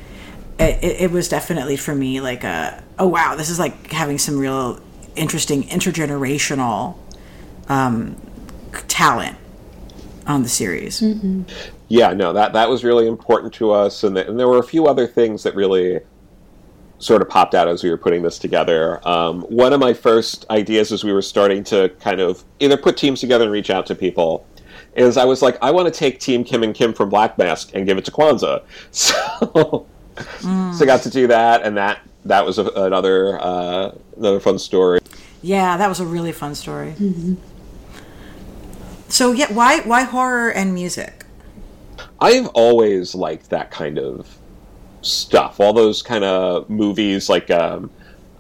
it, 0.60 0.84
it 0.84 1.02
it 1.04 1.12
was 1.12 1.30
definitely 1.30 1.78
for 1.78 1.94
me 1.94 2.20
like 2.20 2.44
a 2.44 2.84
oh 2.98 3.08
wow 3.08 3.36
this 3.36 3.50
is 3.50 3.60
like 3.60 3.92
having 3.92 4.18
some 4.18 4.38
real 4.40 4.80
interesting 5.16 5.64
intergenerational 5.66 6.98
um, 7.70 8.16
talent 8.88 9.38
on 10.32 10.44
the 10.44 10.50
series 10.50 11.04
Yeah, 11.88 12.14
no, 12.14 12.34
that 12.34 12.54
that 12.54 12.70
was 12.70 12.84
really 12.84 13.08
important 13.08 13.54
to 13.56 13.72
us, 13.72 14.04
and, 14.04 14.16
th- 14.16 14.28
and 14.28 14.40
there 14.40 14.48
were 14.48 14.60
a 14.60 14.64
few 14.64 14.88
other 14.88 15.06
things 15.08 15.44
that 15.44 15.56
really 15.56 16.00
sort 17.00 17.22
of 17.22 17.30
popped 17.30 17.54
out 17.56 17.68
as 17.68 17.84
we 17.84 17.90
were 17.90 17.98
putting 17.98 18.22
this 18.22 18.38
together. 18.40 19.06
Um, 19.08 19.42
one 19.44 19.74
of 19.74 19.80
my 19.80 19.94
first 19.94 20.46
ideas 20.50 20.92
as 20.92 21.04
we 21.04 21.12
were 21.12 21.22
starting 21.22 21.64
to 21.66 21.90
kind 22.00 22.20
of 22.22 22.44
either 22.60 22.78
put 22.78 22.96
teams 22.96 23.20
together 23.20 23.44
and 23.44 23.52
reach 23.52 23.70
out 23.70 23.86
to 23.88 23.96
people 23.96 24.46
is 24.96 25.18
I 25.18 25.26
was 25.26 25.42
like, 25.42 25.58
I 25.62 25.72
want 25.72 25.92
to 25.92 25.98
take 25.98 26.20
Team 26.20 26.44
Kim 26.44 26.64
and 26.64 26.76
Kim 26.76 26.94
from 26.94 27.10
Black 27.10 27.38
Mask 27.38 27.72
and 27.74 27.86
give 27.86 27.98
it 27.98 28.06
to 28.06 28.12
Kwanzaa. 28.12 28.64
So, 28.92 29.88
so 30.42 30.84
I 30.84 30.86
got 30.86 31.02
to 31.04 31.10
do 31.10 31.28
that, 31.28 31.64
and 31.64 31.76
that 31.78 32.02
that 32.26 32.46
was 32.46 32.58
a, 32.60 32.66
another 32.66 33.40
uh, 33.42 33.92
another 34.18 34.40
fun 34.40 34.60
story. 34.60 35.00
yeah 35.42 35.78
that 35.78 35.88
was 35.88 36.00
a 36.00 36.06
really 36.06 36.32
fun 36.32 36.54
story 36.54 36.94
so 39.12 39.32
yeah 39.32 39.52
why 39.52 39.80
why 39.82 40.04
horror 40.04 40.50
and 40.50 40.74
music 40.74 41.22
I've 42.22 42.48
always 42.50 43.16
liked 43.16 43.50
that 43.50 43.72
kind 43.72 43.98
of 43.98 44.38
stuff. 45.02 45.60
All 45.60 45.74
those 45.74 46.04
kind 46.04 46.24
of 46.24 46.70
movies, 46.70 47.30
like 47.30 47.50
um, 47.50 47.90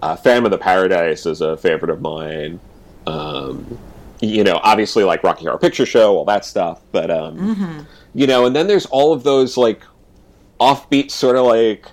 uh, 0.04 0.16
Phantom 0.16 0.46
of 0.46 0.52
the 0.52 0.60
Paradise, 0.60 1.26
is 1.26 1.42
a 1.42 1.58
favorite 1.58 1.90
of 1.90 2.00
mine. 2.00 2.60
Um, 3.08 3.80
you 4.22 4.44
know, 4.44 4.60
obviously 4.62 5.04
like 5.04 5.24
Rocky 5.24 5.46
Horror 5.46 5.58
Picture 5.58 5.88
Show, 5.88 6.16
all 6.16 6.26
that 6.26 6.46
stuff. 6.46 6.82
But 6.92 7.10
um, 7.10 7.88
you 8.14 8.28
know, 8.28 8.46
and 8.46 8.56
then 8.56 8.68
there's 8.68 8.86
all 8.86 9.14
of 9.14 9.24
those 9.24 9.58
like 9.58 9.82
offbeat, 10.60 11.10
sort 11.10 11.36
of 11.36 11.46
like 11.48 11.88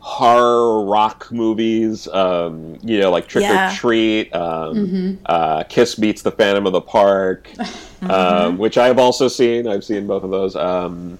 horror 0.00 0.84
rock 0.84 1.30
movies. 1.30 2.08
Um, 2.08 2.78
you 2.82 2.98
know, 3.00 3.10
like 3.10 3.28
Trick 3.28 3.42
Yeah. 3.44 3.70
or 3.70 3.76
Treat, 3.76 4.34
um, 4.34 5.18
uh, 5.26 5.62
Kiss 5.64 5.98
meets 5.98 6.22
the 6.22 6.30
Phantom 6.32 6.66
of 6.66 6.72
the 6.72 6.80
Park, 6.80 7.50
um, 8.02 8.58
which 8.58 8.78
I 8.78 8.86
have 8.86 8.98
also 8.98 9.28
seen. 9.28 9.66
I've 9.68 9.84
seen 9.84 10.06
both 10.06 10.24
of 10.24 10.30
those. 10.30 10.56
Um, 10.56 11.18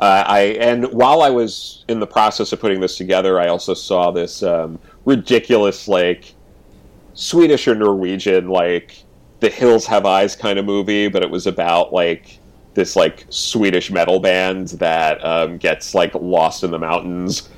uh, 0.00 0.24
I 0.26 0.40
and 0.60 0.92
while 0.92 1.22
I 1.22 1.30
was 1.30 1.84
in 1.88 2.00
the 2.00 2.06
process 2.06 2.52
of 2.52 2.60
putting 2.60 2.80
this 2.80 2.96
together, 2.96 3.40
I 3.40 3.48
also 3.48 3.72
saw 3.72 4.10
this 4.10 4.42
um, 4.42 4.78
ridiculous 5.04 5.86
like 5.88 6.34
Swedish 7.14 7.68
or 7.68 7.74
Norwegian 7.74 8.48
like 8.48 8.96
the 9.40 9.48
Hills 9.48 9.86
Have 9.86 10.04
Eyes 10.06 10.34
kind 10.36 10.58
of 10.58 10.64
movie, 10.64 11.08
but 11.08 11.22
it 11.22 11.30
was 11.30 11.46
about 11.46 11.92
like 11.92 12.38
this 12.74 12.96
like 12.96 13.26
Swedish 13.28 13.90
metal 13.90 14.18
band 14.18 14.68
that 14.68 15.24
um, 15.24 15.56
gets 15.58 15.94
like 15.94 16.14
lost 16.14 16.64
in 16.64 16.70
the 16.70 16.78
mountains, 16.78 17.48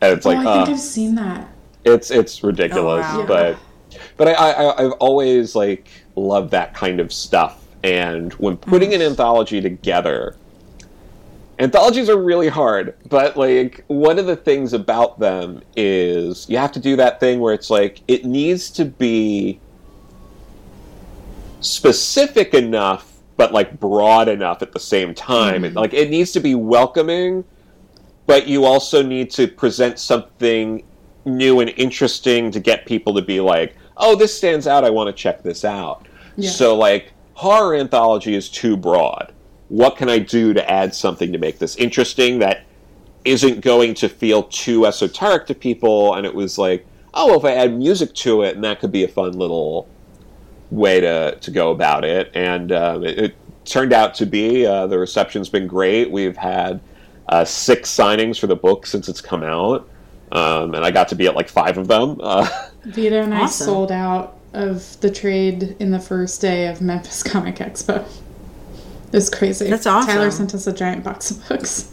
and 0.00 0.12
it's 0.16 0.26
oh, 0.26 0.30
like 0.30 0.38
I 0.38 0.50
uh, 0.50 0.64
think 0.64 0.76
I've 0.76 0.80
seen 0.82 1.14
that. 1.16 1.48
it's 1.84 2.10
it's 2.10 2.42
ridiculous, 2.42 3.06
Oh, 3.10 3.20
wow. 3.20 3.26
but 3.26 3.58
but 4.16 4.28
I, 4.28 4.32
I 4.32 4.84
I've 4.84 4.92
always 4.92 5.54
like 5.54 5.88
loved 6.16 6.50
that 6.52 6.74
kind 6.74 7.00
of 7.00 7.12
stuff, 7.12 7.66
and 7.82 8.32
when 8.34 8.56
putting 8.56 8.94
an 8.94 9.02
anthology 9.02 9.60
together, 9.60 10.36
anthologies 11.58 12.08
are 12.08 12.16
really 12.22 12.48
hard. 12.48 12.94
But 13.08 13.36
like 13.36 13.84
one 13.88 14.18
of 14.18 14.26
the 14.26 14.36
things 14.36 14.72
about 14.72 15.18
them 15.18 15.62
is 15.76 16.48
you 16.48 16.58
have 16.58 16.72
to 16.72 16.80
do 16.80 16.96
that 16.96 17.20
thing 17.20 17.40
where 17.40 17.54
it's 17.54 17.70
like 17.70 18.00
it 18.08 18.24
needs 18.24 18.70
to 18.72 18.84
be 18.84 19.60
specific 21.60 22.54
enough, 22.54 23.18
but 23.36 23.52
like 23.52 23.78
broad 23.80 24.28
enough 24.28 24.62
at 24.62 24.72
the 24.72 24.80
same 24.80 25.14
time. 25.14 25.64
And, 25.64 25.74
like 25.74 25.92
it 25.94 26.10
needs 26.10 26.32
to 26.32 26.40
be 26.40 26.54
welcoming 26.54 27.44
but 28.28 28.46
you 28.46 28.66
also 28.66 29.02
need 29.02 29.30
to 29.30 29.48
present 29.48 29.98
something 29.98 30.84
new 31.24 31.60
and 31.60 31.70
interesting 31.78 32.50
to 32.50 32.60
get 32.60 32.84
people 32.84 33.14
to 33.14 33.22
be 33.22 33.40
like, 33.40 33.74
"Oh, 33.96 34.14
this 34.14 34.36
stands 34.36 34.66
out. 34.66 34.84
I 34.84 34.90
want 34.90 35.08
to 35.08 35.14
check 35.14 35.42
this 35.42 35.64
out." 35.64 36.06
Yeah. 36.36 36.50
So 36.50 36.76
like 36.76 37.12
horror 37.32 37.74
anthology 37.74 38.34
is 38.34 38.50
too 38.50 38.76
broad. 38.76 39.32
What 39.70 39.96
can 39.96 40.10
I 40.10 40.18
do 40.18 40.52
to 40.52 40.70
add 40.70 40.94
something 40.94 41.32
to 41.32 41.38
make 41.38 41.58
this 41.58 41.74
interesting 41.76 42.38
that 42.40 42.64
isn't 43.24 43.62
going 43.62 43.94
to 43.94 44.10
feel 44.10 44.42
too 44.42 44.84
esoteric 44.84 45.46
to 45.46 45.54
people? 45.54 46.14
And 46.14 46.26
it 46.26 46.34
was 46.34 46.58
like, 46.58 46.86
"Oh, 47.14 47.28
well, 47.28 47.38
if 47.38 47.46
I 47.46 47.54
add 47.54 47.78
music 47.78 48.12
to 48.16 48.42
it, 48.42 48.56
and 48.56 48.64
that 48.64 48.80
could 48.80 48.92
be 48.92 49.04
a 49.04 49.08
fun 49.08 49.32
little 49.38 49.88
way 50.70 51.00
to 51.00 51.38
to 51.40 51.50
go 51.50 51.70
about 51.70 52.04
it." 52.04 52.30
And 52.34 52.72
um, 52.72 53.04
it, 53.04 53.18
it 53.18 53.34
turned 53.64 53.94
out 53.94 54.14
to 54.16 54.26
be 54.26 54.66
uh, 54.66 54.86
the 54.86 54.98
reception's 54.98 55.48
been 55.48 55.66
great. 55.66 56.10
We've 56.10 56.36
had 56.36 56.80
uh, 57.28 57.44
six 57.44 57.94
signings 57.94 58.38
for 58.38 58.46
the 58.46 58.56
book 58.56 58.86
since 58.86 59.08
it's 59.08 59.20
come 59.20 59.42
out, 59.42 59.88
um, 60.32 60.74
and 60.74 60.84
I 60.84 60.90
got 60.90 61.08
to 61.08 61.14
be 61.14 61.26
at 61.26 61.34
like 61.34 61.48
five 61.48 61.78
of 61.78 61.88
them. 61.88 62.18
Uh, 62.20 62.48
Vita 62.84 63.22
and 63.22 63.34
I 63.34 63.46
sold 63.46 63.92
out 63.92 64.38
of 64.54 64.98
the 65.00 65.10
trade 65.10 65.76
in 65.78 65.90
the 65.90 66.00
first 66.00 66.40
day 66.40 66.68
of 66.68 66.80
Memphis 66.80 67.22
Comic 67.32 67.56
Expo. 67.56 68.06
It 69.06 69.12
was 69.12 69.30
crazy. 69.30 69.68
That's 69.68 69.86
awesome. 69.86 70.14
Tyler 70.14 70.30
sent 70.30 70.54
us 70.54 70.66
a 70.66 70.72
giant 70.72 71.04
box 71.04 71.30
of 71.30 71.48
books. 71.48 71.92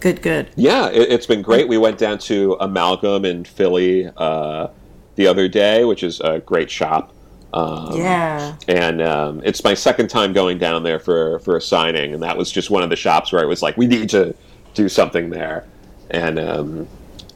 good 0.00 0.22
good 0.22 0.50
yeah, 0.56 0.88
it, 0.88 1.10
it's 1.10 1.26
been 1.26 1.42
great. 1.42 1.68
We 1.68 1.78
went 1.78 1.98
down 1.98 2.18
to 2.20 2.56
Amalgam 2.60 3.24
in 3.24 3.44
Philly 3.44 4.10
uh, 4.16 4.68
the 5.16 5.26
other 5.26 5.48
day, 5.48 5.84
which 5.84 6.02
is 6.02 6.20
a 6.20 6.40
great 6.40 6.70
shop. 6.70 7.12
Um, 7.54 7.96
yeah 7.96 8.56
and 8.66 9.00
um, 9.00 9.40
it's 9.44 9.62
my 9.62 9.74
second 9.74 10.08
time 10.08 10.32
going 10.32 10.58
down 10.58 10.82
there 10.82 10.98
for 10.98 11.38
for 11.40 11.56
a 11.56 11.60
signing, 11.60 12.12
and 12.12 12.22
that 12.22 12.36
was 12.36 12.50
just 12.50 12.68
one 12.70 12.82
of 12.82 12.90
the 12.90 12.96
shops 12.96 13.32
where 13.32 13.40
I 13.42 13.44
was 13.46 13.62
like, 13.62 13.76
we 13.76 13.86
need 13.86 14.08
to 14.10 14.34
do 14.74 14.88
something 14.88 15.30
there, 15.30 15.64
and 16.10 16.38
um, 16.40 16.88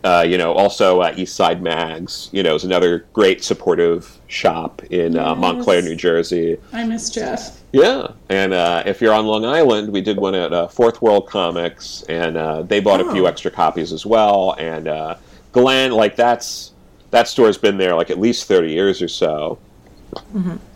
uh, 0.04 0.24
you 0.26 0.36
know, 0.38 0.52
also 0.54 1.00
uh, 1.02 1.12
East 1.16 1.36
Side 1.36 1.62
Mags, 1.62 2.30
you 2.32 2.42
know, 2.42 2.54
is 2.54 2.64
another 2.64 3.06
great 3.12 3.42
supportive 3.44 4.18
shop 4.28 4.82
in 4.90 5.16
uh, 5.18 5.34
Montclair, 5.34 5.82
New 5.82 5.94
Jersey. 5.96 6.56
I 6.72 6.84
miss 6.84 7.10
Jeff. 7.10 7.60
Yeah, 7.72 8.08
and 8.28 8.52
uh, 8.54 8.82
if 8.86 9.00
you're 9.00 9.12
on 9.14 9.26
Long 9.26 9.44
Island, 9.44 9.92
we 9.92 10.00
did 10.00 10.16
one 10.16 10.34
at 10.34 10.52
uh, 10.52 10.66
Fourth 10.68 11.00
World 11.02 11.28
Comics, 11.28 12.02
and 12.08 12.36
uh, 12.36 12.62
they 12.62 12.80
bought 12.80 13.00
a 13.00 13.04
Oh. 13.04 13.12
few 13.12 13.26
extra 13.28 13.50
copies 13.50 13.92
as 13.92 14.04
well. 14.06 14.54
And 14.58 14.88
uh, 14.88 15.16
Glenn, 15.52 15.92
like 15.92 16.16
that's 16.16 16.72
that 17.10 17.28
store's 17.28 17.58
been 17.58 17.76
there 17.78 17.94
like 17.94 18.10
at 18.10 18.18
least 18.18 18.46
thirty 18.48 18.72
years 18.72 19.00
or 19.02 19.08
so. 19.08 19.58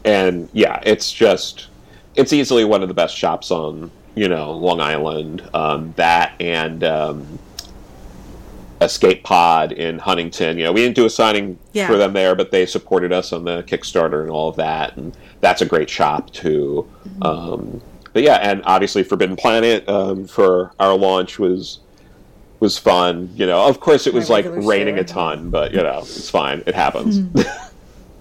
And 0.04 0.48
yeah, 0.52 0.80
it's 0.84 1.12
just 1.12 1.68
it's 2.14 2.32
easily 2.32 2.64
one 2.64 2.82
of 2.82 2.88
the 2.88 2.94
best 2.94 3.16
shops 3.16 3.50
on 3.50 3.90
you 4.14 4.28
know, 4.28 4.52
Long 4.52 4.78
Island. 4.80 5.48
Um, 5.54 5.94
that 5.96 6.34
and 6.38 6.84
um, 6.84 7.38
Escape 8.80 9.22
Pod 9.24 9.72
in 9.72 9.98
Huntington. 9.98 10.58
You 10.58 10.64
know, 10.64 10.72
we 10.72 10.82
didn't 10.82 10.96
do 10.96 11.06
a 11.06 11.10
signing 11.10 11.58
Yeah. 11.72 11.86
for 11.86 11.96
them 11.96 12.12
there, 12.12 12.34
but 12.34 12.50
they 12.50 12.66
supported 12.66 13.12
us 13.12 13.32
on 13.32 13.44
the 13.44 13.62
Kickstarter 13.62 14.20
and 14.22 14.30
all 14.30 14.48
of 14.48 14.56
that, 14.56 14.96
and 14.96 15.16
that's 15.40 15.62
a 15.62 15.66
great 15.66 15.88
shop 15.88 16.30
too. 16.32 16.86
Um, 17.22 17.80
but 18.12 18.22
yeah, 18.22 18.34
and 18.42 18.60
obviously 18.66 19.02
Forbidden 19.02 19.36
Planet 19.36 19.88
um, 19.88 20.26
for 20.26 20.72
our 20.78 20.94
launch 20.96 21.38
was 21.38 21.78
was 22.60 22.76
fun. 22.76 23.30
You 23.34 23.46
know, 23.46 23.66
of 23.66 23.80
course 23.80 24.06
it 24.06 24.12
was 24.12 24.28
My 24.28 24.36
like 24.40 24.46
raining 24.66 24.96
show. 24.96 25.00
a 25.00 25.04
ton, 25.04 25.48
but 25.50 25.72
you 25.72 25.82
know, 25.82 26.00
it's 26.00 26.28
fine. 26.28 26.62
It 26.66 26.74
happens. 26.74 27.20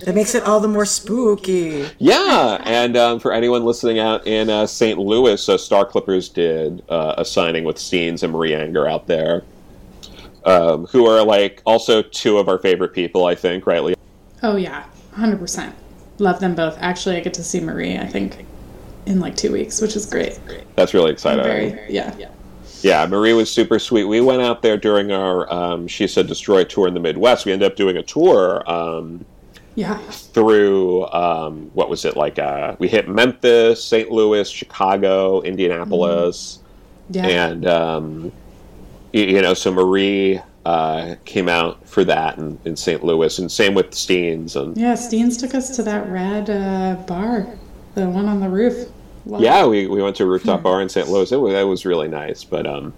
That 0.06 0.16
makes 0.16 0.36
it 0.36 0.44
all 0.44 0.60
the 0.60 0.68
more 0.68 0.86
spooky. 0.86 1.88
Yeah, 2.00 2.62
and 2.66 2.98
um, 2.98 3.20
for 3.20 3.32
anyone 3.32 3.64
listening 3.64 4.00
out 4.00 4.26
in 4.26 4.50
uh, 4.50 4.66
St. 4.66 4.98
Louis, 4.98 5.48
uh, 5.48 5.58
Star 5.58 5.86
Clippers 5.86 6.30
did 6.30 6.84
uh, 6.90 7.16
a 7.18 7.26
signing 7.26 7.64
with 7.64 7.78
Steenz 7.78 8.24
and 8.24 8.34
Marie 8.34 8.52
Enger 8.52 8.90
out 8.90 9.08
there, 9.08 9.44
um, 10.46 10.88
who 10.88 11.06
are 11.06 11.24
like 11.24 11.62
also 11.66 12.02
two 12.02 12.38
of 12.38 12.50
our 12.50 12.58
favorite 12.58 12.94
people, 12.94 13.26
I 13.26 13.36
think, 13.36 13.68
rightly. 13.68 13.96
Oh 14.44 14.56
yeah, 14.56 14.86
hundred 15.14 15.40
percent. 15.40 15.76
Love 16.18 16.40
them 16.40 16.56
both. 16.56 16.78
Actually, 16.80 17.18
I 17.18 17.20
get 17.20 17.34
to 17.36 17.44
see 17.44 17.60
Marie. 17.60 17.98
I 17.98 18.08
think 18.08 18.46
in 19.06 19.20
like 19.20 19.36
two 19.36 19.52
weeks, 19.52 19.82
which 19.82 19.96
is 19.96 20.06
great. 20.06 20.40
That's 20.76 20.94
really 20.94 21.12
exciting. 21.12 21.44
Very 21.44 21.94
yeah. 21.94 22.14
Yeah, 22.82 23.06
Marie 23.06 23.34
was 23.34 23.52
super 23.52 23.78
sweet. 23.78 24.06
We 24.06 24.22
went 24.22 24.42
out 24.42 24.64
there 24.64 24.76
during 24.76 25.12
our 25.12 25.52
um, 25.54 25.88
She 25.88 26.08
Said 26.08 26.26
Destroy 26.26 26.64
tour 26.64 26.88
in 26.88 26.96
the 26.96 27.00
Midwest. 27.00 27.46
We 27.46 27.52
ended 27.52 27.72
up 27.72 27.78
doing 27.78 27.98
a 27.98 28.02
tour 28.02 28.68
um, 28.70 29.24
Yeah. 29.76 29.98
through, 29.98 31.06
um, 31.08 31.72
what 31.74 31.90
was 31.90 32.04
it, 32.06 32.18
like, 32.18 32.38
uh, 32.40 32.76
we 32.80 32.88
hit 32.88 33.08
Memphis, 33.08 33.84
St. 33.84 34.12
Louis, 34.12 34.50
Chicago, 34.50 35.42
Indianapolis. 35.42 36.60
Yeah. 37.10 37.28
and 37.28 37.66
um, 37.68 38.32
y- 39.14 39.22
you 39.22 39.42
know, 39.42 39.54
so 39.54 39.72
Marie 39.72 40.40
uh, 40.66 41.16
came 41.26 41.50
out 41.50 41.86
for 41.88 42.04
that 42.06 42.38
in, 42.38 42.58
in 42.66 42.76
St. 42.76 43.04
Louis, 43.04 43.38
and 43.40 43.52
same 43.52 43.74
with 43.74 43.92
Steenz, 43.92 44.56
and 44.56 44.78
yeah, 44.78 44.94
Steenz 44.94 45.40
took 45.40 45.56
us 45.56 45.76
to 45.76 45.84
that 45.84 46.08
rad 46.10 46.50
uh, 46.50 46.96
bar, 47.08 47.48
the 47.96 48.08
one 48.10 48.28
on 48.28 48.40
the 48.40 48.48
roof. 48.50 48.90
Wow. 49.26 49.40
yeah, 49.40 49.66
we, 49.66 49.88
we 49.88 50.02
went 50.02 50.16
to 50.18 50.24
a 50.24 50.28
rooftop 50.28 50.64
bar 50.64 50.82
in 50.82 50.90
St. 50.90 51.08
Louis. 51.10 51.32
It 51.32 51.36
was, 51.38 51.54
that 51.54 51.62
was 51.64 51.86
really 51.86 52.08
nice, 52.08 52.44
but 52.44 52.66
um, 52.66 52.94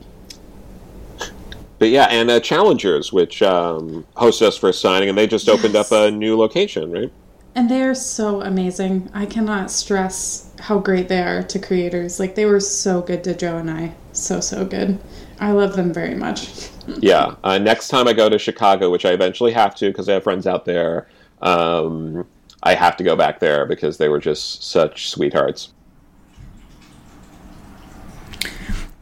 but 1.79 1.89
yeah, 1.89 2.05
and 2.05 2.29
uh, 2.29 2.39
Challengers, 2.39 3.11
which 3.11 3.41
um, 3.41 4.05
hosted 4.15 4.43
us 4.43 4.57
for 4.57 4.69
a 4.69 4.73
signing, 4.73 5.09
and 5.09 5.17
they 5.17 5.27
just 5.27 5.49
opened 5.49 5.75
up 5.75 5.91
a 5.91 6.11
new 6.11 6.37
location, 6.37 6.91
right? 6.91 7.11
And 7.55 7.69
they 7.69 7.83
are 7.83 7.93
so 7.95 8.41
amazing. 8.41 9.09
I 9.13 9.25
cannot 9.25 9.69
stress 9.69 10.51
how 10.59 10.79
great 10.79 11.07
they 11.07 11.21
are 11.21 11.43
to 11.43 11.59
creators. 11.59 12.19
Like 12.19 12.35
they 12.35 12.45
were 12.45 12.59
so 12.59 13.01
good 13.01 13.23
to 13.25 13.35
Joe 13.35 13.57
and 13.57 13.69
I. 13.69 13.93
So 14.11 14.39
so 14.39 14.65
good. 14.65 14.99
I 15.39 15.51
love 15.51 15.75
them 15.75 15.93
very 15.93 16.15
much. 16.15 16.69
Yeah. 16.99 17.35
Uh, 17.45 17.57
next 17.59 17.87
time 17.87 18.09
I 18.09 18.13
go 18.13 18.27
to 18.27 18.37
Chicago, 18.37 18.91
which 18.91 19.05
I 19.05 19.11
eventually 19.11 19.53
have 19.53 19.73
to 19.75 19.87
because 19.87 20.09
I 20.09 20.15
have 20.15 20.23
friends 20.23 20.45
out 20.45 20.65
there, 20.65 21.07
um, 21.41 22.27
I 22.61 22.75
have 22.75 22.97
to 22.97 23.05
go 23.05 23.15
back 23.15 23.39
there 23.39 23.65
because 23.65 23.97
they 23.97 24.09
were 24.09 24.19
just 24.19 24.63
such 24.63 25.09
sweethearts. 25.09 25.71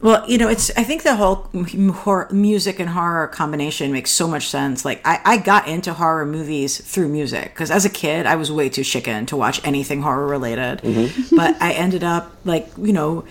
Well, 0.02 0.28
you 0.28 0.36
know, 0.36 0.48
it's. 0.48 0.70
I 0.76 0.82
think 0.82 1.04
the 1.04 1.14
whole 1.14 1.48
m- 1.54 1.90
hor- 1.90 2.28
music 2.32 2.80
and 2.80 2.90
horror 2.90 3.28
combination 3.28 3.92
makes 3.92 4.10
so 4.10 4.26
much 4.26 4.48
sense. 4.48 4.84
Like, 4.84 5.00
I, 5.06 5.20
I 5.24 5.36
got 5.36 5.68
into 5.68 5.94
horror 5.94 6.26
movies 6.26 6.78
through 6.80 7.08
music 7.08 7.54
because 7.54 7.70
as 7.70 7.84
a 7.84 7.88
kid, 7.88 8.26
I 8.26 8.34
was 8.34 8.50
way 8.50 8.68
too 8.68 8.82
chicken 8.82 9.26
to 9.26 9.36
watch 9.36 9.64
anything 9.64 10.02
horror 10.02 10.26
related. 10.26 10.80
Mm-hmm. 10.80 11.36
But 11.36 11.56
I 11.62 11.72
ended 11.72 12.02
up 12.02 12.32
like, 12.44 12.68
you 12.76 12.92
know, 12.92 13.24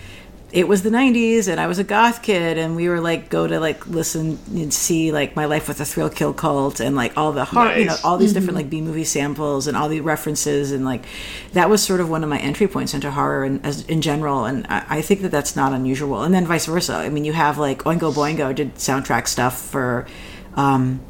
it 0.52 0.68
was 0.68 0.82
the 0.82 0.90
'90s, 0.90 1.48
and 1.48 1.58
I 1.58 1.66
was 1.66 1.78
a 1.78 1.84
goth 1.84 2.22
kid, 2.22 2.58
and 2.58 2.76
we 2.76 2.88
were 2.88 3.00
like 3.00 3.30
go 3.30 3.46
to 3.46 3.58
like 3.58 3.86
listen 3.86 4.38
and 4.50 4.72
see 4.72 5.10
like 5.10 5.34
My 5.34 5.46
Life 5.46 5.66
with 5.66 5.80
a 5.80 5.84
Thrill 5.86 6.10
Kill 6.10 6.34
Kult 6.34 6.78
and 6.78 6.94
like 6.94 7.16
all 7.16 7.32
the 7.32 7.46
horror, 7.46 7.74
you 7.78 7.86
know, 7.86 7.96
all 8.04 8.18
these 8.18 8.34
different 8.34 8.56
like 8.56 8.68
B 8.68 8.82
movie 8.82 9.04
samples 9.04 9.66
and 9.66 9.76
all 9.76 9.88
the 9.88 10.00
references, 10.00 10.70
and 10.70 10.84
like 10.84 11.06
that 11.54 11.70
was 11.70 11.82
sort 11.82 12.00
of 12.00 12.10
one 12.10 12.22
of 12.22 12.28
my 12.28 12.38
entry 12.38 12.68
points 12.68 12.92
into 12.92 13.10
horror 13.10 13.44
and 13.44 13.64
as 13.64 13.86
in 13.86 14.02
general. 14.02 14.44
And 14.44 14.66
I, 14.68 14.84
I 14.88 15.02
think 15.02 15.22
that 15.22 15.30
that's 15.30 15.56
not 15.56 15.72
unusual. 15.72 16.22
And 16.22 16.34
then 16.34 16.46
vice 16.46 16.66
versa. 16.66 16.96
I 16.96 17.08
mean, 17.08 17.24
you 17.24 17.32
have 17.32 17.56
like 17.56 17.84
Oingo 17.84 18.12
Boingo 18.12 18.54
did 18.54 18.74
soundtrack 18.74 19.28
stuff 19.28 19.58
for. 19.58 20.06
Um, 20.54 21.00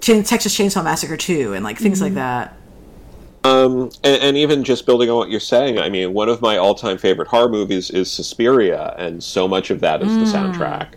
Texas 0.00 0.56
Chainsaw 0.56 0.84
Massacre 0.84 1.16
2 1.16 1.54
and 1.54 1.64
like 1.64 1.78
things 1.78 2.00
like 2.00 2.14
that. 2.14 2.55
Um, 3.46 3.90
and, 4.04 4.22
and 4.22 4.36
even 4.36 4.64
just 4.64 4.86
building 4.86 5.08
on 5.10 5.16
what 5.16 5.30
you're 5.30 5.40
saying, 5.40 5.78
I 5.78 5.88
mean, 5.88 6.12
one 6.12 6.28
of 6.28 6.40
my 6.40 6.56
all-time 6.56 6.98
favorite 6.98 7.28
horror 7.28 7.48
movies 7.48 7.90
is 7.90 8.10
Suspiria, 8.10 8.94
and 8.98 9.22
so 9.22 9.46
much 9.46 9.70
of 9.70 9.80
that 9.80 10.02
is 10.02 10.08
the 10.14 10.24
soundtrack. 10.38 10.94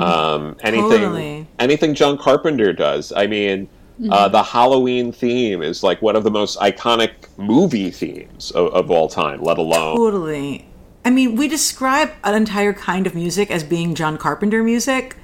Um, 0.00 0.56
anything, 0.62 0.90
Totally. 0.90 1.46
anything 1.60 1.94
John 1.94 2.18
Carpenter 2.18 2.72
does. 2.72 3.12
I 3.12 3.26
mean, 3.28 3.68
uh, 4.10 4.28
the 4.28 4.42
Halloween 4.42 5.12
theme 5.12 5.62
is 5.62 5.82
like 5.84 6.02
one 6.02 6.16
of 6.16 6.24
the 6.24 6.30
most 6.32 6.58
iconic 6.58 7.12
movie 7.36 7.90
themes 7.90 8.50
of, 8.52 8.72
of 8.72 8.90
all 8.90 9.08
time. 9.08 9.40
Let 9.40 9.56
alone, 9.58 9.96
Totally. 9.96 10.66
I 11.04 11.10
mean, 11.10 11.36
we 11.36 11.46
describe 11.48 12.10
an 12.24 12.34
entire 12.34 12.72
kind 12.72 13.06
of 13.06 13.14
music 13.14 13.50
as 13.52 13.62
being 13.62 13.94
John 13.94 14.18
Carpenter 14.18 14.62
music. 14.64 15.16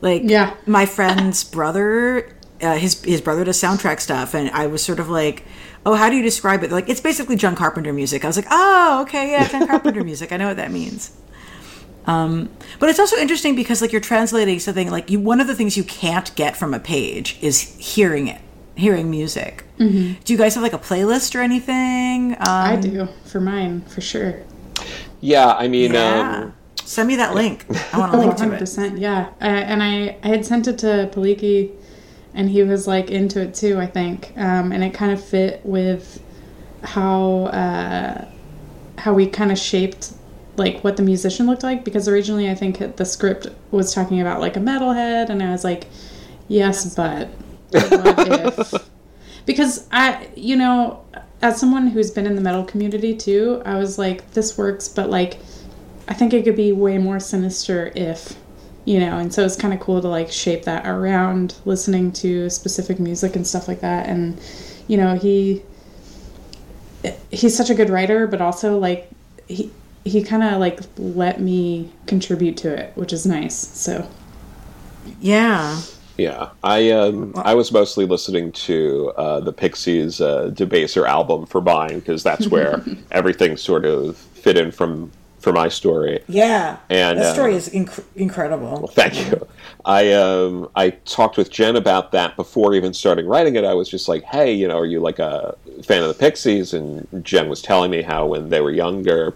Like, 0.00 0.22
Yeah. 0.24 0.54
my 0.66 0.86
friend's 0.86 1.44
brother, 1.44 2.36
uh, 2.60 2.76
his 2.76 3.02
his 3.04 3.20
brother 3.20 3.44
does 3.44 3.60
soundtrack 3.62 4.00
stuff, 4.00 4.34
and 4.34 4.50
I 4.50 4.66
was 4.66 4.82
sort 4.82 4.98
of 4.98 5.08
like, 5.08 5.44
"Oh, 5.86 5.94
how 5.94 6.10
do 6.10 6.16
you 6.16 6.22
describe 6.22 6.62
it?" 6.62 6.70
Like, 6.72 6.88
it's 6.88 7.00
basically 7.00 7.36
John 7.36 7.54
Carpenter 7.56 7.92
music. 7.92 8.24
I 8.24 8.28
was 8.28 8.36
like, 8.36 8.46
"Oh, 8.50 9.02
okay, 9.02 9.30
yeah, 9.32 9.48
John 9.48 9.66
Carpenter 9.72 10.04
music. 10.04 10.32
I 10.32 10.36
know 10.36 10.48
what 10.48 10.56
that 10.56 10.70
means." 10.70 11.12
Um, 12.06 12.48
but 12.78 12.88
it's 12.88 12.98
also 12.98 13.16
interesting 13.16 13.54
because 13.54 13.82
like 13.82 13.92
you're 13.92 14.00
translating 14.00 14.58
something 14.58 14.90
like 14.90 15.10
you. 15.10 15.20
One 15.20 15.40
of 15.40 15.46
the 15.46 15.54
things 15.54 15.76
you 15.76 15.84
can't 15.84 16.34
get 16.34 16.56
from 16.56 16.72
a 16.74 16.80
page 16.80 17.38
is 17.42 17.60
hearing 17.78 18.26
it, 18.28 18.40
hearing 18.76 19.10
music. 19.10 19.64
Do 19.78 20.14
you 20.26 20.36
guys 20.36 20.54
have 20.54 20.62
like 20.62 20.72
a 20.74 20.78
playlist 20.78 21.34
or 21.34 21.40
anything? 21.40 22.32
Um, 22.32 22.36
I 22.46 22.76
do 22.76 23.08
for 23.24 23.40
mine 23.40 23.80
for 23.82 24.00
sure. 24.02 24.34
yeah, 25.20 25.52
I 25.54 25.68
mean, 25.68 25.92
Yeah. 25.94 26.40
um, 26.44 26.54
Send 26.84 27.06
me 27.08 27.16
that 27.16 27.34
link. 27.34 27.64
I 27.94 27.98
want 27.98 28.12
to 28.16 28.18
link 28.18 28.36
to 28.36 28.44
100%. 28.44 28.98
Yeah. 29.00 29.30
I, 29.40 29.48
and 29.48 29.82
I, 29.82 30.16
I 30.22 30.28
had 30.28 30.44
sent 30.44 30.66
it 30.68 30.76
to 30.78 31.08
Palicki 31.14 31.70
and 32.34 32.48
he 32.48 32.62
was 32.62 32.86
like 32.86 33.10
into 33.10 33.40
it 33.40 33.54
too, 33.54 33.78
I 33.78 33.86
think. 33.86 34.32
Um, 34.36 34.72
and 34.72 34.84
it 34.84 34.94
kind 34.94 35.12
of 35.12 35.24
fit 35.24 35.60
with 35.64 36.22
how, 36.82 37.44
uh, 37.46 38.28
how 38.98 39.12
we 39.12 39.26
kind 39.26 39.50
of 39.52 39.58
shaped 39.58 40.12
like 40.56 40.82
what 40.84 40.96
the 40.96 41.02
musician 41.02 41.46
looked 41.46 41.62
like 41.62 41.84
because 41.84 42.06
originally 42.06 42.50
I 42.50 42.54
think 42.54 42.96
the 42.96 43.04
script 43.04 43.46
was 43.70 43.94
talking 43.94 44.20
about 44.20 44.40
like 44.40 44.56
a 44.56 44.60
metalhead 44.60 45.30
and 45.30 45.42
I 45.42 45.50
was 45.50 45.64
like, 45.64 45.86
yes, 46.48 46.94
but? 46.94 47.30
Because 49.46 49.88
I, 49.90 50.28
you 50.36 50.54
know, 50.54 51.04
as 51.42 51.58
someone 51.58 51.88
who's 51.88 52.10
been 52.10 52.26
in 52.26 52.36
the 52.36 52.40
metal 52.40 52.64
community 52.64 53.16
too, 53.16 53.62
I 53.64 53.78
was 53.78 53.98
like, 53.98 54.30
this 54.32 54.56
works, 54.56 54.88
but 54.88 55.10
like, 55.10 55.38
I 56.08 56.14
think 56.14 56.32
it 56.34 56.44
could 56.44 56.56
be 56.56 56.72
way 56.72 56.98
more 56.98 57.18
sinister 57.18 57.90
if, 57.96 58.36
you 58.84 58.98
know, 58.98 59.18
and 59.18 59.32
so 59.32 59.44
it's 59.44 59.56
kind 59.56 59.74
of 59.74 59.80
cool 59.80 60.00
to 60.00 60.08
like 60.08 60.30
shape 60.30 60.64
that 60.64 60.86
around 60.86 61.54
listening 61.64 62.12
to 62.12 62.48
specific 62.50 62.98
music 62.98 63.36
and 63.36 63.46
stuff 63.46 63.68
like 63.68 63.80
that. 63.80 64.06
And, 64.06 64.40
you 64.88 64.96
know, 64.96 65.16
he, 65.16 65.62
he's 67.30 67.56
such 67.56 67.70
a 67.70 67.74
good 67.74 67.90
writer, 67.90 68.26
but 68.26 68.40
also 68.40 68.78
like, 68.78 69.10
he, 69.48 69.70
he 70.04 70.22
kind 70.22 70.42
of 70.42 70.58
like 70.58 70.80
let 70.96 71.40
me 71.40 71.92
contribute 72.06 72.56
to 72.58 72.72
it, 72.72 72.96
which 72.96 73.12
is 73.12 73.26
nice. 73.26 73.56
So, 73.56 74.08
Yeah. 75.20 75.80
Yeah, 76.20 76.50
I 76.62 76.90
um, 76.90 77.32
I 77.36 77.54
was 77.54 77.72
mostly 77.72 78.04
listening 78.04 78.52
to 78.52 79.10
uh, 79.16 79.40
the 79.40 79.54
Pixies' 79.54 80.20
uh, 80.20 80.50
Debaser 80.52 81.08
album 81.08 81.46
for 81.46 81.62
mine 81.62 82.00
because 82.00 82.22
that's 82.22 82.46
where 82.48 82.84
everything 83.10 83.56
sort 83.56 83.86
of 83.86 84.18
fit 84.18 84.58
in 84.58 84.70
from 84.70 85.10
for 85.40 85.52
my 85.52 85.68
story. 85.68 86.22
Yeah. 86.28 86.76
And, 86.88 87.18
that 87.18 87.34
story 87.34 87.54
uh, 87.54 87.56
is 87.56 87.68
inc- 87.70 88.04
incredible. 88.14 88.88
Thank 88.88 89.30
you. 89.30 89.46
I 89.84 90.12
um 90.12 90.68
I 90.76 90.90
talked 90.90 91.36
with 91.36 91.50
Jen 91.50 91.76
about 91.76 92.12
that 92.12 92.36
before 92.36 92.74
even 92.74 92.92
starting 92.92 93.26
writing 93.26 93.56
it. 93.56 93.64
I 93.64 93.74
was 93.74 93.88
just 93.88 94.08
like, 94.08 94.22
hey, 94.24 94.52
you 94.52 94.68
know, 94.68 94.78
are 94.78 94.86
you 94.86 95.00
like 95.00 95.18
a 95.18 95.56
fan 95.82 96.02
of 96.02 96.08
the 96.08 96.14
Pixies? 96.14 96.74
And 96.74 97.24
Jen 97.24 97.48
was 97.48 97.62
telling 97.62 97.90
me 97.90 98.02
how 98.02 98.26
when 98.26 98.50
they 98.50 98.60
were 98.60 98.70
younger, 98.70 99.34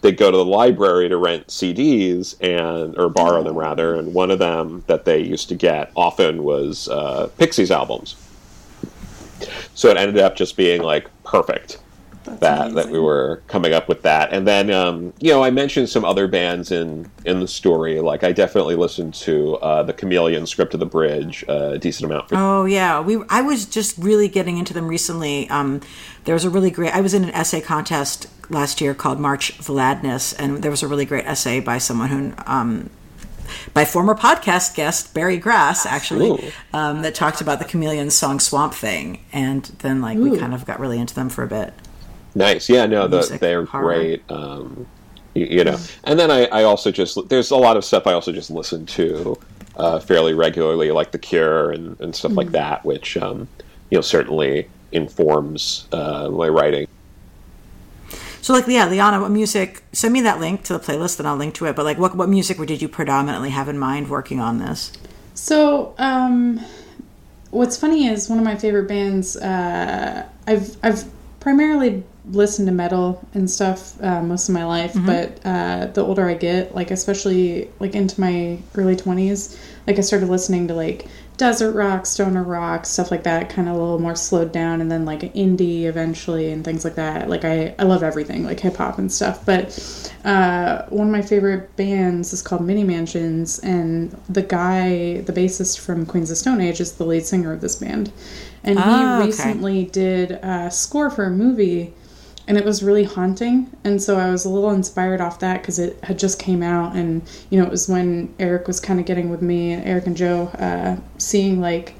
they'd 0.00 0.16
go 0.16 0.30
to 0.30 0.36
the 0.36 0.44
library 0.44 1.08
to 1.08 1.16
rent 1.16 1.46
CDs 1.46 2.34
and 2.40 2.98
or 2.98 3.08
borrow 3.08 3.42
them 3.42 3.56
rather, 3.56 3.94
and 3.94 4.12
one 4.12 4.30
of 4.30 4.38
them 4.40 4.82
that 4.88 5.04
they 5.04 5.20
used 5.20 5.48
to 5.48 5.54
get 5.54 5.92
often 5.94 6.42
was 6.42 6.88
uh, 6.88 7.28
Pixies 7.38 7.70
albums. 7.70 8.16
So 9.74 9.90
it 9.90 9.96
ended 9.96 10.18
up 10.18 10.34
just 10.34 10.56
being 10.56 10.82
like 10.82 11.08
perfect. 11.22 11.78
That's 12.26 12.40
that 12.40 12.74
that 12.74 12.90
we 12.90 12.98
were 12.98 13.42
coming 13.46 13.72
up 13.72 13.88
with 13.88 14.02
that. 14.02 14.32
And 14.32 14.46
then 14.46 14.70
um, 14.70 15.12
you 15.20 15.30
know 15.32 15.42
I 15.42 15.50
mentioned 15.50 15.88
some 15.88 16.04
other 16.04 16.28
bands 16.28 16.70
in 16.70 17.10
in 17.24 17.40
the 17.40 17.48
story. 17.48 18.00
Like 18.00 18.24
I 18.24 18.32
definitely 18.32 18.76
listened 18.76 19.14
to 19.14 19.56
uh, 19.56 19.82
the 19.82 19.92
Chameleon 19.92 20.46
Script 20.46 20.74
of 20.74 20.80
the 20.80 20.86
Bridge 20.86 21.44
uh, 21.48 21.72
a 21.74 21.78
decent 21.78 22.10
amount. 22.10 22.28
For, 22.28 22.36
Oh 22.36 22.64
yeah, 22.64 23.00
we. 23.00 23.22
I 23.28 23.42
was 23.42 23.66
just 23.66 23.96
really 23.98 24.28
getting 24.28 24.58
into 24.58 24.74
them 24.74 24.88
recently. 24.88 25.48
Um, 25.50 25.80
there 26.24 26.34
was 26.34 26.44
a 26.44 26.50
really 26.50 26.70
great. 26.70 26.94
I 26.94 27.00
was 27.00 27.14
in 27.14 27.24
an 27.24 27.30
essay 27.30 27.60
contest 27.60 28.26
last 28.50 28.80
year 28.80 28.94
called 28.94 29.18
March 29.20 29.56
Vladness, 29.58 30.34
and 30.38 30.62
there 30.62 30.70
was 30.70 30.82
a 30.82 30.88
really 30.88 31.04
great 31.04 31.24
essay 31.26 31.60
by 31.60 31.78
someone 31.78 32.08
who, 32.08 32.32
um, 32.46 32.90
by 33.74 33.84
former 33.84 34.14
podcast 34.14 34.74
guest 34.74 35.14
Barry 35.14 35.36
Grass, 35.36 35.86
actually, 35.86 36.52
um, 36.72 37.02
that 37.02 37.14
talked 37.14 37.40
about 37.40 37.58
the 37.58 37.64
Chameleon 37.64 38.10
song 38.10 38.40
Swamp 38.40 38.74
Thing, 38.74 39.24
and 39.32 39.64
then 39.80 40.00
like 40.00 40.18
we 40.18 40.36
kind 40.38 40.54
of 40.54 40.64
got 40.66 40.80
really 40.80 40.98
into 40.98 41.14
them 41.14 41.28
for 41.28 41.42
a 41.44 41.48
bit. 41.48 41.72
Nice, 42.36 42.68
yeah, 42.68 42.84
no, 42.84 43.08
the, 43.08 43.38
they're 43.40 43.64
horror. 43.64 43.94
great. 43.94 44.30
Um, 44.30 44.86
you, 45.32 45.46
you 45.46 45.64
know, 45.64 45.78
and 46.04 46.18
then 46.18 46.30
I, 46.30 46.44
I 46.46 46.64
also 46.64 46.90
just 46.90 47.30
there's 47.30 47.50
a 47.50 47.56
lot 47.56 47.78
of 47.78 47.84
stuff 47.84 48.06
I 48.06 48.12
also 48.12 48.30
just 48.30 48.50
listen 48.50 48.84
to 48.84 49.40
uh, 49.76 49.98
fairly 50.00 50.34
regularly, 50.34 50.90
like 50.90 51.12
The 51.12 51.18
Cure 51.18 51.70
and, 51.70 51.98
and 51.98 52.14
stuff 52.14 52.32
like 52.32 52.50
that, 52.50 52.84
which 52.84 53.16
um, 53.16 53.48
you 53.88 53.96
know 53.96 54.02
certainly 54.02 54.68
informs 54.92 55.88
uh, 55.92 56.28
my 56.28 56.48
writing. 56.48 56.86
So 58.42 58.52
like 58.52 58.66
yeah, 58.66 58.86
Liana, 58.86 59.18
what 59.18 59.30
music? 59.30 59.82
Send 59.94 60.12
me 60.12 60.20
that 60.20 60.38
link 60.38 60.62
to 60.64 60.74
the 60.74 60.78
playlist, 60.78 61.18
and 61.18 61.26
I'll 61.26 61.36
link 61.36 61.54
to 61.54 61.64
it. 61.64 61.74
But 61.74 61.86
like, 61.86 61.96
what 61.96 62.16
what 62.16 62.28
music 62.28 62.58
did 62.58 62.82
you 62.82 62.88
predominantly 62.88 63.48
have 63.48 63.70
in 63.70 63.78
mind 63.78 64.10
working 64.10 64.40
on 64.40 64.58
this? 64.58 64.92
So, 65.32 65.94
um, 65.96 66.60
what's 67.48 67.78
funny 67.78 68.08
is 68.08 68.28
one 68.28 68.38
of 68.38 68.44
my 68.44 68.56
favorite 68.56 68.88
bands. 68.88 69.38
Uh, 69.38 70.28
I've 70.46 70.76
I've 70.82 71.04
primarily 71.40 72.04
listened 72.30 72.66
to 72.66 72.72
metal 72.74 73.24
and 73.34 73.48
stuff 73.48 74.02
uh, 74.02 74.20
most 74.22 74.48
of 74.48 74.54
my 74.54 74.64
life, 74.64 74.94
but 75.06 75.38
uh, 75.44 75.86
the 75.86 76.02
older 76.02 76.28
I 76.28 76.34
get, 76.34 76.74
like 76.74 76.90
especially 76.90 77.70
like 77.78 77.94
into 77.94 78.20
my 78.20 78.58
early 78.74 78.96
twenties, 78.96 79.58
like 79.86 79.98
I 79.98 80.00
started 80.00 80.28
listening 80.28 80.66
to 80.68 80.74
like 80.74 81.06
desert 81.36 81.72
rock, 81.72 82.06
stoner 82.06 82.42
rock, 82.42 82.86
stuff 82.86 83.10
like 83.10 83.22
that, 83.24 83.50
kind 83.50 83.68
of 83.68 83.76
a 83.76 83.78
little 83.78 83.98
more 83.98 84.16
slowed 84.16 84.50
down, 84.52 84.80
and 84.80 84.90
then 84.90 85.04
like 85.04 85.20
indie 85.34 85.84
eventually 85.84 86.50
and 86.50 86.64
things 86.64 86.82
like 86.84 86.96
that. 86.96 87.28
Like 87.28 87.44
I 87.44 87.74
I 87.78 87.84
love 87.84 88.02
everything, 88.02 88.44
like 88.44 88.58
hip 88.58 88.76
hop 88.76 88.98
and 88.98 89.12
stuff, 89.12 89.44
but 89.46 90.10
uh, 90.24 90.84
one 90.88 91.06
of 91.06 91.12
my 91.12 91.22
favorite 91.22 91.76
bands 91.76 92.32
is 92.32 92.42
called 92.42 92.62
Mini 92.62 92.82
Mansions, 92.82 93.60
and 93.60 94.10
the 94.28 94.42
guy, 94.42 95.20
the 95.20 95.32
bassist 95.32 95.78
from 95.78 96.06
Queens 96.06 96.30
of 96.32 96.38
Stone 96.38 96.60
Age, 96.60 96.80
is 96.80 96.92
the 96.92 97.04
lead 97.04 97.24
singer 97.24 97.52
of 97.52 97.60
this 97.60 97.76
band. 97.76 98.10
And 98.64 98.78
Ah, 98.80 98.82
he 98.82 99.04
okay. 99.18 99.26
recently 99.26 99.84
did 99.84 100.32
a 100.32 100.70
score 100.72 101.08
for 101.10 101.24
a 101.24 101.30
movie, 101.30 101.94
and 102.48 102.56
it 102.56 102.64
was 102.64 102.82
really 102.82 103.04
haunting. 103.04 103.70
And 103.84 104.00
so 104.00 104.18
I 104.18 104.30
was 104.30 104.44
a 104.44 104.48
little 104.48 104.70
inspired 104.70 105.20
off 105.20 105.40
that 105.40 105.62
because 105.62 105.78
it 105.78 105.98
had 106.04 106.18
just 106.18 106.38
came 106.38 106.62
out, 106.62 106.94
and 106.94 107.22
you 107.50 107.58
know, 107.58 107.66
it 107.66 107.70
was 107.70 107.88
when 107.88 108.34
Eric 108.38 108.66
was 108.66 108.80
kind 108.80 109.00
of 109.00 109.06
getting 109.06 109.30
with 109.30 109.42
me, 109.42 109.74
Eric 109.74 110.06
and 110.06 110.16
Joe, 110.16 110.46
uh, 110.58 110.96
seeing 111.18 111.60
like 111.60 111.94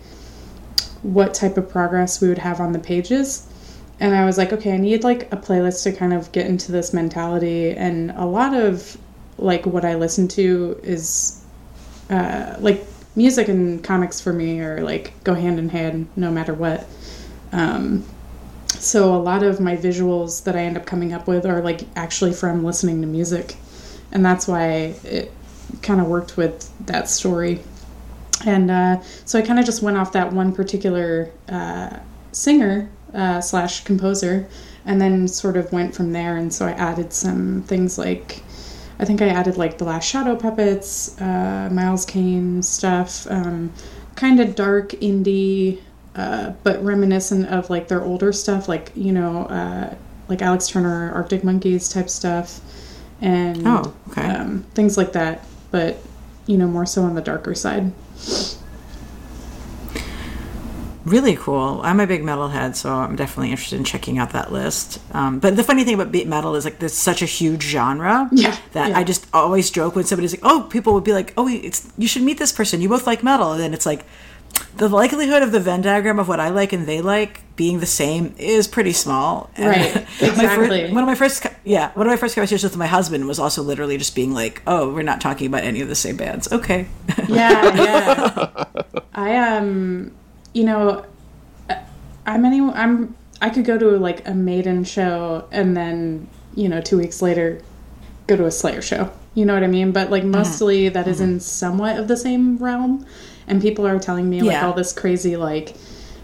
what 1.03 1.35
type 1.35 1.57
of 1.57 1.69
progress 1.69 2.21
we 2.21 2.29
would 2.29 2.39
have 2.39 2.61
on 2.61 2.73
the 2.73 2.79
pages 2.79 3.47
and 3.99 4.15
I 4.15 4.25
was 4.25 4.37
like, 4.37 4.53
okay, 4.53 4.73
I 4.73 4.77
need 4.77 5.05
like 5.05 5.33
a 5.33 5.37
playlist 5.37 5.83
to 5.85 5.93
kind 5.93 6.13
of 6.13 6.31
get 6.33 6.47
into 6.47 6.71
this 6.71 6.93
mentality. 6.93 7.71
And 7.71 8.11
a 8.13 8.27
lot 8.27 8.55
of 8.55 8.97
like 9.39 9.65
what 9.65 9.85
I 9.85 9.95
listen 9.95 10.29
to 10.29 10.79
is 10.83 11.43
uh, 12.11 12.57
like 12.59 12.85
music 13.15 13.49
and 13.49 13.83
comics 13.83 14.21
for 14.21 14.33
me 14.33 14.61
are 14.61 14.83
like 14.83 15.13
go 15.25 15.33
hand 15.35 15.59
in 15.59 15.71
hand 15.71 16.09
no 16.15 16.31
matter 16.31 16.53
what. 16.53 16.87
Um, 17.53 18.05
so 18.69 19.14
a 19.14 19.17
lot 19.17 19.43
of 19.43 19.61
my 19.61 19.77
visuals 19.77 20.45
that 20.45 20.57
I 20.57 20.61
end 20.61 20.77
up 20.77 20.87
coming 20.87 21.12
up 21.12 21.27
with 21.27 21.47
are 21.47 21.62
like 21.62 21.83
actually 21.97 22.33
from 22.33 22.64
listening 22.64 23.01
to 23.01 23.07
music, 23.07 23.57
and 24.12 24.25
that's 24.25 24.47
why 24.47 24.95
it 25.05 25.33
kind 25.83 26.01
of 26.01 26.07
worked 26.07 26.37
with 26.37 26.71
that 26.87 27.09
story. 27.09 27.61
And 28.45 28.71
uh, 28.71 29.01
so 29.25 29.39
I 29.39 29.43
kind 29.43 29.59
of 29.59 29.64
just 29.64 29.83
went 29.83 29.97
off 29.97 30.12
that 30.12 30.33
one 30.33 30.53
particular 30.53 31.31
uh, 31.49 31.99
singer 32.33 32.91
uh, 33.14 33.41
slash 33.41 33.85
composer, 33.85 34.47
and 34.85 35.01
then 35.01 35.27
sort 35.27 35.57
of 35.57 35.73
went 35.73 35.95
from 35.95 36.12
there. 36.12 36.37
And 36.37 36.53
so 36.53 36.67
I 36.67 36.73
added 36.73 37.12
some 37.12 37.62
things 37.62 37.99
like, 37.99 38.43
I 38.99 39.05
think 39.05 39.23
I 39.23 39.29
added 39.29 39.57
like 39.57 39.79
the 39.79 39.85
Last 39.85 40.07
Shadow 40.07 40.37
puppets, 40.37 41.19
uh, 41.21 41.71
Miles 41.73 42.05
Kane 42.05 42.62
stuff, 42.62 43.27
um, 43.31 43.73
kind 44.17 44.39
of 44.39 44.55
dark 44.55 44.91
indie, 44.91 45.81
uh, 46.17 46.53
but 46.62 46.83
reminiscent 46.83 47.47
of 47.49 47.71
like 47.71 47.89
their 47.89 48.03
older 48.03 48.33
stuff, 48.33 48.69
like 48.69 48.91
you 48.97 49.12
know, 49.12 49.45
uh, 49.45 49.95
like 50.29 50.43
Alex 50.43 50.69
Turner, 50.69 51.12
Arctic 51.12 51.45
Monkeys 51.45 51.89
type 51.89 52.09
stuff, 52.11 52.61
and 53.21 53.67
Oh, 53.67 53.95
okay. 54.11 54.27
um, 54.27 54.64
things 54.75 54.97
like 54.97 55.12
that. 55.12 55.45
But 55.71 55.99
you 56.47 56.57
know, 56.57 56.67
more 56.67 56.87
so 56.87 57.03
on 57.03 57.14
the 57.14 57.21
darker 57.23 57.55
side. 57.55 57.93
Really 61.05 61.37
cool. 61.37 61.81
I'm 61.85 62.01
a 62.01 62.07
big 62.07 62.23
metalhead, 62.23 62.75
so 62.75 62.93
I'm 62.93 63.14
definitely 63.14 63.53
interested 63.53 63.77
in 63.77 63.85
checking 63.85 64.19
out 64.19 64.31
that 64.31 64.51
list. 64.51 64.99
Um, 65.12 65.39
but 65.39 65.55
the 65.55 65.62
funny 65.62 65.85
thing 65.85 65.95
about 65.95 66.11
beat 66.11 66.27
metal 66.27 66.57
is 66.57 66.64
like 66.64 66.81
there's 66.81 66.95
such 66.95 67.23
a 67.23 67.27
huge 67.27 67.62
genre 67.62 68.29
Yeah, 68.33 68.57
that 68.73 68.89
yeah. 68.91 68.99
I 68.99 69.05
just 69.05 69.25
always 69.33 69.71
joke 69.71 69.95
when 69.95 70.05
somebody's 70.05 70.33
like, 70.33 70.41
"Oh, 70.43 70.67
people 70.69 70.95
would 70.95 71.05
be 71.05 71.12
like, 71.12 71.33
oh, 71.37 71.47
it's 71.47 71.93
you 71.97 72.09
should 72.09 72.23
meet 72.23 72.39
this 72.39 72.51
person. 72.51 72.81
You 72.81 72.89
both 72.89 73.07
like 73.07 73.23
metal," 73.23 73.53
and 73.53 73.61
then 73.61 73.73
it's 73.73 73.87
like 73.87 74.05
the 74.77 74.89
likelihood 74.89 75.43
of 75.43 75.53
the 75.53 75.61
Venn 75.61 75.81
diagram 75.83 76.18
of 76.18 76.29
what 76.29 76.41
I 76.41 76.51
like 76.51 76.72
and 76.72 76.87
they 76.87 77.01
like 77.01 77.41
being 77.57 77.81
the 77.81 77.87
same 77.87 78.35
is 78.39 78.68
pretty 78.68 78.93
small. 78.93 79.51
And 79.57 79.68
Right, 79.68 79.97
exactly. 80.20 80.93
one 80.93 81.03
of 81.03 81.07
my 81.07 81.14
first, 81.14 81.47
yeah, 81.64 81.93
one 81.95 82.07
of 82.07 82.11
my 82.11 82.16
first 82.16 82.35
conversations 82.35 82.62
with 82.70 82.77
my 82.77 82.87
husband 82.87 83.27
was 83.27 83.39
also 83.39 83.62
literally 83.62 83.97
just 83.97 84.14
being 84.14 84.33
like, 84.33 84.62
"Oh, 84.66 84.93
we're 84.93 85.03
not 85.03 85.20
talking 85.20 85.47
about 85.47 85.64
any 85.64 85.81
of 85.81 85.89
the 85.89 85.95
same 85.95 86.16
bands." 86.16 86.51
Okay. 86.53 86.87
yeah, 87.29 87.74
yeah. 87.77 88.64
I 89.14 89.37
um, 89.37 90.12
you 90.53 90.64
know, 90.64 91.05
I'm 92.27 92.45
any 92.45 92.61
I'm 92.61 93.14
I 93.41 93.51
could 93.51 93.64
go 93.64 93.79
to 93.79 93.91
like 93.99 94.27
a 94.29 94.35
Maiden 94.35 94.85
show 94.85 95.47
and 95.51 95.77
then 95.77 96.29
you 96.55 96.68
know 96.68 96.81
two 96.81 96.99
weeks 96.99 97.22
later 97.22 97.61
go 98.27 98.37
to 98.37 98.45
a 98.47 98.51
Slayer 98.51 98.83
show. 98.83 99.11
You 99.35 99.45
know 99.45 99.55
what 99.55 99.62
I 99.62 99.68
mean? 99.68 99.93
But 99.93 100.11
like 100.11 100.24
mostly 100.24 100.89
that 100.89 101.07
is 101.07 101.20
in 101.20 101.41
somewhat 101.41 101.99
of 101.99 102.09
the 102.09 102.16
same 102.16 102.57
realm, 102.59 103.07
and 103.49 103.61
people 103.63 103.87
are 103.87 103.99
telling 103.99 104.29
me 104.29 104.41
like 104.43 104.53
Yeah. 104.53 104.67
all 104.67 104.73
this 104.73 104.93
crazy 104.93 105.37
like 105.37 105.75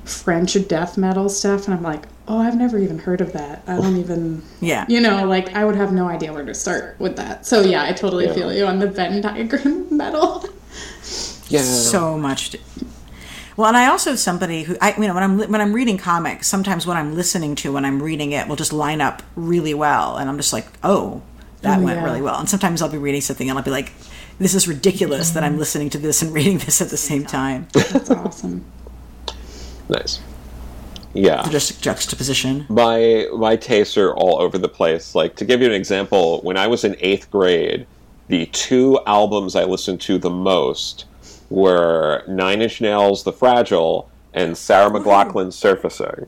French 0.05 0.57
death 0.69 0.99
metal 0.99 1.29
stuff, 1.29 1.67
and 1.67 1.75
I'm 1.77 1.83
like, 1.83 2.05
oh, 2.27 2.39
I've 2.39 2.57
never 2.57 2.79
even 2.79 2.99
heard 2.99 3.21
of 3.21 3.33
that. 3.35 3.63
I 3.67 3.77
don't 3.77 3.97
even. 3.97 4.43
Yeah. 4.61 4.85
You 4.89 5.01
know, 5.01 5.27
like 5.27 5.55
I 5.55 5.65
would 5.65 5.77
have 5.77 5.93
no 5.93 6.09
idea 6.09 6.33
where 6.33 6.45
to 6.45 6.55
start 6.55 6.97
with 6.99 7.17
that. 7.17 7.47
So 7.47 7.61
yeah, 7.63 7.85
I 7.85 7.93
totally 7.93 8.27
Yeah. 8.27 8.33
feel 8.35 8.53
you 8.53 8.67
on 8.67 8.79
the 8.81 8.89
Venn 8.89 9.21
diagram 9.21 9.87
metal. 9.97 10.45
Yeah, 11.49 11.63
so 11.63 12.17
much. 12.19 12.51
To, 12.51 12.59
well, 13.57 13.69
and 13.69 13.77
I 13.77 13.87
also 13.87 14.11
have 14.11 14.19
somebody 14.19 14.63
who 14.63 14.77
I 14.81 14.95
you 14.95 15.07
know 15.07 15.15
when 15.15 15.23
I'm 15.23 15.39
when 15.39 15.61
I'm 15.61 15.73
reading 15.73 15.99
comics, 15.99 16.49
sometimes 16.49 16.87
what 16.87 16.97
I'm 16.97 17.15
listening 17.15 17.55
to 17.57 17.73
when 17.73 17.85
I'm 17.85 18.03
reading 18.03 18.33
it 18.33 18.49
will 18.49 18.57
just 18.57 18.73
line 18.73 19.01
up 19.01 19.23
really 19.37 19.75
well, 19.75 20.17
and 20.17 20.29
I'm 20.29 20.37
just 20.39 20.53
like, 20.53 20.67
oh, 20.83 21.23
that 21.61 21.79
Oh, 21.79 21.85
went 21.85 21.99
yeah. 21.99 22.05
really 22.05 22.23
well. 22.23 22.39
And 22.41 22.49
sometimes 22.49 22.81
I'll 22.83 22.89
be 22.89 22.99
reading 22.99 23.21
something 23.21 23.49
and 23.49 23.59
I'll 23.59 23.65
be 23.65 23.71
like, 23.71 23.93
this 24.39 24.55
is 24.55 24.69
ridiculous 24.69 25.31
that 25.31 25.43
I'm 25.43 25.53
mm-hmm. 25.53 25.61
listening 25.61 25.91
to 25.91 25.99
this 25.99 26.23
and 26.23 26.33
reading 26.35 26.59
this 26.59 26.81
at 26.81 26.89
the 26.89 26.97
same 26.97 27.25
time. 27.25 27.69
That's 27.73 28.11
awesome. 28.11 28.65
nice. 29.89 30.21
Yeah, 31.15 31.47
just 31.51 31.83
juxtaposition. 31.83 32.65
my 32.71 33.29
my 33.37 33.57
tastes 33.57 33.99
are 33.99 34.15
all 34.15 34.41
over 34.41 34.57
the 34.57 34.69
place. 34.69 35.15
Like 35.15 35.37
to 35.37 35.45
give 35.45 35.61
you 35.61 35.67
an 35.67 35.75
example, 35.75 36.41
when 36.41 36.57
I 36.57 36.67
was 36.67 36.85
in 36.85 36.97
eighth 37.01 37.31
grade, 37.31 37.87
the 38.29 38.47
two 38.47 38.99
albums 39.07 39.55
I 39.55 39.65
listened 39.65 40.01
to 40.03 40.17
the 40.17 40.31
most 40.31 41.05
were 41.51 42.25
Nine 42.27 42.63
Inch 42.63 42.81
Nails' 42.81 43.25
"The 43.25 43.33
Fragile" 43.33 44.09
and 44.33 44.57
Sarah 44.57 44.91
McLachlan's 44.91 45.55
"Surfacing." 45.55 46.27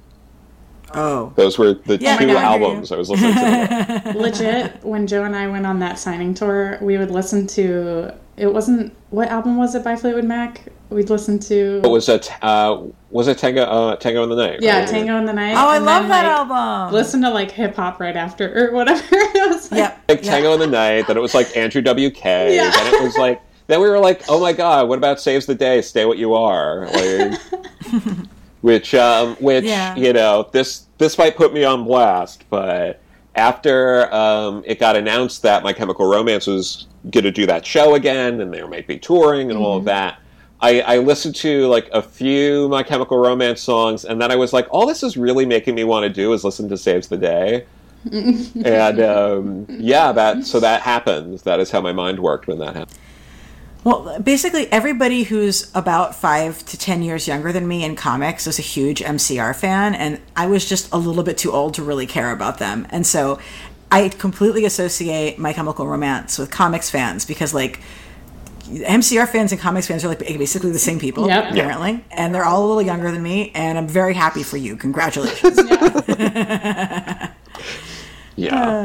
Oh, 0.95 1.33
Those 1.37 1.59
were 1.59 1.75
the 1.75 1.97
Yeah, 1.99 2.17
two 2.17 2.25
I 2.25 2.27
know, 2.27 2.37
I 2.37 2.41
hear 2.53 2.59
you. 2.61 2.65
albums 2.67 2.93
I 2.93 2.97
was 2.97 3.11
listening 3.11 3.35
to. 3.35 4.13
Legit, 4.19 4.85
when 4.85 5.07
Joe 5.07 5.25
and 5.25 5.35
I 5.37 5.49
went 5.49 5.67
on 5.67 5.79
that 5.81 5.99
signing 5.99 6.35
tour, 6.35 6.79
we 6.81 6.99
would 6.99 7.11
listen 7.11 7.47
to. 7.49 8.15
It 8.37 8.53
wasn't 8.53 8.95
what 9.11 9.29
album 9.29 9.57
was 9.57 9.75
it 9.75 9.85
by 9.85 9.95
Fleetwood 9.97 10.25
Mac? 10.25 10.67
We'd 10.91 11.09
listen 11.11 11.39
to. 11.41 11.81
It 11.85 11.89
was 11.89 12.09
a 12.09 12.19
t- 12.19 12.33
uh, 12.43 12.83
was 13.11 13.29
it 13.29 13.39
Tango 13.39 13.63
uh, 13.63 13.97
Tango 13.97 14.23
in 14.25 14.29
the 14.29 14.37
Night? 14.37 14.61
yeah, 14.61 14.81
right? 14.81 14.89
Tango 14.89 15.17
in 15.19 15.25
the 15.25 15.33
Night. 15.33 15.55
oh, 15.55 15.69
I 15.69 15.77
and 15.77 15.85
love 15.85 16.03
then, 16.03 16.09
that 16.11 16.39
like, 16.41 16.51
album. 16.51 16.95
Listen 16.95 17.23
to 17.23 17.31
like 17.31 17.51
hip 17.51 17.75
hop 17.77 18.01
right 18.01 18.17
after 18.17 18.69
or 18.69 18.73
whatever. 18.73 19.03
it 19.13 19.51
was 19.51 19.71
like, 19.71 19.79
Yep. 19.79 20.05
like 20.09 20.25
yeah. 20.25 20.31
Tango 20.31 20.53
in 20.55 20.61
the 20.61 20.67
Night. 20.67 21.07
Then 21.07 21.17
it 21.17 21.21
was 21.21 21.35
like 21.35 21.57
Andrew 21.57 21.81
WK. 21.83 22.25
Yeah. 22.25 22.71
Then 22.71 22.95
it 22.95 23.03
was 23.03 23.17
like. 23.17 23.41
Then 23.67 23.81
we 23.81 23.89
were 23.89 23.99
like, 23.99 24.23
oh 24.29 24.39
my 24.41 24.53
god, 24.53 24.89
what 24.91 24.99
about 24.99 25.19
Saves 25.21 25.47
the 25.47 25.55
Day? 25.55 25.81
Stay 25.81 26.05
what 26.05 26.19
you 26.19 26.35
are. 26.35 26.87
Like, 26.89 27.39
which, 28.61 28.95
um, 28.95 29.37
which 29.37 29.65
Yeah. 29.65 29.95
you 29.97 30.13
know, 30.13 30.49
this 30.53 30.84
this 30.99 31.19
might 31.19 31.37
put 31.37 31.53
me 31.53 31.65
on 31.65 31.85
blast, 31.85 32.45
but 32.51 33.01
after 33.35 34.13
um, 34.15 34.63
it 34.67 34.79
got 34.79 34.97
announced 34.97 35.43
that 35.43 35.63
My 35.63 35.73
Chemical 35.73 36.07
Romance 36.07 36.47
was 36.47 36.87
going 37.11 37.25
to 37.25 37.33
do 37.33 37.47
that 37.47 37.67
show 37.67 37.95
again, 37.95 38.41
and 38.41 38.53
there 38.53 38.69
might 38.69 38.87
be 38.87 38.99
touring 38.99 39.51
and 39.51 39.59
all 39.59 39.77
of 39.77 39.85
that, 39.85 40.21
I, 40.61 40.81
I 40.81 40.99
listened 40.99 41.35
to 41.37 41.67
like 41.67 41.89
a 41.93 42.01
few 42.01 42.69
My 42.69 42.83
Chemical 42.83 43.19
Romance 43.19 43.61
songs, 43.61 44.05
and 44.05 44.21
then 44.21 44.31
I 44.31 44.37
was 44.37 44.53
like, 44.53 44.67
all 44.71 44.87
this 44.87 45.03
is 45.03 45.17
really 45.17 45.45
making 45.45 45.75
me 45.75 45.85
want 45.85 46.05
to 46.05 46.09
do 46.09 46.33
is 46.33 46.45
listen 46.45 46.69
to 46.69 46.79
Saves 46.79 47.09
the 47.09 47.19
Day. 47.19 47.67
and 48.13 49.01
um, 49.01 49.67
yeah, 49.69 50.13
that 50.13 50.45
so 50.45 50.61
that 50.61 50.83
happened. 50.83 51.39
That 51.41 51.59
is 51.59 51.71
how 51.71 51.81
my 51.81 51.93
mind 51.93 52.19
worked 52.19 52.47
when 52.47 52.59
that 52.59 52.77
happened. 52.77 52.99
Well, 53.85 54.19
basically, 54.19 54.71
everybody 54.73 55.25
who's 55.25 55.71
about 55.75 56.15
five 56.15 56.65
to 56.67 56.79
10 56.79 57.03
years 57.03 57.29
younger 57.29 57.53
than 57.53 57.69
me 57.69 57.85
in 57.85 57.97
comics 57.97 58.47
is 58.47 58.59
a 58.59 58.63
huge 58.63 59.01
MCR 59.03 59.55
fan, 59.55 59.95
and 59.95 60.21
I 60.35 60.47
was 60.47 60.67
just 60.67 60.91
a 60.93 60.97
little 60.97 61.23
bit 61.23 61.37
too 61.37 61.53
old 61.53 61.75
to 61.75 61.83
really 61.83 62.07
care 62.07 62.31
about 62.33 62.59
them. 62.59 62.87
And 62.89 63.07
so 63.07 63.39
I 63.93 64.09
completely 64.09 64.65
associate 64.65 65.39
My 65.39 65.53
Chemical 65.53 65.87
Romance 65.87 66.39
with 66.39 66.51
comics 66.51 66.89
fans 66.91 67.27
because, 67.27 67.53
like, 67.53 67.79
MCR 68.67 69.29
fans 69.29 69.53
and 69.53 69.61
comics 69.61 69.87
fans 69.87 70.03
are 70.07 70.09
like 70.09 70.21
basically 70.21 70.71
the 70.73 70.79
same 70.79 70.99
people, 70.99 71.27
Yep. 71.29 71.51
apparently, 71.53 72.03
and 72.11 72.35
they're 72.35 72.47
all 72.47 72.65
a 72.65 72.67
little 72.67 72.81
younger 72.83 73.11
than 73.11 73.23
me, 73.23 73.53
and 73.55 73.77
I'm 73.77 73.87
very 73.87 74.15
happy 74.15 74.43
for 74.43 74.57
you. 74.57 74.77
Congratulations. 74.77 75.61
Yeah. 76.07 77.01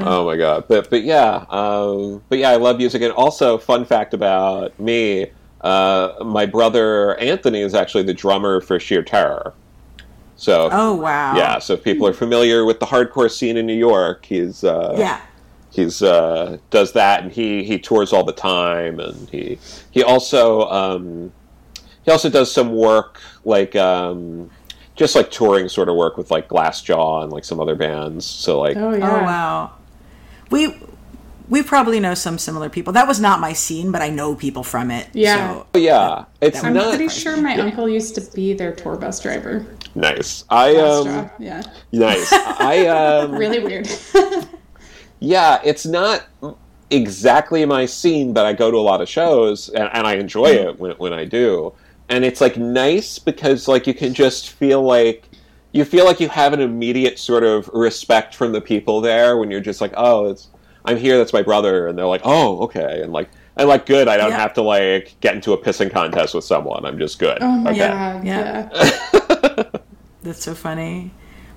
oh 0.05 0.25
my 0.25 0.37
god. 0.37 0.65
But 0.67 0.89
but 0.89 1.03
yeah. 1.03 1.45
Um, 1.49 2.21
but 2.29 2.37
yeah, 2.39 2.49
I 2.51 2.57
love 2.57 2.77
music. 2.77 3.01
And 3.01 3.11
also, 3.13 3.57
fun 3.57 3.85
fact 3.85 4.13
about 4.13 4.79
me: 4.79 5.27
uh, 5.61 6.13
my 6.23 6.45
brother 6.45 7.17
Anthony 7.19 7.61
is 7.61 7.73
actually 7.73 8.03
the 8.03 8.13
drummer 8.13 8.61
for 8.61 8.79
Sheer 8.79 9.03
Terror. 9.03 9.53
So 10.35 10.69
oh, 10.71 10.95
wow. 10.95 11.35
yeah. 11.35 11.59
So 11.59 11.73
if 11.73 11.83
people 11.83 12.07
are 12.07 12.13
familiar 12.13 12.63
with 12.63 12.79
the 12.79 12.85
hardcore 12.85 13.29
scene 13.29 13.57
in 13.57 13.65
New 13.65 13.73
York, 13.77 14.25
he's 14.25 14.63
uh, 14.63 14.95
Yeah. 14.97 15.19
he's 15.71 16.01
uh, 16.01 16.57
does 16.69 16.93
that, 16.93 17.23
and 17.23 17.31
he 17.31 17.63
he 17.63 17.77
tours 17.77 18.13
all 18.13 18.23
the 18.23 18.31
time, 18.31 18.99
and 19.01 19.29
he 19.29 19.59
he 19.91 20.01
also 20.01 20.69
um, 20.69 21.33
he 22.05 22.11
also 22.11 22.29
does 22.29 22.51
some 22.51 22.71
work 22.73 23.19
like 23.43 23.75
um, 23.75 24.49
just 24.99 25.15
like 25.15 25.31
touring 25.31 25.69
sort 25.69 25.87
of 25.87 25.95
work 25.95 26.17
with 26.17 26.29
like 26.29 26.49
Glassjaw 26.49 27.23
and 27.23 27.31
like 27.31 27.45
some 27.45 27.59
other 27.61 27.73
bands. 27.73 28.25
So 28.25 28.59
like 28.59 28.75
Oh 28.75 28.93
yeah. 28.93 29.09
Oh 29.09 29.23
wow. 29.23 29.71
We 30.51 30.75
we 31.47 31.63
probably 31.63 31.99
know 32.01 32.13
some 32.13 32.37
similar 32.37 32.69
people. 32.69 32.91
That 32.93 33.07
was 33.07 33.19
not 33.19 33.39
my 33.39 33.53
scene, 33.53 33.91
but 33.91 34.01
I 34.01 34.09
know 34.09 34.35
people 34.35 34.61
from 34.61 34.91
it. 34.91 35.07
Yeah. 35.13 35.63
Oh, 35.73 35.79
yeah, 35.79 36.25
it's 36.41 36.63
I'm 36.63 36.73
not 36.73 36.89
pretty 36.89 37.07
sure 37.07 37.37
my 37.37 37.55
uncle 37.55 37.89
used 37.89 38.13
to 38.15 38.21
be 38.35 38.53
their 38.53 38.73
tour 38.73 38.97
bus 38.97 39.21
driver. 39.21 39.65
nice. 39.95 40.43
I 40.49 40.75
um 40.75 41.05
job. 41.05 41.31
Yeah. 41.39 41.63
nice. 41.93 42.31
I 42.33 42.85
um 42.97 43.31
Really 43.31 43.59
weird. 43.59 43.89
yeah, 45.19 45.61
it's 45.63 45.85
not 45.85 46.27
exactly 46.91 47.65
my 47.65 47.85
scene, 47.85 48.33
but 48.33 48.45
I 48.45 48.51
go 48.51 48.69
to 48.69 48.77
a 48.77 48.85
lot 48.91 48.99
of 48.99 49.07
shows 49.07 49.69
and, 49.69 49.89
and 49.93 50.05
I 50.05 50.15
enjoy 50.15 50.47
it 50.47 50.77
when, 50.77 50.91
when 50.97 51.13
I 51.13 51.23
do. 51.23 51.73
And 52.09 52.25
it's 52.25 52.41
like 52.41 52.57
nice 52.57 53.19
because 53.19 53.67
like 53.67 53.85
you 53.87 53.93
can 53.93 54.13
just 54.13 54.49
feel 54.51 54.81
like 54.81 55.25
you 55.71 55.85
feel 55.85 56.05
like 56.05 56.19
you 56.19 56.27
have 56.29 56.53
an 56.53 56.59
immediate 56.61 57.19
sort 57.19 57.43
of 57.43 57.67
respect 57.73 58.33
from 58.35 58.51
the 58.51 58.61
people 58.61 59.01
there 59.01 59.37
when 59.37 59.51
you're 59.51 59.59
just 59.59 59.81
like, 59.81 59.93
oh, 59.95 60.29
it's 60.29 60.47
I'm 60.85 60.97
here, 60.97 61.17
that's 61.17 61.33
my 61.33 61.43
brother, 61.43 61.87
and 61.87 61.97
they're 61.97 62.07
like, 62.07 62.21
oh, 62.23 62.59
okay, 62.61 63.01
and 63.03 63.13
like 63.13 63.29
and 63.57 63.67
like 63.69 63.85
good, 63.85 64.07
I 64.07 64.17
don't 64.17 64.31
Yeah. 64.31 64.37
have 64.39 64.53
to 64.55 64.61
like 64.61 65.15
get 65.21 65.35
into 65.35 65.53
a 65.53 65.57
pissing 65.57 65.91
contest 65.91 66.33
with 66.33 66.43
someone. 66.45 66.85
I'm 66.85 66.97
just 66.97 67.19
good. 67.19 67.37
Oh 67.41 67.47
my 67.57 67.71
okay. 67.71 67.79
god. 67.79 68.25
Yeah. 68.25 68.69
Yeah. 68.73 69.63
That's 70.23 70.43
so 70.43 70.55
funny. 70.55 71.11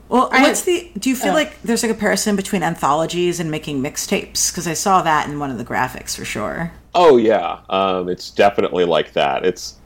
Well, 0.09 0.29
I- 0.31 0.43
what's 0.43 0.63
the? 0.63 0.91
Do 0.99 1.09
you 1.09 1.17
feel 1.17 1.31
uh, 1.33 1.37
like 1.37 1.63
there's 1.63 1.83
a 1.85 1.89
comparison 1.89 2.37
between 2.37 2.63
anthologies 2.63 3.41
and 3.41 3.51
making 3.51 3.83
mixtapes? 3.83 4.51
Because 4.51 4.67
I 4.67 4.75
saw 4.75 5.01
that 5.03 5.29
in 5.29 5.39
one 5.39 5.51
of 5.51 5.57
the 5.57 5.65
graphics 5.65 6.15
for 6.15 6.25
sure. 6.27 6.73
Oh 6.95 7.17
yeah, 7.17 7.61
um, 7.71 8.11
it's 8.11 8.31
definitely 8.31 8.85
like 8.85 9.15
that. 9.15 9.47
It's 9.47 9.77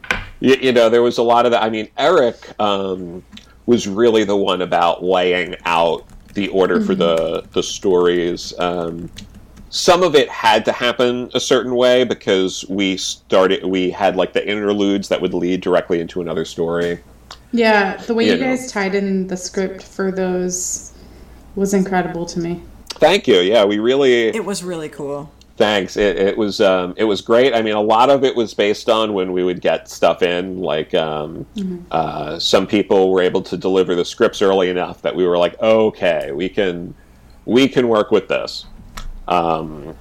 you, 0.40 0.56
you 0.60 0.72
know 0.72 0.88
there 0.88 1.02
was 1.02 1.18
a 1.18 1.22
lot 1.22 1.46
of 1.46 1.52
that. 1.52 1.62
I 1.62 1.70
mean, 1.70 1.88
Eric 1.96 2.58
um, 2.60 3.24
was 3.66 3.86
really 3.88 4.24
the 4.24 4.36
one 4.36 4.62
about 4.62 5.02
laying 5.02 5.56
out 5.64 6.04
the 6.34 6.48
order 6.48 6.80
for 6.80 6.94
the 6.94 7.46
the 7.52 7.62
stories. 7.62 8.58
Um, 8.58 9.10
some 9.70 10.02
of 10.02 10.14
it 10.14 10.28
had 10.28 10.64
to 10.66 10.72
happen 10.72 11.30
a 11.34 11.40
certain 11.40 11.74
way 11.74 12.04
because 12.04 12.64
we 12.68 12.96
started 12.96 13.64
we 13.64 13.90
had 13.90 14.16
like 14.16 14.32
the 14.32 14.48
interludes 14.48 15.08
that 15.08 15.20
would 15.20 15.34
lead 15.34 15.60
directly 15.60 16.00
into 16.00 16.20
another 16.20 16.44
story. 16.44 17.00
Yeah. 17.52 17.96
The 17.96 18.14
way 18.14 18.26
You 18.26 18.32
you 18.32 18.38
know. 18.38 18.46
guys 18.46 18.70
tied 18.70 18.94
in 18.94 19.26
the 19.26 19.36
script 19.36 19.82
for 19.82 20.12
those 20.12 20.92
was 21.54 21.74
incredible 21.74 22.26
to 22.26 22.38
me. 22.38 22.62
Thank 22.90 23.26
you. 23.26 23.40
Yeah, 23.40 23.64
we 23.64 23.78
really 23.78 24.28
It 24.28 24.44
was 24.44 24.62
really 24.62 24.88
cool. 24.88 25.30
Thanks. 25.56 25.96
It, 25.96 26.18
it 26.18 26.36
was 26.36 26.60
um, 26.60 26.92
it 26.98 27.04
was 27.04 27.22
great. 27.22 27.54
I 27.54 27.62
mean, 27.62 27.74
a 27.74 27.80
lot 27.80 28.10
of 28.10 28.24
it 28.24 28.36
was 28.36 28.52
based 28.52 28.90
on 28.90 29.14
when 29.14 29.32
we 29.32 29.42
would 29.42 29.60
get 29.62 29.88
stuff 29.88 30.22
in. 30.22 30.58
Like 30.60 30.92
um, 30.94 31.46
uh, 31.90 32.38
some 32.38 32.66
people 32.66 33.10
were 33.10 33.22
able 33.22 33.40
to 33.42 33.56
deliver 33.56 33.94
the 33.94 34.04
scripts 34.04 34.42
early 34.42 34.68
enough 34.68 35.00
that 35.02 35.16
we 35.16 35.26
were 35.26 35.38
like, 35.38 35.58
okay, 35.62 36.30
we 36.32 36.48
can 36.50 36.94
we 37.46 37.68
can 37.68 37.88
work 37.88 38.10
with 38.10 38.28
this. 38.28 38.66
Um, 39.28 39.96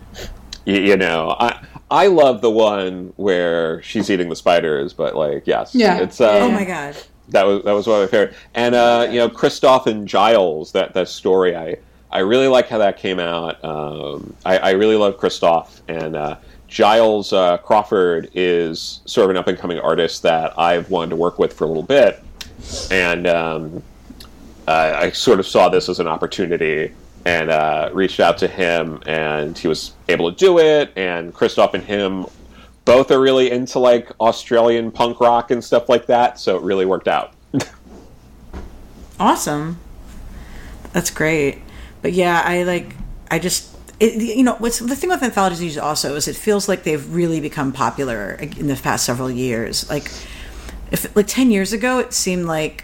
you, 0.66 0.82
you 0.82 0.98
know, 0.98 1.36
I 1.40 1.66
I 1.90 2.08
love 2.08 2.42
the 2.42 2.52
one 2.52 3.14
where 3.16 3.82
she's 3.82 4.10
eating 4.10 4.28
the 4.28 4.36
spiders, 4.36 4.92
but 4.92 5.16
like, 5.16 5.48
yes, 5.48 5.74
Yeah. 5.74 6.00
it's 6.00 6.20
uh, 6.20 6.40
Oh 6.42 6.52
my 6.52 6.66
god. 6.66 6.98
that 7.30 7.44
was 7.46 7.64
that 7.64 7.72
was 7.72 7.88
one 7.88 8.02
of 8.02 8.08
my 8.08 8.12
favorite. 8.12 8.36
And 8.56 8.76
uh, 8.76 9.08
you 9.10 9.20
know, 9.20 9.30
Christoph 9.30 9.88
and 9.88 10.06
Giles, 10.08 10.74
that 10.74 10.94
that 10.96 11.08
story, 11.08 11.56
I 11.56 11.78
I 12.12 12.20
really 12.20 12.48
like 12.48 12.70
how 12.70 12.78
that 12.78 12.98
came 12.98 13.20
out. 13.20 13.64
Um, 13.64 14.36
I, 14.46 14.58
I 14.58 14.72
really 14.72 14.96
love 14.96 15.18
Christoph 15.18 15.82
and 15.88 16.16
uh, 16.16 16.38
Giles 16.68 17.34
uh, 17.34 17.58
Crawford 17.58 18.30
is 18.34 19.02
sort 19.06 19.26
of 19.26 19.32
an 19.32 19.38
up 19.38 19.48
and 19.48 19.58
coming 19.58 19.80
artist 19.80 20.24
that 20.24 20.58
I've 20.58 20.90
wanted 20.90 21.12
to 21.12 21.16
work 21.16 21.40
with 21.40 21.54
for 21.54 21.64
a 21.64 21.68
little 21.68 21.84
bit, 21.84 22.22
and 22.92 23.28
um, 23.28 23.84
I 24.68 25.12
sort 25.12 25.40
of 25.40 25.48
saw 25.48 25.70
this 25.70 25.90
as 25.90 26.00
an 26.00 26.08
opportunity. 26.08 26.94
And 27.28 27.50
uh, 27.50 27.90
reached 27.92 28.20
out 28.20 28.38
to 28.38 28.48
him, 28.48 29.02
and 29.08 29.58
he 29.58 29.68
was 29.68 29.94
able 30.10 30.32
to 30.32 30.38
do 30.38 30.60
it. 30.60 30.92
And 30.96 31.34
Christoph 31.34 31.74
and 31.74 31.84
him 31.84 32.28
both 32.86 33.10
are 33.10 33.20
really 33.20 33.50
into 33.50 33.80
like 33.80 34.12
Australian 34.20 34.92
punk 34.92 35.20
rock 35.20 35.50
and 35.50 35.64
stuff 35.64 35.90
like 35.90 36.06
that, 36.06 36.40
so 36.40 36.56
it 36.56 36.62
really 36.62 36.86
worked 36.86 37.08
out. 37.08 37.34
Awesome. 39.20 39.80
That's 40.92 41.10
great. 41.10 41.62
But 42.06 42.14
yeah, 42.14 42.40
I 42.46 42.62
like. 42.62 42.96
I 43.32 43.40
just. 43.40 43.76
It, 44.00 44.22
you 44.22 44.44
know 44.44 44.54
what's 44.58 44.78
the 44.78 44.96
thing 44.96 45.10
with 45.10 45.24
anthologies 45.24 45.76
also 45.76 46.16
is 46.16 46.28
it 46.28 46.36
feels 46.36 46.70
like 46.70 46.84
they've 46.84 47.12
really 47.12 47.42
become 47.42 47.72
popular 47.72 48.34
in 48.34 48.68
the 48.68 48.76
past 48.76 49.06
several 49.06 49.32
years 49.32 49.90
like 49.90 50.12
if 50.92 51.16
like 51.16 51.26
10 51.26 51.50
years 51.50 51.72
ago 51.74 51.98
it 52.00 52.14
seemed 52.14 52.46
like 52.46 52.84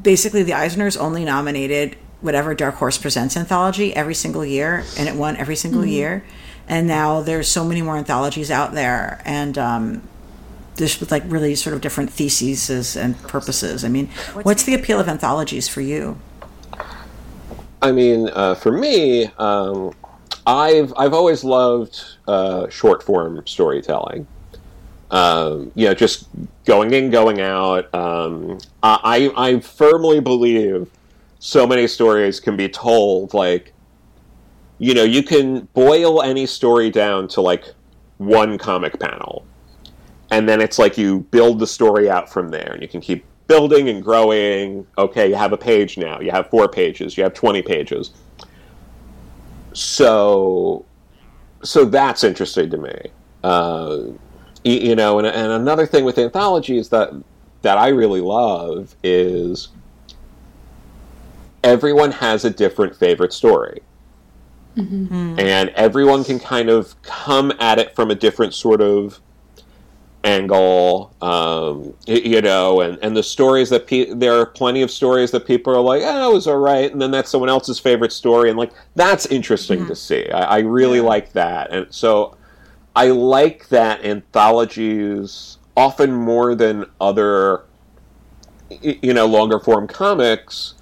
basically 0.00 0.44
the 0.44 0.52
eisners 0.52 0.96
only 0.98 1.24
nominated 1.24 1.96
whatever 2.22 2.54
dark 2.54 2.76
horse 2.76 2.96
presents 2.96 3.36
anthology 3.36 3.94
every 3.94 4.14
single 4.14 4.46
year 4.46 4.84
and 4.96 5.08
it 5.08 5.16
won 5.16 5.36
every 5.36 5.56
single 5.56 5.84
year 5.84 6.24
and 6.68 6.86
now 6.86 7.20
there's 7.20 7.48
so 7.48 7.64
many 7.64 7.82
more 7.82 7.96
anthologies 7.96 8.52
out 8.52 8.72
there 8.72 9.20
and 9.24 9.58
um 9.58 10.00
just 10.78 11.00
with 11.00 11.10
like 11.10 11.24
really 11.26 11.56
sort 11.56 11.74
of 11.74 11.82
different 11.82 12.08
theses 12.08 12.96
and 12.96 13.20
purposes 13.24 13.84
i 13.84 13.88
mean 13.88 14.06
what's 14.44 14.62
the 14.62 14.74
appeal 14.74 15.00
of 15.00 15.08
anthologies 15.08 15.68
for 15.68 15.80
you 15.80 16.16
I 17.82 17.90
mean, 17.90 18.30
uh, 18.32 18.54
for 18.54 18.70
me, 18.70 19.26
um, 19.38 19.92
I've 20.46 20.94
I've 20.96 21.12
always 21.12 21.42
loved 21.42 22.00
uh, 22.28 22.68
short 22.68 23.02
form 23.02 23.42
storytelling. 23.44 24.26
Um, 25.10 25.72
you 25.74 25.88
know, 25.88 25.94
just 25.94 26.28
going 26.64 26.94
in, 26.94 27.10
going 27.10 27.40
out. 27.40 27.92
Um, 27.92 28.58
I 28.82 29.32
I 29.36 29.60
firmly 29.60 30.20
believe 30.20 30.88
so 31.40 31.66
many 31.66 31.88
stories 31.88 32.38
can 32.38 32.56
be 32.56 32.68
told 32.68 33.34
like, 33.34 33.72
you 34.78 34.94
know, 34.94 35.02
you 35.02 35.24
can 35.24 35.68
boil 35.74 36.22
any 36.22 36.46
story 36.46 36.88
down 36.88 37.26
to 37.28 37.40
like 37.40 37.74
one 38.18 38.58
comic 38.58 39.00
panel, 39.00 39.44
and 40.30 40.48
then 40.48 40.60
it's 40.60 40.78
like 40.78 40.96
you 40.96 41.20
build 41.32 41.58
the 41.58 41.66
story 41.66 42.08
out 42.08 42.30
from 42.30 42.48
there, 42.50 42.70
and 42.72 42.80
you 42.80 42.88
can 42.88 43.00
keep 43.00 43.24
building 43.52 43.88
and 43.88 44.02
growing. 44.02 44.86
Okay, 44.96 45.28
you 45.28 45.34
have 45.34 45.52
a 45.52 45.56
page 45.56 45.98
now. 45.98 46.20
You 46.20 46.30
have 46.30 46.48
four 46.48 46.68
pages. 46.68 47.16
You 47.16 47.22
have 47.24 47.34
twenty 47.34 47.62
pages. 47.62 48.10
So, 49.74 50.84
so 51.62 51.84
that's 51.84 52.24
interesting 52.24 52.70
to 52.70 52.76
me. 52.78 52.96
Uh, 53.44 53.98
y- 54.64 54.82
you 54.88 54.94
know, 54.96 55.18
and, 55.18 55.26
and 55.26 55.52
another 55.52 55.86
thing 55.86 56.04
with 56.04 56.18
anthologies 56.18 56.88
that 56.90 57.10
that 57.62 57.78
I 57.78 57.88
really 57.88 58.20
love 58.20 58.96
is 59.04 59.68
everyone 61.62 62.10
has 62.10 62.44
a 62.44 62.50
different 62.50 62.96
favorite 62.96 63.32
story. 63.32 63.82
And 65.38 65.68
everyone 65.70 66.24
can 66.24 66.40
kind 66.40 66.70
of 66.70 67.00
come 67.02 67.52
at 67.60 67.78
it 67.78 67.94
from 67.94 68.10
a 68.10 68.14
different 68.14 68.54
sort 68.54 68.80
of 68.80 69.20
angle, 70.24 71.14
um, 71.20 71.94
you 72.06 72.40
know, 72.40 72.80
and, 72.80 72.98
and 73.02 73.16
the 73.16 73.22
stories 73.22 73.70
that 73.70 73.86
pe- 73.86 74.12
there 74.12 74.34
are 74.34 74.46
plenty 74.46 74.82
of 74.82 74.90
stories 74.90 75.30
that 75.32 75.46
people 75.46 75.74
are 75.74 75.80
like, 75.80 76.02
oh, 76.04 76.30
it 76.30 76.34
was 76.34 76.46
all 76.46 76.58
right, 76.58 76.90
and 76.92 77.00
then 77.00 77.10
that's 77.10 77.30
someone 77.30 77.50
else's 77.50 77.78
favorite 77.78 78.12
story, 78.12 78.48
and 78.48 78.58
like 78.58 78.72
that's 78.94 79.26
interesting 79.26 79.86
to 79.86 79.96
see. 79.96 80.28
I, 80.30 80.56
I 80.56 80.58
really 80.60 81.00
like 81.00 81.32
that, 81.32 81.70
and 81.72 81.86
so 81.92 82.36
I 82.94 83.08
like 83.08 83.68
that 83.68 84.04
anthologies 84.04 85.58
often 85.76 86.12
more 86.12 86.54
than 86.54 86.86
other, 87.00 87.64
you 88.70 89.14
know, 89.14 89.26
longer 89.26 89.58
form 89.58 89.88
comics, 89.88 90.74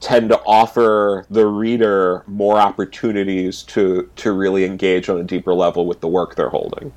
tend 0.00 0.28
to 0.28 0.38
offer 0.46 1.26
the 1.30 1.46
reader 1.46 2.22
more 2.26 2.58
opportunities 2.58 3.62
to 3.64 4.08
to 4.16 4.32
really 4.32 4.64
engage 4.64 5.08
on 5.08 5.18
a 5.18 5.24
deeper 5.24 5.54
level 5.54 5.86
with 5.86 6.00
the 6.00 6.08
work 6.08 6.34
they're 6.36 6.50
holding. 6.50 6.92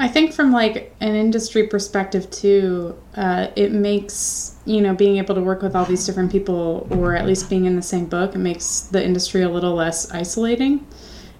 I 0.00 0.06
think 0.06 0.32
from 0.32 0.52
like 0.52 0.94
an 1.00 1.16
industry 1.16 1.66
perspective 1.66 2.30
too, 2.30 2.96
uh, 3.16 3.48
it 3.56 3.72
makes 3.72 4.56
you 4.64 4.80
know 4.80 4.94
being 4.94 5.16
able 5.18 5.34
to 5.34 5.40
work 5.40 5.60
with 5.60 5.74
all 5.74 5.84
these 5.84 6.06
different 6.06 6.30
people, 6.30 6.86
or 6.90 7.16
at 7.16 7.26
least 7.26 7.50
being 7.50 7.64
in 7.64 7.74
the 7.74 7.82
same 7.82 8.06
book, 8.06 8.34
it 8.34 8.38
makes 8.38 8.80
the 8.80 9.04
industry 9.04 9.42
a 9.42 9.48
little 9.48 9.74
less 9.74 10.10
isolating, 10.12 10.86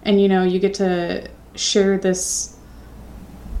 and 0.03 0.21
you 0.21 0.27
know 0.27 0.43
you 0.43 0.59
get 0.59 0.73
to 0.75 1.29
share 1.55 1.97
this 1.97 2.57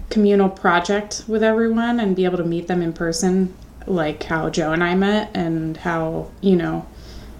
communal 0.09 0.49
project 0.49 1.23
with 1.27 1.43
everyone 1.43 1.99
and 1.99 2.15
be 2.15 2.25
able 2.25 2.37
to 2.37 2.43
meet 2.43 2.67
them 2.67 2.81
in 2.81 2.91
person, 2.91 3.53
like 3.87 4.23
how 4.23 4.49
Joe 4.49 4.73
and 4.73 4.83
I 4.83 4.95
met, 4.95 5.31
and 5.33 5.77
how 5.77 6.29
you 6.41 6.57
know 6.57 6.85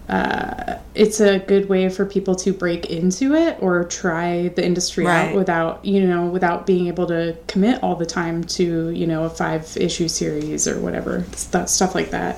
uh, 0.10 0.80
it's 0.96 1.20
a 1.20 1.38
good 1.40 1.70
way 1.70 1.88
for 1.88 2.04
people 2.06 2.36
to 2.36 2.52
break 2.52 2.88
into 2.88 3.36
it 3.36 3.58
or 3.62 3.84
try 3.86 4.48
the 4.50 4.66
industry 4.66 5.06
Right. 5.06 5.30
out 5.30 5.36
without 5.36 5.86
you 5.86 6.06
know 6.06 6.26
without 6.26 6.66
being 6.66 6.88
able 6.88 7.06
to 7.08 7.38
commit 7.48 7.82
all 7.84 7.96
the 7.96 8.06
time 8.08 8.44
to 8.46 8.90
you 8.90 9.06
know 9.06 9.24
a 9.24 9.30
five 9.30 9.78
issue 9.78 10.08
series 10.08 10.68
or 10.68 10.80
whatever 10.80 11.24
stuff 11.36 11.70
stuff 11.70 11.94
like 11.94 12.10
that 12.12 12.36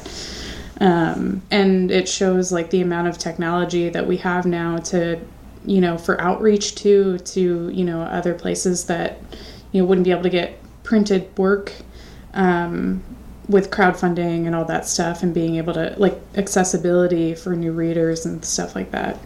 um, 0.82 1.42
and 1.52 1.92
it 1.92 2.10
shows 2.10 2.52
like 2.52 2.72
the 2.72 2.82
amount 2.82 3.08
of 3.08 3.18
technology 3.18 3.88
that 3.90 4.06
we 4.06 4.18
have 4.18 4.46
now 4.46 4.78
to 4.78 5.20
you 5.66 5.80
know 5.80 5.98
for 5.98 6.20
outreach 6.20 6.76
to 6.76 7.20
to 7.20 7.70
you 7.70 7.86
know 7.86 8.02
other 8.02 8.34
places 8.34 8.86
that 8.86 9.18
you 9.72 9.82
know 9.82 9.88
wouldn't 9.88 10.04
be 10.06 10.12
able 10.12 10.24
to 10.24 10.30
get 10.30 10.58
printed 10.84 11.30
work 11.38 11.72
um, 12.34 13.02
with 13.50 13.70
crowdfunding 13.72 14.46
and 14.46 14.56
all 14.56 14.66
that 14.66 14.88
stuff 14.88 15.24
and 15.24 15.34
being 15.34 15.56
able 15.56 15.74
to 15.74 15.96
like 15.98 16.20
accessibility 16.36 17.36
for 17.36 17.56
new 17.56 17.72
readers 17.72 18.26
and 18.26 18.44
stuff 18.46 18.76
like 18.76 18.92
that. 18.92 19.18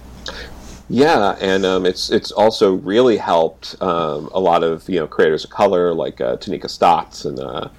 Yeah, 0.90 1.36
and 1.42 1.66
um, 1.66 1.86
it's 1.86 2.12
it's 2.12 2.32
also 2.32 2.76
really 2.76 3.18
helped 3.18 3.76
um, 3.82 4.30
a 4.34 4.40
lot 4.40 4.64
of 4.64 4.88
you 4.88 5.00
know 5.00 5.08
creators 5.08 5.44
of 5.44 5.50
color 5.50 5.94
like 5.94 6.22
uh, 6.22 6.38
Taneka 6.38 6.70
Stotts 6.70 7.26
and 7.26 7.40
uh, 7.40 7.70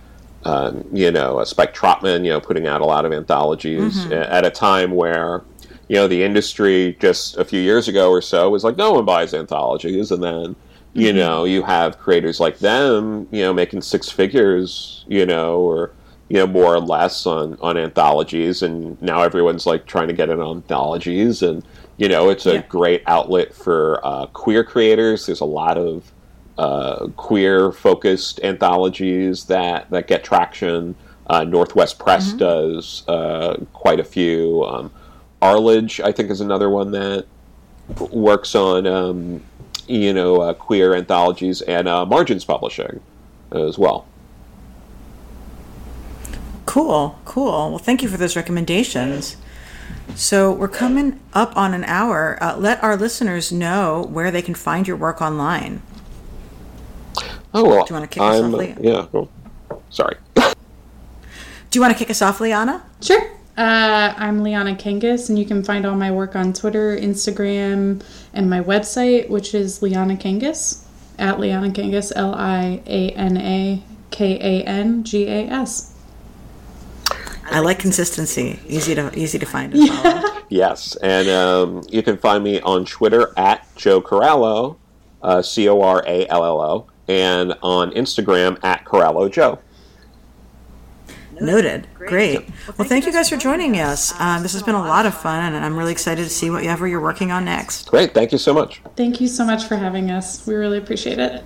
um, 0.45 0.85
you 0.93 1.13
know 1.13 1.39
uh, 1.39 1.45
Spike 1.45 1.73
Trotman, 1.73 2.25
you 2.25 2.31
know, 2.31 2.41
putting 2.41 2.67
out 2.67 2.81
a 2.81 2.85
lot 2.85 3.05
of 3.05 3.13
anthologies 3.13 4.07
a- 4.07 4.33
at 4.33 4.45
a 4.45 4.51
time 4.51 4.91
where 4.91 5.45
you 5.89 5.97
know 5.97 6.09
the 6.09 6.23
industry 6.23 6.97
just 7.01 7.37
a 7.37 7.45
few 7.45 7.61
years 7.61 7.87
ago 7.87 8.11
or 8.11 8.21
so 8.21 8.51
was 8.51 8.65
like 8.65 8.77
no 8.77 8.93
one 8.93 9.05
buys 9.05 9.35
anthologies, 9.35 10.11
and 10.11 10.23
then 10.23 10.57
you 10.93 11.13
know 11.13 11.45
you 11.45 11.63
have 11.63 11.99
creators 11.99 12.41
like 12.41 12.59
them, 12.59 13.29
you 13.31 13.43
know, 13.43 13.53
making 13.53 13.83
six 13.83 14.09
figures, 14.11 15.05
you 15.07 15.27
know, 15.27 15.61
or 15.61 15.93
you 16.29 16.37
know 16.37 16.47
more 16.47 16.75
or 16.75 16.81
less 16.81 17.27
on 17.27 17.57
on 17.61 17.77
anthologies, 17.77 18.63
and 18.63 19.01
now 19.03 19.23
everyone's 19.23 19.67
like 19.67 19.87
trying 19.87 20.09
to 20.09 20.15
get 20.15 20.29
in 20.29 20.41
on 20.41 20.57
anthologies 20.59 21.43
and 21.43 21.65
you 21.99 22.09
know 22.09 22.29
it's 22.31 22.47
a 22.47 22.55
Yeah. 22.55 22.63
great 22.69 23.03
outlet 23.07 23.55
for 23.55 24.01
uh, 24.05 24.27
queer 24.27 24.65
creators. 24.65 25.27
There's 25.27 25.41
a 25.41 25.45
lot 25.45 25.79
of 25.79 26.11
uh, 26.59 27.09
queer 27.17 27.71
focused 27.73 28.41
anthologies 28.43 29.45
that 29.45 29.91
that 29.91 30.07
get 30.09 30.25
traction. 30.25 30.95
Uh, 31.29 31.43
northwest 31.43 31.99
press 31.99 32.33
does 32.33 33.03
uh, 33.09 33.57
quite 33.73 33.99
a 34.01 34.05
few. 34.05 34.65
Um, 34.65 34.91
arledge 35.43 36.01
i 36.01 36.11
think 36.11 36.31
is 36.31 36.41
another 36.41 36.71
one 36.71 36.91
that 36.93 37.27
works 38.11 38.55
on 38.55 38.87
um, 38.87 39.43
you 39.87 40.13
know 40.15 40.41
uh, 40.41 40.55
queer 40.55 40.95
anthologies 40.95 41.61
and 41.63 41.87
uh, 41.87 42.07
margins 42.07 42.43
publishing 42.43 43.01
as 43.53 43.77
well 43.77 44.07
Cool, 46.67 47.19
cool. 47.25 47.71
Well, 47.71 47.79
thank 47.79 48.03
you 48.03 48.09
for 48.09 48.17
those 48.17 48.37
recommendations. 48.37 49.37
So 50.15 50.53
we're 50.53 50.69
coming 50.69 51.21
up 51.33 51.57
on 51.57 51.75
an 51.75 51.85
hour. 51.85 52.39
Uh, 52.41 52.57
let 52.57 52.83
our 52.83 52.97
listeners 52.97 53.51
know 53.53 54.07
where 54.11 54.31
they 54.31 54.43
can 54.43 54.55
find 54.55 54.87
your 54.87 54.97
work 54.97 55.21
online. 55.23 55.81
oh 57.55 57.65
well 57.65 57.85
Do 57.85 57.91
you 57.91 57.95
wanna 57.95 58.07
kick 58.09 58.23
us 58.23 58.41
I'm, 58.41 58.53
off, 58.55 58.61
Leah? 58.61 58.77
yeah 58.81 59.07
oh, 59.15 59.29
sorry 59.91 60.17
Do 60.35 60.53
you 61.75 61.81
want 61.81 61.93
to 61.93 61.99
kick 61.99 62.11
us 62.11 62.23
off, 62.23 62.41
Liana? 62.41 62.83
Sure. 63.03 63.21
Uh, 63.59 64.15
I'm 64.17 64.43
Liana 64.43 64.75
Kangas, 64.77 65.29
and 65.29 65.39
you 65.39 65.45
can 65.45 65.63
find 65.65 65.85
all 65.87 65.95
my 65.97 66.11
work 66.11 66.37
on 66.37 66.53
Twitter, 66.53 66.97
Instagram, 66.97 68.03
and 68.33 68.49
my 68.49 68.61
website, 68.61 69.29
which 69.29 69.55
is 69.55 69.83
Liana 69.83 70.15
Kangas 70.17 70.85
at 71.19 71.39
Liana 71.41 71.71
Kangas, 71.71 72.13
L 72.15 72.35
I 72.35 72.81
A 72.87 73.11
N 73.11 73.37
A 73.37 73.83
K 74.11 74.37
A 74.37 74.65
N 74.65 75.05
G 75.05 75.27
A 75.27 75.49
S. 75.49 75.93
I 77.51 77.61
like 77.61 77.79
consistency. 77.79 78.59
Easy 78.67 78.95
to 78.95 79.17
easy 79.19 79.39
to 79.39 79.47
find 79.47 79.75
and 79.75 79.89
follow. 79.89 80.33
Yes, 80.49 80.95
and 81.03 81.29
um, 81.29 81.83
you 81.89 82.05
can 82.05 82.17
find 82.17 82.45
me 82.45 82.61
on 82.61 82.85
Twitter 82.85 83.33
at 83.37 83.67
Joe 83.75 84.01
Corallo, 84.01 84.77
uh, 85.21 85.43
C 85.43 85.69
O 85.69 85.81
R 85.83 86.05
A 86.07 86.27
L 86.29 86.45
L 86.45 86.61
O, 86.61 86.87
and 87.09 87.53
on 87.63 87.91
Instagram 87.91 88.63
at 88.63 88.85
Corallo 88.85 89.31
Joe. 89.31 89.59
Noted. 91.41 91.87
Great. 91.95 92.49
Well, 92.79 92.89
thank 92.89 93.05
you 93.05 93.13
guys 93.13 93.29
for 93.29 93.37
joining 93.37 93.79
us. 93.81 94.19
Um, 94.21 94.43
this 94.43 94.53
has 94.53 94.63
been 94.63 94.75
a 94.75 94.81
lot 94.81 95.05
of 95.05 95.15
fun, 95.15 95.53
and 95.53 95.65
I'm 95.65 95.77
really 95.77 95.93
excited 95.93 96.23
to 96.23 96.31
see 96.31 96.49
whatever 96.49 96.87
you're 96.87 97.01
working 97.01 97.31
on 97.31 97.45
next. 97.45 97.91
Great, 97.91 98.15
thank 98.15 98.33
you 98.33 98.39
so 98.39 98.55
much. 98.55 98.81
Thank 98.97 99.21
you 99.21 99.29
so 99.29 99.45
much 99.45 99.65
for 99.65 99.77
having 99.77 100.11
us. 100.11 100.47
We 100.47 100.55
really 100.55 100.79
appreciate 100.79 101.19
it. 101.19 101.45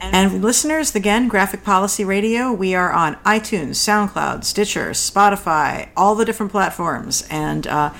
And 0.00 0.42
listeners, 0.42 0.94
again, 0.94 1.28
Graphic 1.28 1.64
Policy 1.64 2.04
Radio, 2.04 2.52
we 2.52 2.74
are 2.74 2.92
on 2.92 3.16
iTunes, 3.16 3.76
SoundCloud, 3.76 4.44
Stitcher, 4.44 4.90
Spotify, 4.90 5.88
all 5.96 6.14
the 6.14 6.24
different 6.24 6.52
platforms. 6.52 7.26
And 7.30 7.66
uh, 7.66 7.92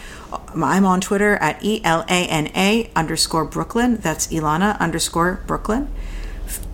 I'm 0.54 0.84
on 0.84 1.00
Twitter 1.00 1.36
at 1.36 1.62
E 1.64 1.80
L 1.84 2.04
A 2.08 2.26
N 2.28 2.50
A 2.54 2.90
underscore 2.94 3.44
Brooklyn. 3.44 3.96
That's 3.96 4.28
Ilana 4.28 4.78
underscore 4.78 5.42
Brooklyn. 5.46 5.92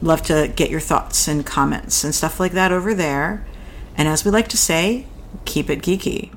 Love 0.02 0.22
to 0.22 0.52
get 0.54 0.70
your 0.70 0.80
thoughts 0.80 1.26
and 1.26 1.44
comments 1.44 2.04
and 2.04 2.14
stuff 2.14 2.38
like 2.38 2.52
that 2.52 2.70
over 2.70 2.94
there. 2.94 3.44
And 3.96 4.08
as 4.08 4.24
we 4.24 4.30
like 4.30 4.48
to 4.48 4.56
say, 4.56 5.06
keep 5.44 5.70
it 5.70 5.80
geeky. 5.80 6.30